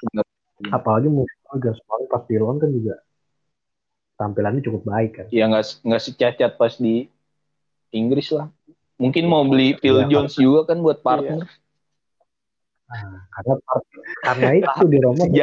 Bener. 0.00 0.26
apalagi 0.72 1.06
musim 1.06 1.38
Gaspari 1.52 2.08
pas 2.08 2.24
di 2.24 2.40
London 2.40 2.58
kan 2.58 2.70
juga 2.72 2.96
tampilannya 4.22 4.62
cukup 4.62 4.86
baik 4.86 5.10
kan 5.18 5.26
Ya 5.34 5.50
nggak 5.50 5.82
nggak 5.82 6.02
secacat 6.06 6.50
pas 6.54 6.78
di 6.78 7.10
Inggris 7.90 8.30
lah. 8.30 8.46
Mungkin 9.02 9.26
mau 9.26 9.42
beli 9.42 9.74
Phil 9.82 10.06
Iya, 10.06 10.08
Jones 10.08 10.38
juga 10.38 10.70
kan 10.70 10.78
buat 10.78 11.02
partner. 11.02 11.42
nah, 12.86 13.24
karena 13.34 13.54
karena 14.22 14.48
itu 14.62 14.80
di 14.86 14.98
Roma 15.02 15.24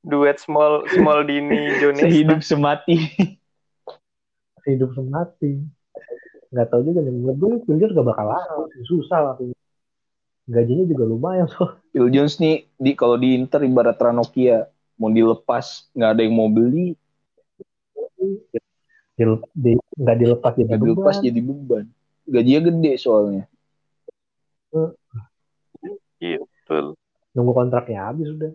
Duet 0.00 0.40
small 0.40 0.88
small 0.90 1.22
Dini 1.28 1.76
Jones. 1.78 2.00
Sehidup 2.02 2.40
semati. 2.42 2.96
hidup 4.68 4.92
semati 4.92 5.64
nggak 6.50 6.66
tahu 6.68 6.80
juga 6.82 7.00
nih 7.00 7.12
menurut 7.14 7.36
gue 7.38 7.50
Phil 7.64 7.78
Jones 7.78 7.94
gak 7.94 8.06
bakal 8.10 8.26
laku 8.28 8.60
susah 8.84 9.18
lah 9.22 9.34
gajinya 10.50 10.84
juga 10.84 11.04
lumayan 11.06 11.46
so 11.46 11.78
Phil 11.94 12.10
Jones 12.10 12.42
nih 12.42 12.66
di 12.74 12.92
kalau 12.98 13.14
di 13.16 13.38
Inter 13.38 13.62
ibarat 13.62 13.96
Ranokia 13.96 14.66
mau 15.00 15.08
dilepas 15.08 15.88
nggak 15.96 16.10
ada 16.12 16.20
yang 16.20 16.36
mau 16.36 16.52
beli 16.52 16.92
Dile- 19.16 19.48
di- 19.52 19.80
nggak 19.96 20.16
dilepas 20.16 20.52
jadi 20.54 20.66
nggak 20.68 20.80
dilepas 20.80 21.14
beban. 21.16 21.24
jadi 21.24 21.40
beban 21.40 21.84
gajinya 22.28 22.60
gede 22.68 22.92
soalnya 22.96 23.44
Iya, 26.20 26.36
betul. 26.44 26.94
nunggu 27.32 27.52
kontraknya 27.56 28.06
habis 28.06 28.28
udah 28.28 28.52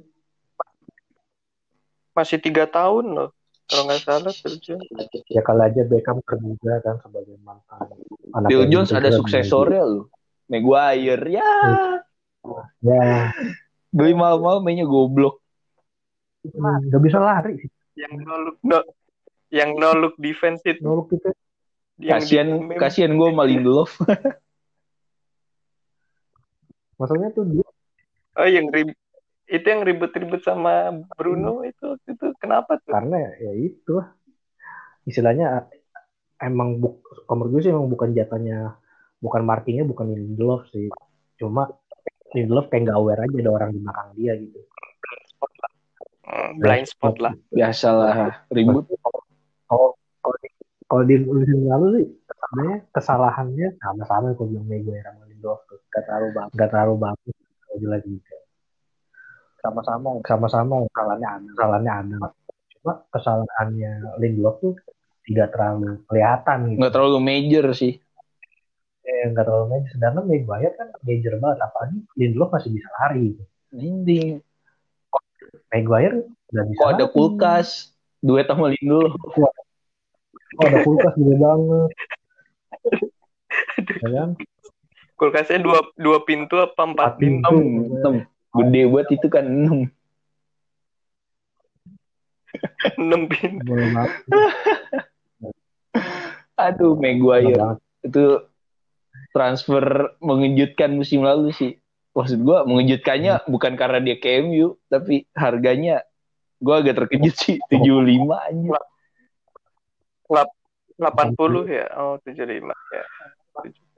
Masih 2.15 2.39
tiga 2.39 2.63
tahun 2.63 3.11
loh. 3.11 3.29
Kalau 3.67 3.89
nggak 3.89 4.01
salah 4.05 4.31
kerja. 4.31 4.77
ya 5.27 5.41
kali 5.43 5.61
aja 5.65 5.81
Beckham 5.83 6.21
kerja 6.23 6.79
kan 6.79 6.95
sebagai 7.01 7.35
mantan 7.41 7.89
anak 8.31 8.47
Phil 8.47 8.69
Jones 8.69 8.93
ada 8.93 9.09
suksesornya 9.09 9.83
loh 9.83 10.05
Maguire 10.45 11.25
ya 11.27 11.49
ya 12.79 13.33
beli 13.89 14.13
mahal-mahal 14.13 14.61
mainnya 14.61 14.85
goblok 14.85 15.41
nggak 16.53 17.01
bisa 17.03 17.17
lari 17.17 17.57
sih 17.59 17.71
Yang 17.95 18.13
no 18.27 18.35
look 18.43 18.57
no, 18.61 18.77
yang 19.49 19.71
no 19.79 19.95
look 19.95 20.15
defense 20.19 20.59
itu. 20.67 20.83
Noluk 20.83 21.07
kita 21.09 21.31
Yang 21.95 22.27
kasian 22.27 22.47
di- 22.67 22.75
kasian 22.75 23.11
gue 23.15 23.27
sama 23.31 23.43
Lindelof 23.47 23.91
maksudnya 26.99 27.31
tuh 27.31 27.47
dia 27.49 27.67
Oh, 28.35 28.43
yang 28.43 28.67
rib 28.67 28.91
itu 29.47 29.63
yang 29.63 29.87
ribut-ribut 29.87 30.43
sama 30.43 30.91
Bruno 31.15 31.63
itu 31.63 31.95
waktu 31.95 32.19
itu 32.19 32.35
kenapa 32.35 32.75
tuh? 32.83 32.91
karena 32.91 33.15
ya, 33.15 33.31
ya 33.47 33.51
itu 33.63 33.91
lah. 33.95 34.11
istilahnya 35.05 35.69
emang 36.43 36.81
buk 36.83 36.99
menurut 37.31 37.49
gue 37.55 37.61
sih 37.63 37.71
emang 37.71 37.87
bukan 37.87 38.11
jatahnya 38.11 38.75
bukan 39.23 39.47
markingnya 39.47 39.87
bukan 39.87 40.11
Lindelof 40.11 40.67
sih 40.73 40.91
cuma 41.39 41.71
Lindelof 42.35 42.67
kayak 42.67 42.91
nggak 42.91 42.97
aware 42.99 43.23
aja 43.23 43.37
ada 43.39 43.51
orang 43.55 43.69
di 43.71 43.79
belakang 43.79 44.09
dia 44.19 44.33
gitu 44.35 44.59
Hmm, 44.59 45.24
blind 46.57 46.88
spot 46.89 47.15
lah. 47.21 47.34
biasalah. 47.53 48.45
Ribut. 48.49 48.89
Kalau 49.69 49.97
kalau 50.86 51.01
di, 51.01 51.17
musim 51.26 51.65
lalu 51.65 51.86
sih 51.97 52.05
sebenarnya 52.30 52.78
kesalahannya 52.93 53.67
sama-sama 53.82 54.38
aku 54.38 54.45
bilang 54.45 54.69
Maguire 54.69 55.01
sama 55.01 55.26
Lindelof 55.26 55.61
tuh. 55.65 55.82
Nggak 55.89 56.03
terlalu 56.05 56.28
bagus 56.38 56.53
nggak 56.53 56.69
terlalu 56.69 56.95
bagus 57.01 57.36
jelas 57.82 58.01
juga. 58.05 58.38
Sama-sama 59.65 60.07
sama-sama 60.30 60.73
kesalahannya 60.93 61.30
ada 61.30 61.49
kesalahannya 61.57 61.93
ada. 61.93 62.17
Cuma 62.78 62.93
kesalahannya 63.09 63.91
Lindelof 64.21 64.55
tuh 64.61 64.73
tidak 65.26 65.47
terlalu 65.57 66.05
kelihatan 66.05 66.57
gitu. 66.69 66.78
Nggak 66.78 66.93
terlalu 66.93 67.19
major 67.19 67.65
sih. 67.73 67.93
Eh, 69.05 69.26
nggak 69.34 69.45
terlalu 69.45 69.65
major. 69.73 69.89
Sedangkan 69.89 70.23
Maguire 70.30 70.73
kan 70.78 70.88
major 71.01 71.34
banget. 71.41 71.59
Apalagi 71.65 71.97
Lindelof 72.13 72.49
masih 72.53 72.69
bisa 72.78 72.89
lari. 73.01 73.34
Ini 73.73 74.38
Maguire 75.73 76.25
nggak 76.53 76.65
bisa 76.71 76.79
kok 76.79 76.89
ada 76.95 77.05
kulkas 77.09 77.67
duet 78.21 78.47
sama 78.49 78.73
Lindelof. 78.73 79.13
Oh, 80.55 80.65
ada 80.65 80.77
kulkas 80.87 81.13
gede 81.19 81.35
banget. 81.35 81.91
Ya 84.01 84.09
kan? 84.13 84.29
Kulkasnya 85.15 85.59
dua 85.63 85.79
dua 85.95 86.17
pintu 86.27 86.59
apa 86.59 86.81
empat 86.83 87.15
Empat 87.15 87.21
pintu. 87.21 87.49
pintu? 87.49 87.55
Enam, 87.55 87.95
enam. 87.99 88.15
Gede 88.55 88.81
banget 88.87 89.07
itu 89.19 89.27
kan 89.31 89.45
enam. 89.47 89.79
Enam 92.99 93.21
pintu. 93.27 93.73
Aduh, 96.55 96.95
Maguire 96.95 97.79
itu 98.03 98.25
transfer 99.35 100.15
mengejutkan 100.23 100.95
musim 100.95 101.23
lalu 101.23 101.51
sih. 101.51 101.75
Maksud 102.16 102.39
gua 102.47 102.63
mengejutkannya 102.63 103.43
bukan 103.51 103.76
karena 103.76 103.99
dia 103.99 104.16
ke 104.16 104.39
MU, 104.39 104.80
tapi 104.88 105.28
harganya 105.36 106.07
gua 106.63 106.80
agak 106.80 107.03
terkejut 107.03 107.36
sih 107.36 107.59
75 107.68 108.32
aja. 108.39 108.80
80 110.95 111.68
ya. 111.68 111.86
Oh, 111.99 112.16
75 112.24 112.72
ya. 112.72 113.05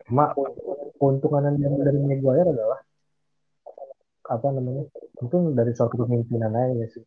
Cuma 0.10 0.34
keuntungan 0.98 1.54
yang 1.62 1.78
dari 1.78 2.00
Maguire 2.02 2.50
adalah 2.50 2.82
apa 4.28 4.48
namanya? 4.50 4.90
Mungkin 5.22 5.54
dari 5.54 5.72
suatu 5.78 6.02
kepemimpinan 6.02 6.52
aja 6.58 6.86
sih. 6.90 7.06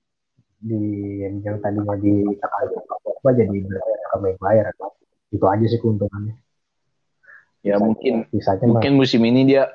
Di 0.62 0.78
yang 1.26 1.58
tadinya 1.58 1.98
di 1.98 2.22
apa 2.38 3.28
jadi 3.34 3.58
ke 3.66 4.16
Maguire. 4.22 4.70
Itu 5.34 5.46
aja 5.50 5.66
sih 5.66 5.82
keuntungannya. 5.82 6.38
Ya 7.66 7.76
mungkin 7.76 8.24
Sisanya 8.32 8.64
mah 8.64 8.78
mungkin 8.78 8.94
musim 8.96 9.20
ini 9.26 9.44
dia 9.44 9.68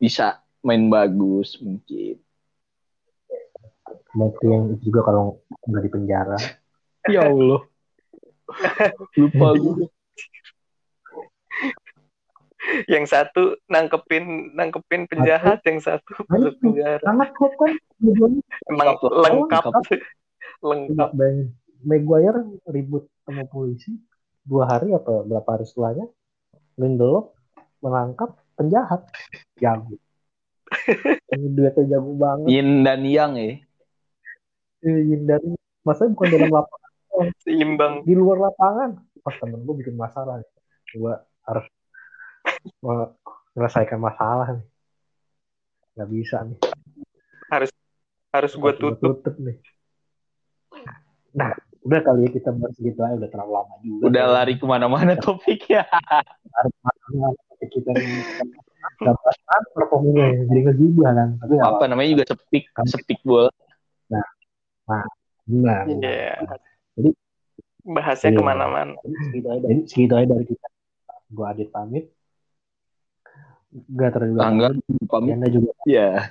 bisa 0.00 0.45
main 0.66 0.90
bagus 0.90 1.54
mungkin. 1.62 2.18
mungkin 4.16 4.46
yang 4.48 4.64
itu 4.72 4.90
juga 4.90 5.12
kalau 5.12 5.38
nggak 5.70 5.82
di 5.86 5.90
penjara. 5.90 6.38
Ya 7.06 7.22
Allah. 7.22 7.62
Lupa 9.14 9.48
gue. 9.54 9.86
Yang 12.90 13.14
satu 13.14 13.54
nangkepin 13.70 14.50
nangkepin 14.58 15.06
penjahat, 15.06 15.62
yang 15.70 15.78
satu 15.78 16.26
masuk 16.26 16.58
penjara. 16.58 16.98
Sangat 17.06 17.30
kok 17.30 17.54
kan. 17.54 17.78
Emang 18.66 18.98
Lengkap. 18.98 19.22
lengkap. 19.22 19.62
Lengkap. 20.66 21.10
Lengkap. 21.14 21.50
Maguire 21.86 22.42
ribut 22.66 23.06
sama 23.22 23.46
polisi 23.46 23.94
dua 24.46 24.66
hari 24.70 24.94
apa 24.94 25.26
berapa 25.26 25.46
hari 25.46 25.66
setelahnya 25.66 26.06
Lindelof 26.78 27.34
menangkap 27.82 28.38
penjahat 28.54 29.06
jago 29.58 29.98
ini 31.32 31.46
duetnya 31.52 31.84
jago 31.88 32.12
banget 32.14 32.46
Yin 32.48 32.82
dan 32.82 33.00
Yang 33.02 33.32
ya. 33.36 33.50
Yin 34.86 35.22
dari 35.24 35.48
masa 35.82 36.06
bukan 36.06 36.28
dalam 36.28 36.50
lapangan 36.50 37.26
Seimbang. 37.40 37.94
di 38.02 38.12
luar 38.12 38.38
lapangan 38.42 38.98
pas 39.20 39.34
temen 39.38 39.62
gue 39.62 39.74
bikin 39.80 39.94
masalah 39.94 40.38
nih. 40.38 40.50
gue 40.92 41.14
harus 41.42 41.66
menyelesaikan 42.80 43.98
masalah 43.98 44.46
nih 44.54 44.66
nggak 45.96 46.08
bisa 46.12 46.36
nih 46.44 46.58
Harus 47.46 47.70
gue 47.70 47.84
Harus 48.34 48.52
gua 48.54 48.72
tutup. 48.76 49.32
nih 49.38 49.56
nah 51.32 51.50
udah 51.82 52.00
kali 52.02 52.26
ya 52.26 52.30
kita 52.34 52.50
bahas 52.50 52.74
gitu 52.76 52.98
aja 52.98 53.14
udah 53.14 53.30
terlalu 53.30 53.52
lama 53.54 53.74
juga 53.80 54.02
Udah 54.10 54.24
lari 54.26 54.54
ke 54.58 54.66
mana-mana 54.66 55.14
topiknya. 55.16 55.86
Nah, 57.14 57.30
kita 57.62 57.90
nggak 58.96 59.14
transfer 59.18 59.82
pokoknya 59.88 60.26
jadi 60.46 60.60
ngegibah 60.64 61.10
kan 61.12 61.28
tapi 61.40 61.52
nggak 61.54 61.70
Apa 61.72 61.84
namanya 61.86 62.08
juga 62.12 62.24
sepik, 62.30 62.64
sepik 62.86 63.18
bola. 63.22 63.50
Benar. 65.46 65.82
Iya. 65.86 66.42
Jadi 66.98 67.10
Bahasnya 67.86 68.34
Iya. 68.34 68.38
ke 68.38 68.42
mana-mana. 68.42 68.98
segitu 69.30 69.46
aja, 69.46 69.60
dari- 69.62 69.86
segitu 69.86 70.12
aja 70.18 70.26
dari 70.26 70.42
kita. 70.42 70.66
Gua 71.30 71.54
Adit 71.54 71.70
pamit. 71.70 72.10
Gak 73.94 74.10
terlalu 74.10 74.42
Angga 74.42 74.68
pamit. 75.06 75.38
Anda 75.38 75.48
juga 75.54 75.70
Ya. 75.86 76.26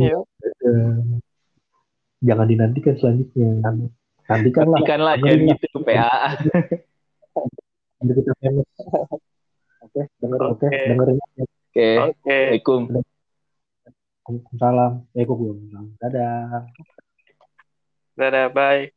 Eh, 0.00 1.00
Jangan 2.22 2.46
dinantikan 2.48 2.94
selanjutnya. 2.96 3.60
Nantikan 4.30 4.72
lah. 4.72 4.78
Nantikan 4.80 5.00
lah 5.04 5.14
jangan 5.20 5.52
gitu 5.52 5.78
PAA. 5.84 6.28
Nanti 8.00 8.12
kita 8.16 8.32
famous. 8.40 8.68
Oke, 9.92 10.08
dengerin. 10.24 10.48
Oke, 10.48 10.64
Oke. 10.64 10.88
dengerin. 10.88 11.18
Oke. 11.20 11.44
Oke. 12.00 12.24
Assalamualaikum. 12.24 12.80
Salam. 14.56 14.92
Eh, 15.12 15.28
kok 15.28 15.36
belum. 15.36 15.58
Dadah. 16.00 16.64
Dadah, 18.16 18.48
bye. 18.48 18.88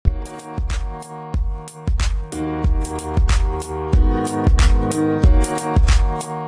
Thank 6.15 6.44